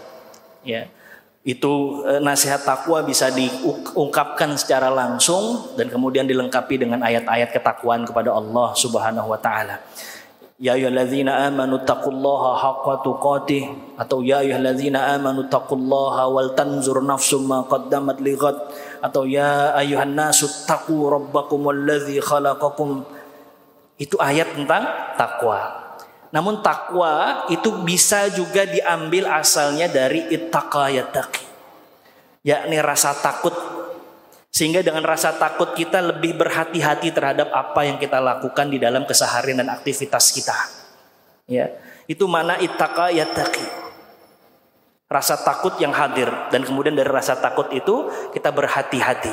Ya 0.67 0.91
itu 1.45 2.01
e, 2.01 2.17
nasihat 2.25 2.65
takwa 2.65 3.05
bisa 3.05 3.29
diungkapkan 3.29 4.57
secara 4.57 4.89
langsung 4.89 5.77
dan 5.77 5.93
kemudian 5.93 6.25
dilengkapi 6.25 6.81
dengan 6.81 7.05
ayat-ayat 7.05 7.53
ketakwaan 7.53 8.01
kepada 8.01 8.33
Allah 8.33 8.73
Subhanahu 8.73 9.29
wa 9.29 9.37
taala. 9.37 9.77
Ya 10.57 10.73
ayyuhalladzina 10.73 11.45
amanu 11.45 11.85
taqullaha 11.85 12.57
haqqa 12.57 13.05
tuqatih 13.05 13.69
atau 13.93 14.25
ya 14.25 14.41
ayyuhalladzina 14.41 15.13
amanu 15.13 15.45
taqullaha 15.45 16.25
wal 16.33 16.57
tanzur 16.57 17.05
nafsum 17.05 17.45
ma 17.45 17.61
qaddamat 17.69 18.25
lighad 18.25 18.57
atau 19.05 19.29
ya 19.29 19.77
ayyuhan 19.77 20.17
nasu 20.17 20.49
taqu 20.65 20.97
rabbakumul 20.97 21.77
ladzi 21.77 22.17
khalaqakum 22.25 23.05
itu 24.01 24.17
ayat 24.17 24.49
tentang 24.57 24.81
takwa. 25.13 25.84
Namun 26.35 26.59
takwa 26.59 27.47
itu 27.47 27.71
bisa 27.87 28.27
juga 28.27 28.67
diambil 28.67 29.31
asalnya 29.31 29.87
dari 29.87 30.27
ittaqa. 30.35 30.91
Yakni 32.43 32.77
rasa 32.83 33.15
takut. 33.15 33.55
Sehingga 34.51 34.83
dengan 34.83 35.07
rasa 35.07 35.31
takut 35.39 35.71
kita 35.71 36.03
lebih 36.03 36.35
berhati-hati 36.35 37.15
terhadap 37.15 37.55
apa 37.55 37.87
yang 37.87 37.95
kita 37.95 38.19
lakukan 38.19 38.67
di 38.67 38.83
dalam 38.83 39.07
keseharian 39.07 39.63
dan 39.63 39.71
aktivitas 39.71 40.35
kita. 40.35 40.55
Ya, 41.47 41.71
itu 42.03 42.27
mana 42.27 42.59
ittaqa. 42.59 43.15
Rasa 45.07 45.39
takut 45.39 45.79
yang 45.79 45.95
hadir 45.95 46.27
dan 46.51 46.67
kemudian 46.67 46.99
dari 46.99 47.07
rasa 47.07 47.39
takut 47.39 47.71
itu 47.71 48.11
kita 48.35 48.51
berhati-hati. 48.51 49.31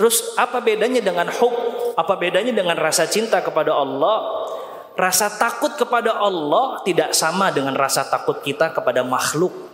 Terus 0.00 0.32
apa 0.40 0.64
bedanya 0.64 1.04
dengan 1.04 1.28
hub? 1.28 1.52
Apa 2.00 2.16
bedanya 2.16 2.56
dengan 2.56 2.80
rasa 2.80 3.04
cinta 3.04 3.44
kepada 3.44 3.76
Allah? 3.76 4.48
Rasa 5.00 5.32
takut 5.32 5.72
kepada 5.80 6.12
Allah 6.20 6.84
tidak 6.84 7.16
sama 7.16 7.48
dengan 7.48 7.72
rasa 7.72 8.04
takut 8.04 8.44
kita 8.44 8.68
kepada 8.76 9.00
makhluk. 9.00 9.72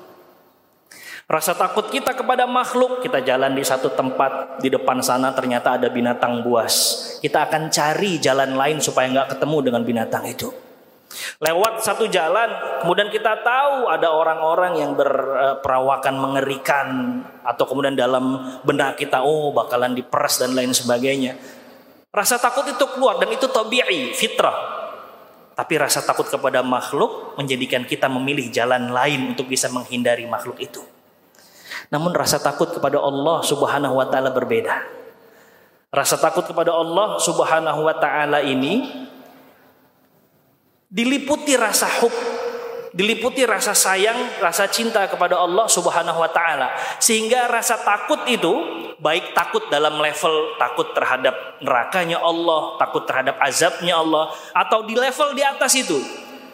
Rasa 1.26 1.58
takut 1.58 1.90
kita 1.90 2.14
kepada 2.14 2.46
makhluk, 2.46 3.02
kita 3.02 3.18
jalan 3.26 3.58
di 3.58 3.66
satu 3.66 3.90
tempat, 3.90 4.62
di 4.62 4.70
depan 4.70 5.02
sana 5.02 5.34
ternyata 5.34 5.74
ada 5.74 5.90
binatang 5.90 6.46
buas. 6.46 7.02
Kita 7.18 7.42
akan 7.50 7.74
cari 7.74 8.22
jalan 8.22 8.54
lain 8.54 8.78
supaya 8.78 9.10
nggak 9.10 9.34
ketemu 9.34 9.56
dengan 9.66 9.82
binatang 9.82 10.30
itu. 10.30 10.54
Lewat 11.42 11.82
satu 11.82 12.06
jalan, 12.06 12.78
kemudian 12.86 13.10
kita 13.10 13.42
tahu 13.42 13.90
ada 13.90 14.14
orang-orang 14.14 14.78
yang 14.78 14.94
berperawakan 14.94 16.14
mengerikan, 16.14 16.86
atau 17.42 17.66
kemudian 17.66 17.98
dalam 17.98 18.62
benak 18.62 18.94
kita, 18.94 19.26
oh 19.26 19.50
bakalan 19.50 19.98
diperas 19.98 20.38
dan 20.38 20.54
lain 20.54 20.70
sebagainya. 20.70 21.34
Rasa 22.14 22.38
takut 22.38 22.70
itu 22.70 22.86
keluar 22.94 23.18
dan 23.18 23.34
itu 23.34 23.50
tabi'i, 23.50 24.14
fitrah. 24.14 24.75
Tapi 25.56 25.80
rasa 25.80 26.04
takut 26.04 26.28
kepada 26.28 26.60
makhluk 26.60 27.40
menjadikan 27.40 27.88
kita 27.88 28.12
memilih 28.12 28.52
jalan 28.52 28.92
lain 28.92 29.32
untuk 29.32 29.48
bisa 29.48 29.72
menghindari 29.72 30.28
makhluk 30.28 30.60
itu. 30.60 30.84
Namun 31.88 32.12
rasa 32.12 32.36
takut 32.36 32.68
kepada 32.68 33.00
Allah 33.00 33.40
Subhanahu 33.40 33.96
wa 33.96 34.04
taala 34.04 34.36
berbeda. 34.36 34.84
Rasa 35.88 36.20
takut 36.20 36.44
kepada 36.44 36.76
Allah 36.76 37.16
Subhanahu 37.16 37.88
wa 37.88 37.96
taala 37.96 38.44
ini 38.44 39.08
diliputi 40.92 41.56
rasa 41.56 41.88
hub 42.04 42.12
diliputi 42.96 43.44
rasa 43.44 43.76
sayang, 43.76 44.40
rasa 44.40 44.64
cinta 44.72 45.04
kepada 45.04 45.36
Allah 45.36 45.68
Subhanahu 45.68 46.16
wa 46.16 46.30
taala. 46.32 46.72
Sehingga 46.96 47.44
rasa 47.52 47.76
takut 47.84 48.24
itu 48.24 48.56
baik 48.96 49.36
takut 49.36 49.68
dalam 49.68 50.00
level 50.00 50.56
takut 50.56 50.96
terhadap 50.96 51.60
nerakanya 51.60 52.16
Allah, 52.24 52.80
takut 52.80 53.04
terhadap 53.04 53.36
azabnya 53.44 54.00
Allah 54.00 54.32
atau 54.56 54.88
di 54.88 54.96
level 54.96 55.36
di 55.36 55.44
atas 55.44 55.76
itu 55.76 56.00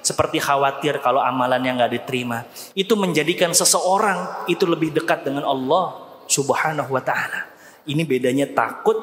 seperti 0.03 0.43
khawatir 0.43 0.99
kalau 0.99 1.22
amalannya 1.22 1.78
nggak 1.78 1.93
diterima. 2.03 2.43
Itu 2.74 2.99
menjadikan 2.99 3.55
seseorang 3.55 4.51
itu 4.51 4.66
lebih 4.66 4.90
dekat 4.90 5.22
dengan 5.22 5.47
Allah 5.47 5.95
Subhanahu 6.26 6.90
wa 6.90 7.03
taala. 7.07 7.55
Ini 7.86 8.03
bedanya 8.03 8.51
takut 8.51 8.99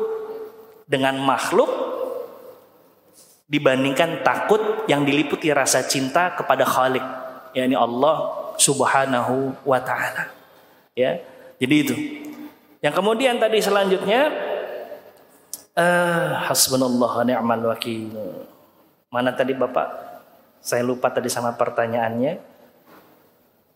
dengan 0.84 1.16
makhluk 1.24 1.72
dibandingkan 3.48 4.28
takut 4.28 4.86
yang 4.92 5.08
diliputi 5.08 5.50
rasa 5.56 5.88
cinta 5.88 6.36
kepada 6.36 6.68
Khalik 6.68 7.28
yakni 7.56 7.76
Allah 7.76 8.30
Subhanahu 8.60 9.56
wa 9.64 9.80
taala. 9.80 10.30
Ya. 10.93 11.22
Jadi 11.60 11.76
itu. 11.76 11.95
Yang 12.80 12.93
kemudian 12.95 13.36
tadi 13.39 13.60
selanjutnya 13.60 14.32
uh, 15.76 16.47
hasbunallah 16.47 17.12
wa 17.20 17.24
ni'mal 17.28 17.64
wakil. 17.72 18.16
Mana 19.12 19.36
tadi 19.36 19.56
Bapak? 19.58 19.88
Saya 20.60 20.84
lupa 20.84 21.12
tadi 21.12 21.32
sama 21.32 21.56
pertanyaannya. 21.56 22.39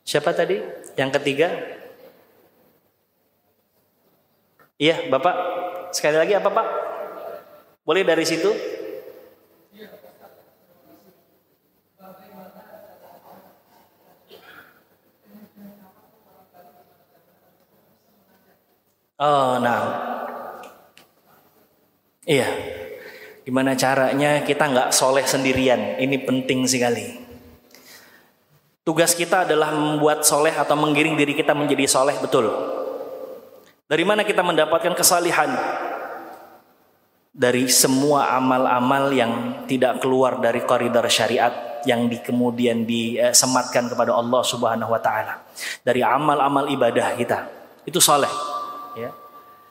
Siapa 0.04 0.36
tadi? 0.36 0.60
Yang 1.00 1.12
ketiga? 1.20 1.48
Iya, 4.76 5.08
Bapak. 5.08 5.36
Sekali 5.96 6.20
lagi 6.20 6.36
apa, 6.36 6.52
Pak? 6.52 6.68
Boleh 7.88 8.04
dari 8.04 8.28
situ? 8.28 8.52
Oh, 19.22 19.62
nah. 19.62 19.82
Iya. 22.26 22.50
Gimana 23.44 23.76
caranya 23.76 24.42
kita 24.42 24.72
nggak 24.72 24.90
soleh 24.96 25.28
sendirian? 25.28 26.00
Ini 26.00 26.24
penting 26.24 26.64
sekali. 26.64 27.22
Tugas 28.84 29.16
kita 29.16 29.48
adalah 29.48 29.76
membuat 29.76 30.24
soleh 30.24 30.52
atau 30.56 30.76
menggiring 30.76 31.16
diri 31.20 31.36
kita 31.36 31.52
menjadi 31.52 31.88
soleh 31.88 32.16
betul. 32.20 32.52
Dari 33.88 34.04
mana 34.08 34.24
kita 34.24 34.42
mendapatkan 34.42 34.96
kesalihan? 34.96 35.52
Dari 37.34 37.68
semua 37.68 38.32
amal-amal 38.34 39.12
yang 39.12 39.66
tidak 39.68 40.00
keluar 40.00 40.40
dari 40.40 40.64
koridor 40.64 41.04
syariat 41.12 41.84
yang 41.84 42.08
di, 42.08 42.24
kemudian 42.24 42.88
disematkan 42.88 43.92
kepada 43.92 44.16
Allah 44.16 44.42
Subhanahu 44.44 44.92
wa 44.92 45.02
taala. 45.04 45.44
Dari 45.84 46.00
amal-amal 46.00 46.72
ibadah 46.72 47.16
kita. 47.20 47.40
Itu 47.84 48.00
soleh 48.00 48.53
ya. 48.98 49.12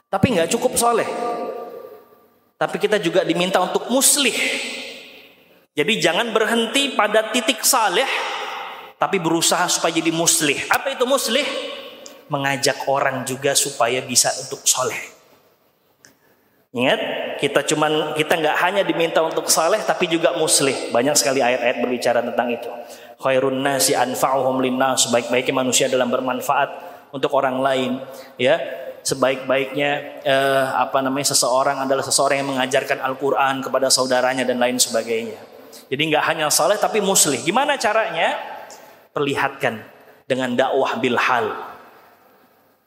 Tapi 0.09 0.25
nggak 0.37 0.49
cukup 0.53 0.77
soleh. 0.77 1.09
Tapi 2.57 2.77
kita 2.79 3.01
juga 3.01 3.25
diminta 3.25 3.59
untuk 3.59 3.89
muslih. 3.91 4.35
Jadi 5.73 5.93
jangan 5.97 6.29
berhenti 6.29 6.93
pada 6.93 7.33
titik 7.33 7.65
saleh, 7.65 8.05
tapi 9.01 9.17
berusaha 9.17 9.65
supaya 9.65 9.89
jadi 9.89 10.13
muslih. 10.13 10.69
Apa 10.69 10.93
itu 10.93 11.03
muslih? 11.09 11.43
Mengajak 12.29 12.85
orang 12.87 13.25
juga 13.25 13.57
supaya 13.57 13.99
bisa 14.05 14.29
untuk 14.37 14.61
soleh. 14.69 15.01
Ingat, 16.73 17.01
kita 17.37 17.65
cuman 17.69 18.17
kita 18.17 18.33
nggak 18.37 18.57
hanya 18.65 18.81
diminta 18.85 19.21
untuk 19.21 19.49
saleh, 19.49 19.81
tapi 19.81 20.09
juga 20.09 20.37
muslih. 20.37 20.93
Banyak 20.93 21.13
sekali 21.17 21.41
ayat-ayat 21.41 21.77
berbicara 21.81 22.21
tentang 22.21 22.53
itu. 22.53 22.69
Khairun 23.21 23.61
nasi 23.61 23.93
anfa'uhum 23.93 24.57
linnas. 24.61 25.09
Sebaik-baiknya 25.09 25.53
manusia 25.53 25.85
dalam 25.85 26.09
bermanfaat 26.09 26.69
untuk 27.13 27.33
orang 27.37 27.61
lain. 27.61 27.91
Ya, 28.41 28.57
sebaik-baiknya 29.03 30.23
eh, 30.23 30.65
apa 30.73 31.03
namanya 31.03 31.35
seseorang 31.35 31.83
adalah 31.83 32.01
seseorang 32.01 32.41
yang 32.41 32.49
mengajarkan 32.55 33.03
Al-Qur'an 33.03 33.59
kepada 33.59 33.91
saudaranya 33.91 34.47
dan 34.47 34.57
lain 34.57 34.79
sebagainya. 34.79 35.37
Jadi 35.91 36.01
nggak 36.09 36.25
hanya 36.25 36.47
saleh 36.47 36.79
tapi 36.79 37.03
muslih. 37.03 37.43
Gimana 37.43 37.75
caranya? 37.75 38.39
Perlihatkan 39.13 39.83
dengan 40.25 40.55
dakwah 40.57 40.97
bil 40.97 41.19
hal. 41.19 41.53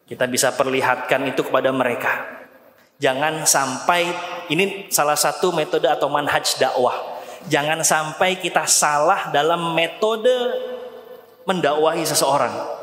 Kita 0.08 0.26
bisa 0.26 0.56
perlihatkan 0.56 1.22
itu 1.28 1.44
kepada 1.46 1.70
mereka. 1.70 2.36
Jangan 2.96 3.44
sampai 3.44 4.08
ini 4.48 4.88
salah 4.88 5.18
satu 5.18 5.52
metode 5.52 5.86
atau 5.86 6.08
manhaj 6.08 6.56
dakwah. 6.56 7.20
Jangan 7.46 7.84
sampai 7.84 8.40
kita 8.40 8.64
salah 8.66 9.30
dalam 9.30 9.76
metode 9.76 10.32
mendakwahi 11.46 12.02
seseorang. 12.02 12.75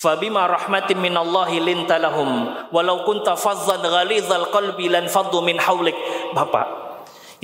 Fabima 0.00 0.48
rahmatin 0.48 0.96
minallahi 0.96 1.60
linta 1.60 2.00
lahum 2.00 2.48
walau 2.72 3.04
kunta 3.04 3.36
fazzan 3.36 3.84
ghalizal 3.84 4.48
qalbi 4.48 4.88
lan 4.88 5.12
faddu 5.12 5.44
min 5.44 5.60
haulik. 5.60 5.92
Bapak, 6.32 6.66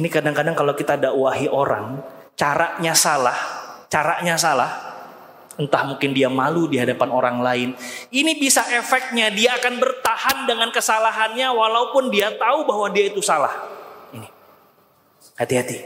ini 0.00 0.08
kadang-kadang 0.08 0.56
kalau 0.56 0.72
kita 0.72 0.96
dakwahi 0.96 1.52
orang, 1.52 2.00
caranya 2.32 2.96
salah, 2.96 3.36
caranya 3.92 4.40
salah. 4.40 4.72
Entah 5.60 5.84
mungkin 5.84 6.16
dia 6.16 6.32
malu 6.32 6.64
di 6.64 6.80
hadapan 6.80 7.12
orang 7.12 7.44
lain. 7.44 7.68
Ini 8.08 8.40
bisa 8.40 8.64
efeknya 8.72 9.28
dia 9.32 9.56
akan 9.60 9.76
bertahan 9.76 10.48
dengan 10.48 10.72
kesalahannya 10.72 11.52
walaupun 11.52 12.08
dia 12.08 12.32
tahu 12.40 12.64
bahwa 12.64 12.88
dia 12.88 13.08
itu 13.12 13.20
salah. 13.20 13.52
Ini. 14.16 14.28
Hati-hati. 15.36 15.78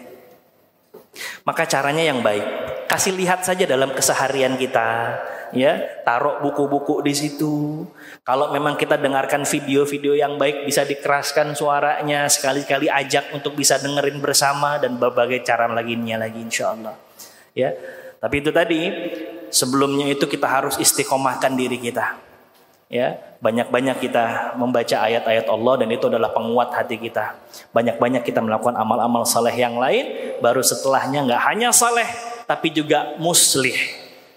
Maka 1.43 1.67
caranya 1.67 2.07
yang 2.07 2.23
baik. 2.23 2.71
kasih 2.91 3.15
lihat 3.15 3.47
saja 3.47 3.71
dalam 3.71 3.95
keseharian 3.95 4.59
kita 4.59 5.15
ya 5.57 6.03
taruh 6.03 6.43
buku-buku 6.43 7.03
di 7.05 7.15
situ. 7.15 7.85
Kalau 8.27 8.51
memang 8.51 8.75
kita 8.79 9.01
dengarkan 9.01 9.43
video-video 9.45 10.15
yang 10.19 10.37
baik 10.41 10.67
bisa 10.67 10.87
dikeraskan 10.87 11.55
suaranya 11.55 12.31
sekali-kali 12.31 12.91
ajak 12.91 13.35
untuk 13.35 13.57
bisa 13.57 13.79
dengerin 13.79 14.19
bersama 14.19 14.79
dan 14.79 14.97
berbagai 14.97 15.43
cara 15.47 15.71
lainnya 15.71 16.21
lagi 16.21 16.41
insya 16.43 16.75
Allah 16.75 16.95
ya 17.57 17.75
tapi 18.21 18.45
itu 18.45 18.51
tadi 18.53 18.81
sebelumnya 19.49 20.07
itu 20.13 20.29
kita 20.29 20.47
harus 20.47 20.77
istiqomahkan 20.77 21.57
diri 21.57 21.81
kita. 21.81 22.21
Ya 22.91 23.23
banyak-banyak 23.39 24.03
kita 24.03 24.59
membaca 24.59 24.97
ayat-ayat 25.07 25.47
Allah 25.47 25.75
dan 25.81 25.89
itu 25.95 26.11
adalah 26.11 26.35
penguat 26.35 26.75
hati 26.75 26.99
kita. 26.99 27.39
Banyak-banyak 27.71 28.27
kita 28.27 28.43
melakukan 28.43 28.75
amal-amal 28.77 29.23
saleh 29.25 29.55
yang 29.55 29.79
lain 29.79 30.37
baru 30.43 30.61
setelahnya 30.61 31.25
nggak 31.25 31.43
hanya 31.49 31.71
saleh 31.71 32.07
tapi 32.51 32.75
juga 32.75 33.15
muslih 33.23 33.79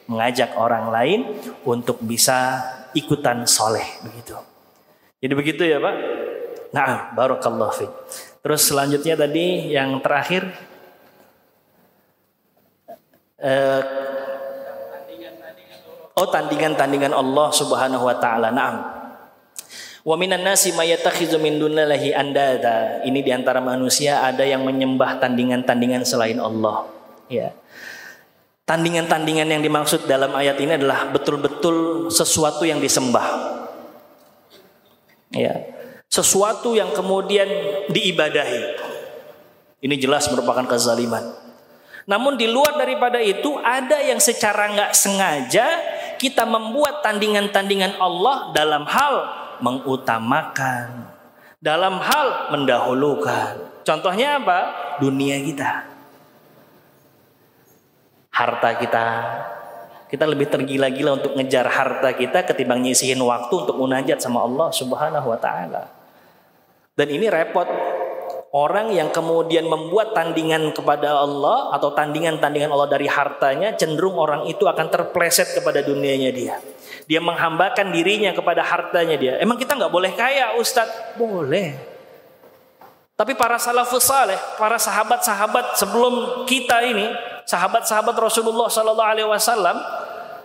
mengajak 0.08 0.56
orang 0.60 0.92
lain 0.92 1.20
untuk 1.64 2.00
bisa 2.04 2.60
ikutan 2.94 3.48
soleh 3.48 3.86
begitu. 4.04 4.36
Jadi 5.24 5.34
begitu 5.34 5.64
ya 5.64 5.80
Pak. 5.80 5.96
Nah, 6.74 7.14
barokallah 7.16 7.72
fiq. 7.72 7.92
Terus 8.44 8.62
selanjutnya 8.66 9.16
tadi 9.16 9.72
yang 9.72 10.02
terakhir 10.04 10.52
eh, 13.40 13.82
Oh 16.14 16.30
tandingan-tandingan 16.30 17.10
Allah 17.10 17.50
Subhanahu 17.50 18.06
wa 18.06 18.16
taala. 18.22 18.54
Naam. 18.54 18.86
Wa 20.06 20.14
minan 20.14 20.46
nasi 20.46 20.70
mayatakhizu 20.76 21.42
min 21.42 21.58
dunillahi 21.58 22.14
andada. 22.14 23.02
Ini 23.02 23.20
di 23.26 23.32
antara 23.34 23.58
manusia 23.58 24.22
ada 24.22 24.46
yang 24.46 24.62
menyembah 24.62 25.18
tandingan-tandingan 25.18 26.06
selain 26.06 26.38
Allah. 26.38 26.86
Ya. 27.34 27.58
Tandingan-tandingan 28.64 29.52
yang 29.52 29.60
dimaksud 29.60 30.08
dalam 30.08 30.32
ayat 30.40 30.56
ini 30.64 30.80
adalah 30.80 31.12
betul-betul 31.12 32.08
sesuatu 32.08 32.64
yang 32.64 32.80
disembah. 32.80 33.60
Ya. 35.36 35.68
Sesuatu 36.08 36.72
yang 36.72 36.96
kemudian 36.96 37.44
diibadahi. 37.92 38.62
Ini 39.84 39.96
jelas 40.00 40.32
merupakan 40.32 40.64
kezaliman. 40.64 41.36
Namun 42.08 42.40
di 42.40 42.48
luar 42.48 42.80
daripada 42.80 43.20
itu 43.20 43.60
ada 43.60 44.00
yang 44.00 44.24
secara 44.24 44.72
nggak 44.72 44.96
sengaja 44.96 45.68
kita 46.16 46.48
membuat 46.48 47.04
tandingan-tandingan 47.04 48.00
Allah 48.00 48.56
dalam 48.56 48.88
hal 48.88 49.16
mengutamakan, 49.60 51.12
dalam 51.60 52.00
hal 52.00 52.56
mendahulukan. 52.56 53.84
Contohnya 53.84 54.40
apa? 54.40 54.60
Dunia 55.04 55.36
kita 55.44 55.93
harta 58.34 58.70
kita. 58.82 59.06
Kita 60.10 60.30
lebih 60.30 60.46
tergila-gila 60.46 61.18
untuk 61.22 61.34
ngejar 61.34 61.66
harta 61.70 62.14
kita 62.14 62.46
ketimbang 62.46 62.86
nyisihin 62.86 63.18
waktu 63.22 63.54
untuk 63.66 63.78
munajat 63.82 64.22
sama 64.22 64.46
Allah 64.46 64.70
Subhanahu 64.70 65.26
wa 65.26 65.40
taala. 65.42 65.90
Dan 66.94 67.10
ini 67.10 67.30
repot. 67.30 67.66
Orang 68.54 68.94
yang 68.94 69.10
kemudian 69.10 69.66
membuat 69.66 70.14
tandingan 70.14 70.78
kepada 70.78 71.18
Allah 71.18 71.74
atau 71.74 71.90
tandingan-tandingan 71.98 72.70
Allah 72.70 72.86
dari 72.86 73.10
hartanya 73.10 73.74
cenderung 73.74 74.14
orang 74.14 74.46
itu 74.46 74.70
akan 74.70 74.94
terpleset 74.94 75.58
kepada 75.58 75.82
dunianya 75.82 76.30
dia. 76.30 76.62
Dia 77.10 77.18
menghambakan 77.18 77.90
dirinya 77.90 78.30
kepada 78.30 78.62
hartanya 78.62 79.18
dia. 79.18 79.34
Emang 79.42 79.58
kita 79.58 79.74
nggak 79.74 79.90
boleh 79.90 80.14
kaya 80.14 80.54
Ustadz? 80.62 81.18
Boleh. 81.18 81.74
Tapi 83.18 83.34
para 83.34 83.58
salafus 83.58 84.06
saleh, 84.06 84.38
para 84.62 84.78
sahabat-sahabat 84.78 85.74
sebelum 85.74 86.46
kita 86.46 86.86
ini 86.86 87.10
sahabat-sahabat 87.46 88.16
Rasulullah 88.16 88.68
Sallallahu 88.72 89.12
Alaihi 89.14 89.30
Wasallam 89.30 89.78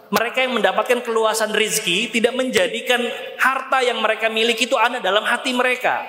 mereka 0.08 0.40
yang 0.40 0.56
mendapatkan 0.56 1.04
keluasan 1.04 1.52
rizki 1.52 2.08
tidak 2.08 2.32
menjadikan 2.32 3.00
harta 3.36 3.84
yang 3.84 4.00
mereka 4.00 4.32
miliki 4.32 4.64
itu 4.64 4.76
ada 4.76 5.00
dalam 5.04 5.24
hati 5.24 5.52
mereka. 5.52 6.00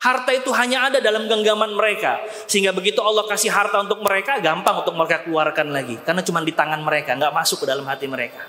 Harta 0.00 0.32
itu 0.32 0.48
hanya 0.56 0.88
ada 0.88 0.96
dalam 1.00 1.28
genggaman 1.28 1.76
mereka. 1.76 2.24
Sehingga 2.48 2.72
begitu 2.72 3.04
Allah 3.04 3.28
kasih 3.28 3.52
harta 3.52 3.84
untuk 3.84 4.00
mereka, 4.00 4.40
gampang 4.40 4.80
untuk 4.80 4.96
mereka 4.96 5.28
keluarkan 5.28 5.76
lagi. 5.76 6.00
Karena 6.00 6.24
cuma 6.24 6.40
di 6.40 6.56
tangan 6.56 6.80
mereka, 6.80 7.12
nggak 7.20 7.32
masuk 7.36 7.64
ke 7.64 7.66
dalam 7.68 7.84
hati 7.84 8.08
mereka. 8.08 8.48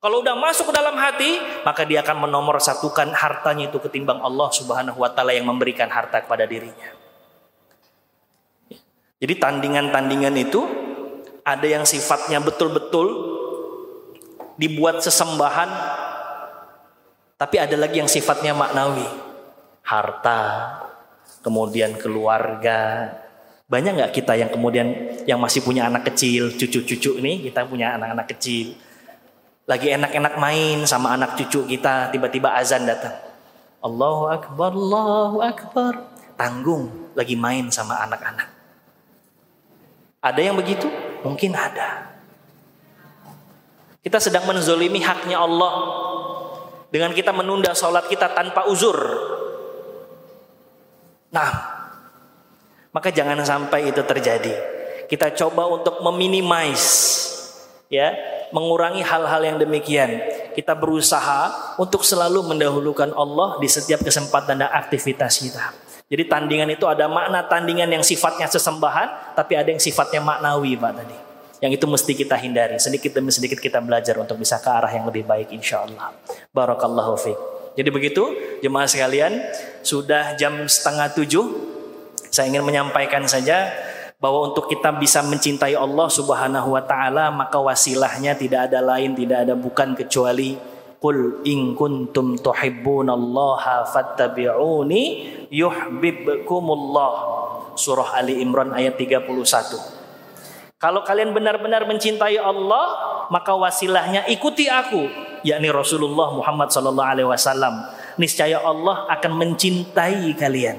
Kalau 0.00 0.24
udah 0.24 0.32
masuk 0.38 0.72
ke 0.72 0.74
dalam 0.78 0.96
hati, 0.96 1.36
maka 1.66 1.84
dia 1.84 2.00
akan 2.00 2.24
menomor 2.24 2.56
satukan 2.56 3.12
hartanya 3.12 3.68
itu 3.68 3.76
ketimbang 3.84 4.22
Allah 4.24 4.48
subhanahu 4.48 4.96
wa 4.96 5.10
ta'ala 5.12 5.36
yang 5.36 5.44
memberikan 5.44 5.92
harta 5.92 6.24
kepada 6.24 6.48
dirinya. 6.48 6.88
Jadi 9.18 9.34
tandingan-tandingan 9.34 10.34
itu 10.38 10.87
ada 11.48 11.64
yang 11.64 11.88
sifatnya 11.88 12.44
betul-betul 12.44 13.08
dibuat 14.60 15.00
sesembahan 15.00 15.70
tapi 17.38 17.56
ada 17.62 17.78
lagi 17.78 18.02
yang 18.02 18.10
sifatnya 18.10 18.50
maknawi. 18.52 19.06
Harta 19.86 20.42
kemudian 21.40 21.94
keluarga. 21.96 23.14
Banyak 23.70 23.94
nggak 23.94 24.12
kita 24.12 24.34
yang 24.34 24.50
kemudian 24.50 25.16
yang 25.24 25.38
masih 25.38 25.62
punya 25.62 25.86
anak 25.86 26.12
kecil 26.12 26.52
cucu-cucu 26.58 27.22
ini 27.22 27.46
kita 27.46 27.64
punya 27.64 27.94
anak-anak 27.94 28.26
kecil. 28.36 28.74
Lagi 29.70 29.94
enak-enak 29.94 30.34
main 30.36 30.82
sama 30.84 31.14
anak 31.14 31.38
cucu 31.38 31.64
kita 31.64 32.10
tiba-tiba 32.10 32.58
azan 32.58 32.84
datang. 32.84 33.14
Allahu 33.78 34.34
Akbar 34.34 34.74
Allahu 34.74 35.38
Akbar. 35.40 35.92
Tanggung 36.34 37.14
lagi 37.14 37.38
main 37.38 37.70
sama 37.70 38.02
anak-anak. 38.02 38.50
Ada 40.18 40.40
yang 40.42 40.58
begitu 40.58 40.90
Mungkin 41.26 41.52
ada. 41.54 42.18
Kita 43.98 44.22
sedang 44.22 44.46
menzolimi 44.46 45.02
haknya 45.02 45.42
Allah 45.42 45.74
dengan 46.88 47.12
kita 47.12 47.34
menunda 47.34 47.76
sholat 47.76 48.08
kita 48.08 48.32
tanpa 48.32 48.64
uzur. 48.70 48.96
Nah, 51.28 51.50
maka 52.94 53.12
jangan 53.12 53.36
sampai 53.44 53.92
itu 53.92 54.00
terjadi. 54.00 54.54
Kita 55.08 55.32
coba 55.36 55.68
untuk 55.68 56.00
meminimais, 56.04 56.84
ya, 57.92 58.12
mengurangi 58.52 59.04
hal-hal 59.04 59.40
yang 59.44 59.56
demikian. 59.60 60.20
Kita 60.56 60.72
berusaha 60.72 61.76
untuk 61.76 62.02
selalu 62.02 62.44
mendahulukan 62.54 63.12
Allah 63.12 63.60
di 63.60 63.68
setiap 63.68 64.00
kesempatan 64.04 64.64
dan 64.64 64.72
aktivitas 64.72 65.40
kita. 65.40 65.87
Jadi 66.08 66.24
tandingan 66.24 66.72
itu 66.72 66.88
ada 66.88 67.04
makna 67.04 67.44
tandingan 67.44 67.88
yang 67.92 68.00
sifatnya 68.00 68.48
sesembahan, 68.48 69.36
tapi 69.36 69.60
ada 69.60 69.68
yang 69.68 69.80
sifatnya 69.80 70.24
maknawi 70.24 70.72
Pak 70.80 70.92
tadi. 70.96 71.16
Yang 71.58 71.72
itu 71.82 71.86
mesti 71.90 72.12
kita 72.16 72.36
hindari. 72.40 72.80
Sedikit 72.80 73.12
demi 73.12 73.28
sedikit 73.28 73.60
kita 73.60 73.84
belajar 73.84 74.16
untuk 74.16 74.40
bisa 74.40 74.56
ke 74.56 74.70
arah 74.72 74.88
yang 74.88 75.04
lebih 75.04 75.28
baik 75.28 75.52
insya 75.52 75.84
Allah. 75.84 76.16
Barakallahu 76.54 77.18
fiqh. 77.18 77.40
Jadi 77.76 77.88
begitu 77.92 78.24
jemaah 78.64 78.88
sekalian, 78.88 79.38
sudah 79.84 80.34
jam 80.40 80.64
setengah 80.64 81.12
tujuh. 81.12 81.44
Saya 82.32 82.50
ingin 82.50 82.64
menyampaikan 82.64 83.28
saja 83.28 83.68
bahwa 84.18 84.50
untuk 84.50 84.66
kita 84.66 84.90
bisa 84.98 85.22
mencintai 85.22 85.78
Allah 85.78 86.08
Subhanahu 86.10 86.74
wa 86.74 86.82
taala 86.82 87.30
maka 87.30 87.54
wasilahnya 87.62 88.34
tidak 88.34 88.66
ada 88.66 88.82
lain 88.82 89.14
tidak 89.14 89.46
ada 89.46 89.54
bukan 89.54 89.94
kecuali 89.94 90.58
Qul 90.98 91.46
in 91.46 91.78
kuntum 91.78 92.34
tuhibbunallaha 92.34 93.86
fattabi'uni 93.86 95.02
yuhibbukumullah. 95.46 97.12
Surah 97.78 98.18
Ali 98.18 98.42
Imran 98.42 98.74
ayat 98.74 98.98
31. 98.98 99.22
Kalau 100.78 101.02
kalian 101.06 101.30
benar-benar 101.34 101.86
mencintai 101.86 102.38
Allah, 102.38 102.86
maka 103.30 103.54
wasilahnya 103.54 104.26
ikuti 104.30 104.70
aku, 104.70 105.06
yakni 105.46 105.70
Rasulullah 105.70 106.34
Muhammad 106.34 106.70
sallallahu 106.70 107.10
alaihi 107.14 107.26
wasallam. 107.30 107.82
Niscaya 108.18 108.62
Allah 108.62 109.06
akan 109.10 109.32
mencintai 109.38 110.34
kalian. 110.34 110.78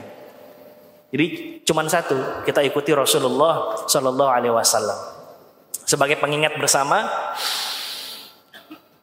Jadi 1.09 1.25
cuma 1.63 1.83
satu, 1.87 2.43
kita 2.43 2.63
ikuti 2.63 2.91
Rasulullah 2.95 3.75
sallallahu 3.87 4.31
alaihi 4.31 4.55
wasallam. 4.55 4.99
Sebagai 5.87 6.19
pengingat 6.19 6.55
bersama, 6.59 7.07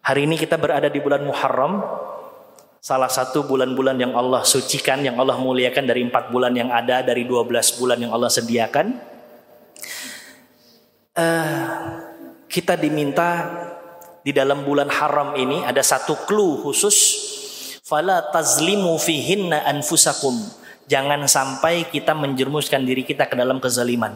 Hari 0.07 0.22
ini 0.22 0.38
kita 0.38 0.54
berada 0.54 0.86
di 0.86 1.02
bulan 1.02 1.26
Muharram, 1.26 1.82
salah 2.78 3.11
satu 3.11 3.42
bulan-bulan 3.42 3.98
yang 3.98 4.14
Allah 4.14 4.46
sucikan, 4.46 5.02
yang 5.02 5.18
Allah 5.18 5.34
muliakan 5.34 5.82
dari 5.82 6.07
empat 6.07 6.30
bulan 6.30 6.54
yang 6.54 6.70
ada, 6.70 7.02
dari 7.02 7.26
dua 7.26 7.42
belas 7.42 7.74
bulan 7.74 7.98
yang 7.98 8.14
Allah 8.14 8.30
sediakan. 8.30 8.86
Uh, 11.11 11.90
kita 12.46 12.78
diminta 12.78 13.50
di 14.22 14.30
dalam 14.30 14.62
bulan 14.62 14.86
haram 14.94 15.34
ini 15.34 15.66
ada 15.66 15.82
satu 15.82 16.14
clue 16.22 16.62
khusus. 16.62 17.26
Fala 17.82 18.30
tazlimu 18.30 18.94
fihinna 19.02 19.66
anfusakum. 19.66 20.38
Jangan 20.86 21.26
sampai 21.26 21.90
kita 21.90 22.14
menjermuskan 22.14 22.86
diri 22.86 23.02
kita 23.02 23.26
ke 23.26 23.34
dalam 23.34 23.59
kezaliman 23.59 24.14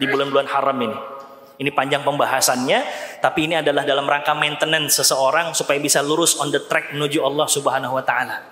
di 0.00 0.08
bulan-bulan 0.08 0.48
haram 0.48 0.78
ini 0.80 1.17
ini 1.58 1.74
panjang 1.74 2.06
pembahasannya, 2.06 2.80
tapi 3.18 3.50
ini 3.50 3.58
adalah 3.58 3.82
dalam 3.82 4.06
rangka 4.06 4.30
maintenance 4.38 5.02
seseorang 5.02 5.50
supaya 5.58 5.82
bisa 5.82 5.98
lurus 5.98 6.38
on 6.38 6.54
the 6.54 6.62
track 6.62 6.94
menuju 6.94 7.18
Allah 7.18 7.50
Subhanahu 7.50 7.98
wa 7.98 8.04
taala. 8.06 8.46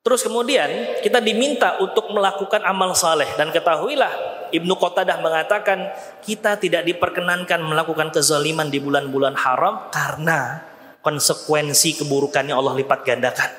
Terus 0.00 0.24
kemudian 0.24 0.96
kita 1.04 1.20
diminta 1.20 1.76
untuk 1.76 2.08
melakukan 2.08 2.64
amal 2.64 2.96
saleh 2.96 3.28
dan 3.36 3.52
ketahuilah 3.52 4.08
Ibnu 4.48 4.72
Qatadah 4.80 5.20
mengatakan 5.20 5.92
kita 6.24 6.56
tidak 6.56 6.88
diperkenankan 6.88 7.60
melakukan 7.60 8.08
kezaliman 8.08 8.72
di 8.72 8.80
bulan-bulan 8.80 9.36
haram 9.36 9.92
karena 9.92 10.64
konsekuensi 11.04 12.00
keburukannya 12.00 12.56
Allah 12.56 12.80
lipat 12.80 13.00
gandakan. 13.04 13.50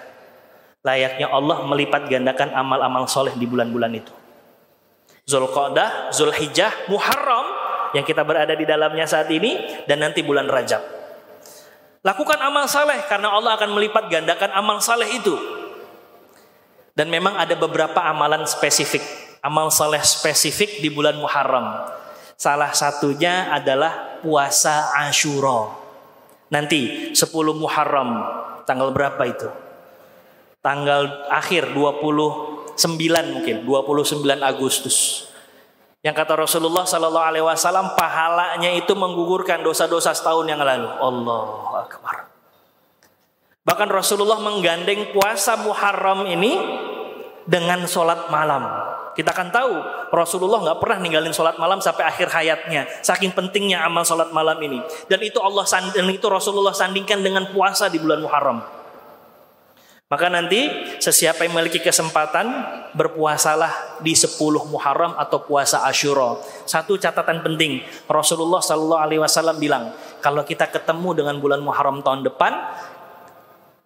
Layaknya 0.82 1.30
Allah 1.30 1.62
melipat 1.62 2.10
gandakan 2.10 2.58
amal-amal 2.58 3.06
soleh 3.06 3.38
di 3.38 3.46
bulan-bulan 3.46 4.02
itu. 4.02 4.10
Zulqa'dah, 5.30 6.10
Zulhijjah, 6.10 6.90
Muharram 6.90 7.61
yang 7.92 8.08
kita 8.08 8.24
berada 8.24 8.56
di 8.56 8.64
dalamnya 8.64 9.04
saat 9.08 9.28
ini 9.32 9.84
dan 9.88 10.04
nanti 10.04 10.24
bulan 10.24 10.48
Rajab. 10.48 10.82
Lakukan 12.02 12.42
amal 12.42 12.66
saleh 12.66 12.98
karena 13.06 13.30
Allah 13.30 13.54
akan 13.62 13.78
melipat 13.78 14.10
gandakan 14.10 14.50
amal 14.58 14.82
saleh 14.82 15.06
itu. 15.12 15.38
Dan 16.98 17.14
memang 17.14 17.38
ada 17.38 17.54
beberapa 17.56 18.02
amalan 18.04 18.44
spesifik, 18.50 19.06
amal 19.46 19.70
saleh 19.70 20.02
spesifik 20.02 20.82
di 20.82 20.90
bulan 20.90 21.16
Muharram. 21.22 21.88
Salah 22.36 22.74
satunya 22.74 23.54
adalah 23.54 24.18
puasa 24.20 24.98
Ashura. 24.98 25.78
Nanti 26.52 27.14
10 27.14 27.32
Muharram, 27.56 28.28
tanggal 28.66 28.92
berapa 28.92 29.24
itu? 29.24 29.48
Tanggal 30.60 31.30
akhir 31.32 31.72
29 31.78 32.76
mungkin, 33.30 33.64
29 33.64 34.42
Agustus. 34.42 35.31
Yang 36.02 36.16
kata 36.18 36.34
Rasulullah 36.34 36.82
Sallallahu 36.82 37.28
Alaihi 37.30 37.46
Wasallam 37.46 37.94
pahalanya 37.94 38.74
itu 38.74 38.98
menggugurkan 38.98 39.62
dosa-dosa 39.62 40.18
setahun 40.18 40.50
yang 40.50 40.58
lalu. 40.58 40.90
Allah 40.90 41.46
Akbar. 41.86 42.26
Bahkan 43.62 43.90
Rasulullah 43.94 44.42
menggandeng 44.42 45.14
puasa 45.14 45.54
Muharram 45.62 46.26
ini 46.26 46.58
dengan 47.46 47.86
sholat 47.86 48.34
malam. 48.34 48.66
Kita 49.14 49.30
akan 49.30 49.54
tahu 49.54 49.74
Rasulullah 50.10 50.66
nggak 50.66 50.80
pernah 50.82 50.98
ninggalin 51.06 51.36
sholat 51.36 51.62
malam 51.62 51.78
sampai 51.78 52.10
akhir 52.10 52.34
hayatnya. 52.34 52.90
Saking 53.06 53.38
pentingnya 53.38 53.86
amal 53.86 54.02
sholat 54.02 54.34
malam 54.34 54.58
ini. 54.66 54.82
Dan 55.06 55.22
itu 55.22 55.38
Allah 55.38 55.70
dan 55.70 56.10
itu 56.10 56.26
Rasulullah 56.26 56.74
sandingkan 56.74 57.22
dengan 57.22 57.46
puasa 57.54 57.94
di 57.94 58.02
bulan 58.02 58.26
Muharram. 58.26 58.81
Maka 60.12 60.28
nanti 60.28 60.68
sesiapa 61.00 61.48
yang 61.48 61.56
memiliki 61.56 61.80
kesempatan 61.80 62.52
berpuasalah 62.92 64.04
di 64.04 64.12
10 64.12 64.36
Muharram 64.68 65.16
atau 65.16 65.40
puasa 65.40 65.88
Ashura. 65.88 66.36
Satu 66.68 67.00
catatan 67.00 67.40
penting, 67.40 67.80
Rasulullah 68.12 68.60
Shallallahu 68.60 69.00
alaihi 69.00 69.24
wasallam 69.24 69.56
bilang, 69.56 69.96
kalau 70.20 70.44
kita 70.44 70.68
ketemu 70.68 71.24
dengan 71.24 71.40
bulan 71.40 71.64
Muharram 71.64 72.04
tahun 72.04 72.28
depan 72.28 72.52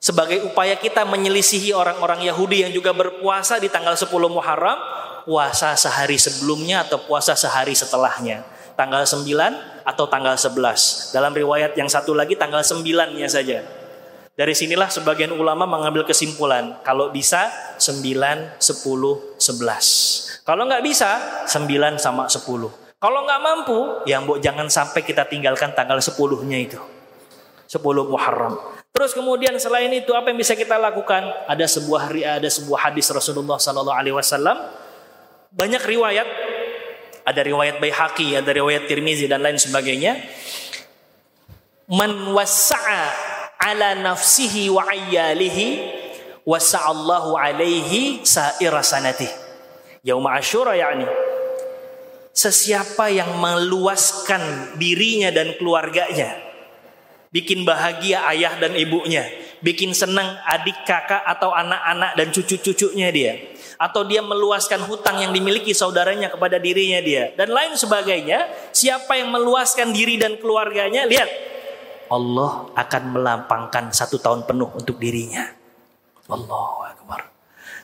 sebagai 0.01 0.49
upaya 0.49 0.73
kita 0.81 1.05
menyelisihi 1.05 1.77
orang-orang 1.77 2.25
Yahudi 2.25 2.65
yang 2.65 2.73
juga 2.73 2.89
berpuasa 2.97 3.61
di 3.61 3.69
tanggal 3.69 3.93
10 3.93 4.09
Muharram, 4.09 4.81
puasa 5.29 5.77
sehari 5.77 6.17
sebelumnya 6.17 6.89
atau 6.89 7.05
puasa 7.05 7.37
sehari 7.37 7.77
setelahnya. 7.77 8.41
Tanggal 8.73 9.05
9 9.05 9.85
atau 9.85 10.05
tanggal 10.09 10.33
11. 10.33 11.13
Dalam 11.13 11.37
riwayat 11.37 11.77
yang 11.77 11.85
satu 11.85 12.17
lagi 12.17 12.33
tanggal 12.33 12.65
9-nya 12.65 13.29
saja. 13.29 13.84
Dari 14.35 14.51
sinilah 14.51 14.91
sebagian 14.91 15.31
ulama 15.31 15.63
mengambil 15.63 16.03
kesimpulan 16.03 16.83
kalau 16.83 17.07
bisa 17.07 17.47
9, 17.79 18.59
10, 18.59 18.59
11. 18.59 20.43
Kalau 20.43 20.67
nggak 20.67 20.83
bisa 20.83 21.11
9 21.47 21.95
sama 21.95 22.27
10. 22.27 22.43
Kalau 22.99 23.19
nggak 23.23 23.39
mampu 23.39 23.79
ya 24.03 24.19
mbok 24.19 24.43
jangan 24.43 24.67
sampai 24.67 25.07
kita 25.07 25.23
tinggalkan 25.31 25.71
tanggal 25.71 26.03
10-nya 26.03 26.59
itu. 26.59 26.75
10 27.71 27.79
Muharram. 28.11 28.59
Terus 28.91 29.15
kemudian 29.15 29.55
selain 29.55 29.87
itu 29.95 30.11
apa 30.11 30.35
yang 30.35 30.39
bisa 30.39 30.51
kita 30.51 30.75
lakukan? 30.83 31.23
Ada 31.47 31.71
sebuah 31.71 32.11
ada 32.39 32.49
sebuah 32.51 32.91
hadis 32.91 33.07
Rasulullah 33.15 33.55
Sallallahu 33.55 33.95
Alaihi 33.95 34.15
Wasallam. 34.19 34.59
Banyak 35.55 35.83
riwayat. 35.87 36.27
Ada 37.23 37.39
riwayat 37.39 37.79
Baihaqi, 37.79 38.35
ada 38.35 38.51
riwayat 38.51 38.83
Tirmizi 38.85 39.31
dan 39.31 39.41
lain 39.41 39.55
sebagainya. 39.55 40.19
Man 41.87 42.35
ala 43.59 43.95
nafsihi 43.97 44.69
wa 44.69 44.85
ayyalihi 44.85 45.67
wa 46.45 46.61
sa'allahu 46.61 47.33
alaihi 47.33 48.21
sa'ira 48.21 48.85
sanatih. 48.85 49.29
Yaum 50.05 50.25
Asyura 50.29 50.77
yakni. 50.77 51.09
Sesiapa 52.35 53.09
yang 53.09 53.39
meluaskan 53.39 54.75
dirinya 54.75 55.31
dan 55.31 55.55
keluarganya, 55.55 56.35
bikin 57.31 57.63
bahagia 57.63 58.27
ayah 58.27 58.59
dan 58.59 58.75
ibunya, 58.75 59.23
bikin 59.63 59.95
senang 59.95 60.35
adik 60.43 60.83
kakak 60.83 61.23
atau 61.23 61.55
anak-anak 61.55 62.11
dan 62.19 62.27
cucu-cucunya 62.35 63.07
dia, 63.15 63.39
atau 63.79 64.03
dia 64.03 64.19
meluaskan 64.19 64.83
hutang 64.83 65.23
yang 65.23 65.31
dimiliki 65.31 65.71
saudaranya 65.71 66.27
kepada 66.27 66.59
dirinya 66.59 66.99
dia, 66.99 67.31
dan 67.39 67.55
lain 67.55 67.79
sebagainya. 67.79 68.51
Siapa 68.75 69.15
yang 69.15 69.31
meluaskan 69.31 69.95
diri 69.95 70.19
dan 70.19 70.35
keluarganya, 70.35 71.07
lihat 71.07 71.31
Allah 72.09 72.69
akan 72.73 73.03
melampangkan 73.13 73.89
satu 73.89 74.21
tahun 74.21 74.45
penuh 74.45 74.69
untuk 74.73 75.01
dirinya. 75.01 75.49
Allah 76.25 76.93
Akbar. 76.93 77.21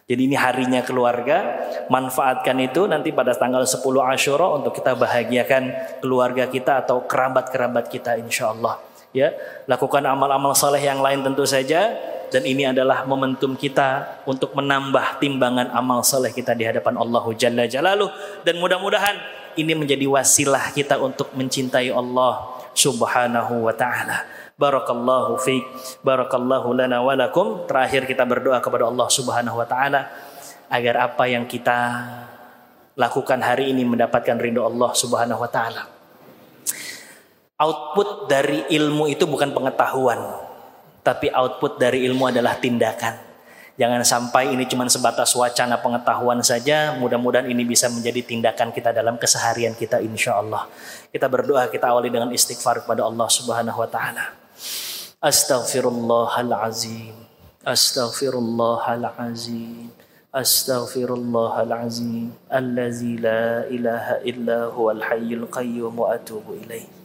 Jadi 0.10 0.28
ini 0.28 0.36
harinya 0.36 0.82
keluarga, 0.84 1.62
manfaatkan 1.88 2.58
itu 2.60 2.84
nanti 2.90 3.16
pada 3.16 3.32
tanggal 3.32 3.64
10 3.64 3.80
Ashura 4.02 4.60
untuk 4.60 4.76
kita 4.76 4.98
bahagiakan 4.98 5.64
keluarga 6.04 6.50
kita 6.52 6.84
atau 6.84 7.06
kerabat-kerabat 7.06 7.88
kita 7.88 8.20
insya 8.20 8.52
Allah. 8.52 8.82
Ya, 9.16 9.32
lakukan 9.68 10.04
amal-amal 10.04 10.56
saleh 10.56 10.84
yang 10.84 11.04
lain 11.04 11.24
tentu 11.24 11.44
saja 11.44 11.96
dan 12.32 12.48
ini 12.48 12.64
adalah 12.64 13.04
momentum 13.04 13.60
kita 13.60 14.24
untuk 14.24 14.56
menambah 14.56 15.20
timbangan 15.20 15.68
amal 15.76 16.00
saleh 16.00 16.32
kita 16.32 16.56
di 16.56 16.64
hadapan 16.64 16.96
Allah 16.96 17.24
Jalla 17.36 17.68
Jalaluh 17.68 18.08
dan 18.48 18.56
mudah-mudahan 18.56 19.20
ini 19.60 19.76
menjadi 19.76 20.08
wasilah 20.08 20.72
kita 20.72 20.96
untuk 20.96 21.36
mencintai 21.36 21.92
Allah 21.92 22.61
subhanahu 22.76 23.66
wa 23.68 23.74
ta'ala. 23.74 24.28
Barakallahu 24.60 25.42
fiik, 25.42 25.66
barakallahu 26.06 26.78
lana 26.78 27.02
wa 27.02 27.18
lakum. 27.18 27.66
Terakhir 27.66 28.06
kita 28.06 28.28
berdoa 28.28 28.62
kepada 28.62 28.86
Allah 28.86 29.08
subhanahu 29.10 29.58
wa 29.58 29.66
ta'ala 29.66 30.12
agar 30.70 31.12
apa 31.12 31.24
yang 31.26 31.50
kita 31.50 31.78
lakukan 33.00 33.40
hari 33.42 33.74
ini 33.74 33.88
mendapatkan 33.88 34.38
ridho 34.38 34.62
Allah 34.68 34.92
subhanahu 34.94 35.42
wa 35.42 35.50
ta'ala. 35.50 35.84
Output 37.62 38.30
dari 38.30 38.66
ilmu 38.74 39.10
itu 39.10 39.26
bukan 39.30 39.54
pengetahuan, 39.54 40.18
tapi 41.06 41.30
output 41.30 41.78
dari 41.78 42.06
ilmu 42.10 42.30
adalah 42.30 42.58
tindakan. 42.58 43.31
Jangan 43.82 44.06
sampai 44.06 44.54
ini 44.54 44.70
cuma 44.70 44.86
sebatas 44.86 45.34
wacana 45.34 45.82
pengetahuan 45.82 46.38
saja. 46.46 46.94
Mudah-mudahan 47.02 47.50
ini 47.50 47.66
bisa 47.66 47.90
menjadi 47.90 48.22
tindakan 48.22 48.70
kita 48.70 48.94
dalam 48.94 49.18
keseharian 49.18 49.74
kita 49.74 49.98
insya 50.06 50.38
Allah. 50.38 50.70
Kita 51.10 51.26
berdoa, 51.26 51.66
kita 51.66 51.90
awali 51.90 52.14
dengan 52.14 52.30
istighfar 52.30 52.86
kepada 52.86 53.10
Allah 53.10 53.26
subhanahu 53.26 53.82
wa 53.82 53.90
ta'ala. 53.90 54.38
Astaghfirullahalazim. 55.18 57.26
Astaghfirullahalazim. 57.66 59.90
Astaghfirullahalazim. 60.30 62.38
Allazi 62.54 63.18
la 63.18 63.66
ilaha 63.66 64.22
illa 64.22 64.70
huwal 64.70 65.02
hayyul 65.02 65.50
qayyum 65.50 65.98
wa 65.98 66.14
atubu 66.14 66.54
ilaih. 66.54 67.01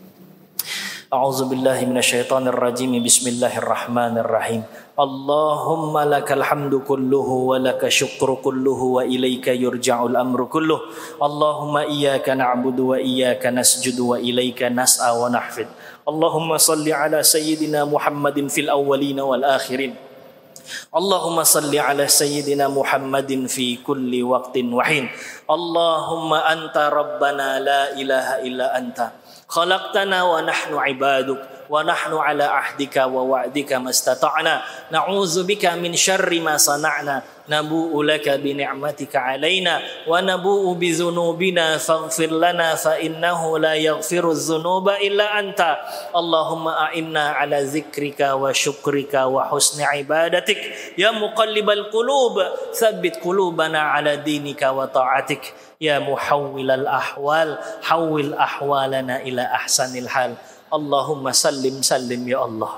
أعوذ 1.06 1.46
بالله 1.46 1.86
من 1.86 2.02
الشيطان 2.02 2.50
الرجيم. 2.50 2.98
بسم 2.98 3.38
الله 3.38 3.62
الرحمن 3.62 4.26
الرحيم. 4.26 4.62
اللهم 4.98 5.94
لك 6.10 6.28
الحمد 6.34 6.74
كله 6.82 7.28
ولك 7.46 7.78
الشكر 7.78 8.26
كله 8.42 8.80
وإليك 8.82 9.46
يرجع 9.54 10.02
الأمر 10.02 10.50
كله. 10.50 10.80
اللهم 11.22 11.74
إياك 11.94 12.26
نعبد 12.34 12.78
وإياك 12.80 13.38
نسجد 13.38 13.94
وإليك 14.02 14.66
نسعى 14.66 15.14
ونحفد 15.14 15.68
اللهم 16.10 16.50
صل 16.58 16.86
على 16.90 17.22
سيدنا 17.22 17.86
محمد 17.86 18.50
في 18.50 18.66
الأولين 18.66 19.22
والآخرين. 19.22 19.94
اللهم 20.90 21.38
صل 21.46 21.70
على 21.70 22.10
سيدنا 22.10 22.66
محمد 22.66 23.46
في 23.46 23.78
كل 23.86 24.10
وقت 24.26 24.58
وحين. 24.58 25.06
اللهم 25.46 26.30
أنت 26.34 26.76
ربنا 26.76 27.48
لا 27.62 27.94
إله 27.94 28.26
إلا 28.42 28.66
أنت. 28.78 28.98
خلقتنا 29.48 30.22
ونحن 30.22 30.74
عبادك 30.74 31.42
ونحن 31.70 32.12
على 32.14 32.44
عهدك 32.44 32.96
ووعدك 32.96 33.72
ما 33.72 33.90
استطعنا. 33.90 34.62
نعوذ 34.90 35.46
بك 35.46 35.66
من 35.66 35.94
شر 35.94 36.40
ما 36.40 36.56
صنعنا. 36.56 37.22
نبوء 37.48 38.02
لك 38.02 38.28
بنعمتك 38.28 39.16
علينا 39.16 39.80
ونبوء 40.06 40.74
بذنوبنا. 40.74 41.78
فاغفر 41.78 42.26
لنا 42.26 42.74
فإنه 42.74 43.58
لا 43.58 43.74
يغفر 43.74 44.30
الذنوب 44.30 44.88
إلا 44.88 45.38
أنت. 45.38 45.60
اللهم 46.16 46.68
أعنا 46.68 47.24
على 47.30 47.58
ذكرك 47.62 48.20
وشكرك 48.20 49.14
وحسن 49.14 49.82
عبادتك. 49.82 50.60
يا 50.98 51.10
مقلب 51.10 51.70
القلوب 51.70 52.34
ثبت 52.74 53.14
قلوبنا 53.24 53.80
على 53.80 54.16
دينك 54.16 54.62
وطاعتك. 54.62 55.54
يا 55.80 55.98
محول 55.98 56.70
الأحوال 56.70 57.58
حول 57.82 58.34
أحوالنا 58.34 59.16
إلى 59.22 59.42
أحسن 59.42 59.98
الحال. 59.98 60.34
اللهم 60.74 61.32
سلم 61.32 61.82
سلم 61.82 62.28
يا 62.28 62.44
الله. 62.44 62.72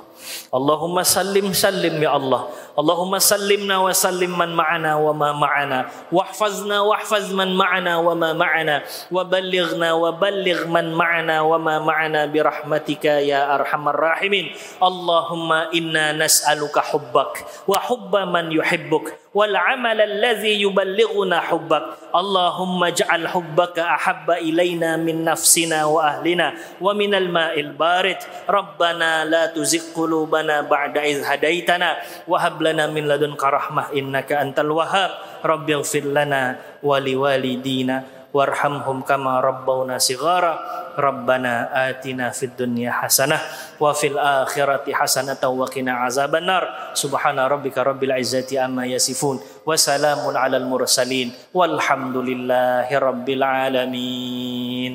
اللهم 0.54 1.02
سلم 1.02 1.52
سلم 1.52 2.02
يا 2.02 2.16
الله 2.16 2.42
اللهم 2.78 3.18
سلمنا 3.18 3.76
وسلم 3.78 4.38
من 4.38 4.54
معنا 4.54 4.96
وما 4.96 5.32
معنا 5.32 5.78
واحفظنا 6.12 6.80
واحفظ 6.80 7.34
من 7.34 7.56
معنا 7.56 7.96
وما 7.96 8.32
معنا 8.32 8.82
وبلغنا 9.10 9.88
وبلغ 9.92 10.58
من 10.66 10.86
معنا 10.94 11.36
وما 11.40 11.78
معنا 11.78 12.26
برحمتك 12.26 13.04
يا 13.04 13.54
أرحم 13.54 13.88
الراحمين 13.88 14.46
اللهم 14.82 15.50
إنا 15.52 16.12
نسألك 16.12 16.78
حبك 16.78 17.32
وحب 17.68 18.12
من 18.16 18.52
يحبك 18.52 19.06
والعمل 19.34 20.00
الذي 20.00 20.62
يبلغنا 20.62 21.40
حبك 21.40 21.84
اللهم 22.14 22.84
اجعل 22.84 23.22
حبك 23.28 23.78
احب 23.78 24.30
الينا 24.30 24.96
من 24.96 25.24
نفسنا 25.24 25.84
واهلنا 25.84 26.54
ومن 26.80 27.14
الماء 27.14 27.60
البارد 27.60 28.18
ربنا 28.48 29.24
لا 29.24 29.46
تزغ 29.46 29.98
قلوبنا 30.08 30.64
بعد 30.72 31.04
إذ 31.04 31.20
هديتنا 31.20 32.24
وهب 32.24 32.56
لنا 32.64 32.88
من 32.88 33.04
لدنك 33.04 33.44
رحمة 33.44 33.92
إنك 33.92 34.32
أنت 34.32 34.56
الوهاب 34.64 35.10
رب 35.44 35.68
اغفر 35.70 36.04
لنا 36.16 36.42
ولوالدينا 36.80 37.96
وارحمهم 38.32 38.98
كما 39.04 39.40
ربونا 39.40 40.00
صغارا 40.00 40.54
ربنا 40.98 41.52
آتنا 41.90 42.32
في 42.32 42.44
الدنيا 42.48 42.90
حسنة 43.04 43.38
وفي 43.80 44.06
الآخرة 44.06 44.84
حسنة 44.92 45.42
وقنا 45.44 45.92
عذاب 45.92 46.32
النار 46.34 46.64
سبحان 46.96 47.38
ربك 47.38 47.76
رب 47.78 48.00
العزة 48.04 48.48
أما 48.64 48.88
يصفون 48.88 49.36
وسلام 49.68 50.24
على 50.36 50.56
المرسلين 50.56 51.52
والحمد 51.54 52.16
لله 52.16 52.88
رب 52.88 53.28
العالمين 53.28 54.92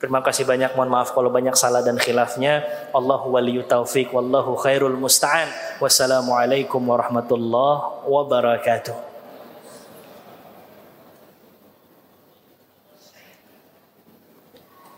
Terima 0.00 0.24
kasih 0.24 0.48
banyak, 0.48 0.80
mohon 0.80 0.88
maaf 0.88 1.12
kalau 1.12 1.28
banyak 1.28 1.52
salah 1.52 1.84
dan 1.84 2.00
khilafnya. 2.00 2.64
Allahu 2.96 3.36
waliyu 3.36 3.68
taufik, 3.68 4.08
wallahu 4.16 4.56
khairul 4.56 4.96
musta'an. 4.96 5.52
Wassalamualaikum 5.76 6.80
warahmatullahi 6.80 8.08
wabarakatuh. 8.08 8.96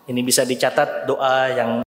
Ini 0.07 0.21
bisa 0.23 0.47
dicatat 0.47 1.11
doa 1.11 1.51
yang 1.51 1.73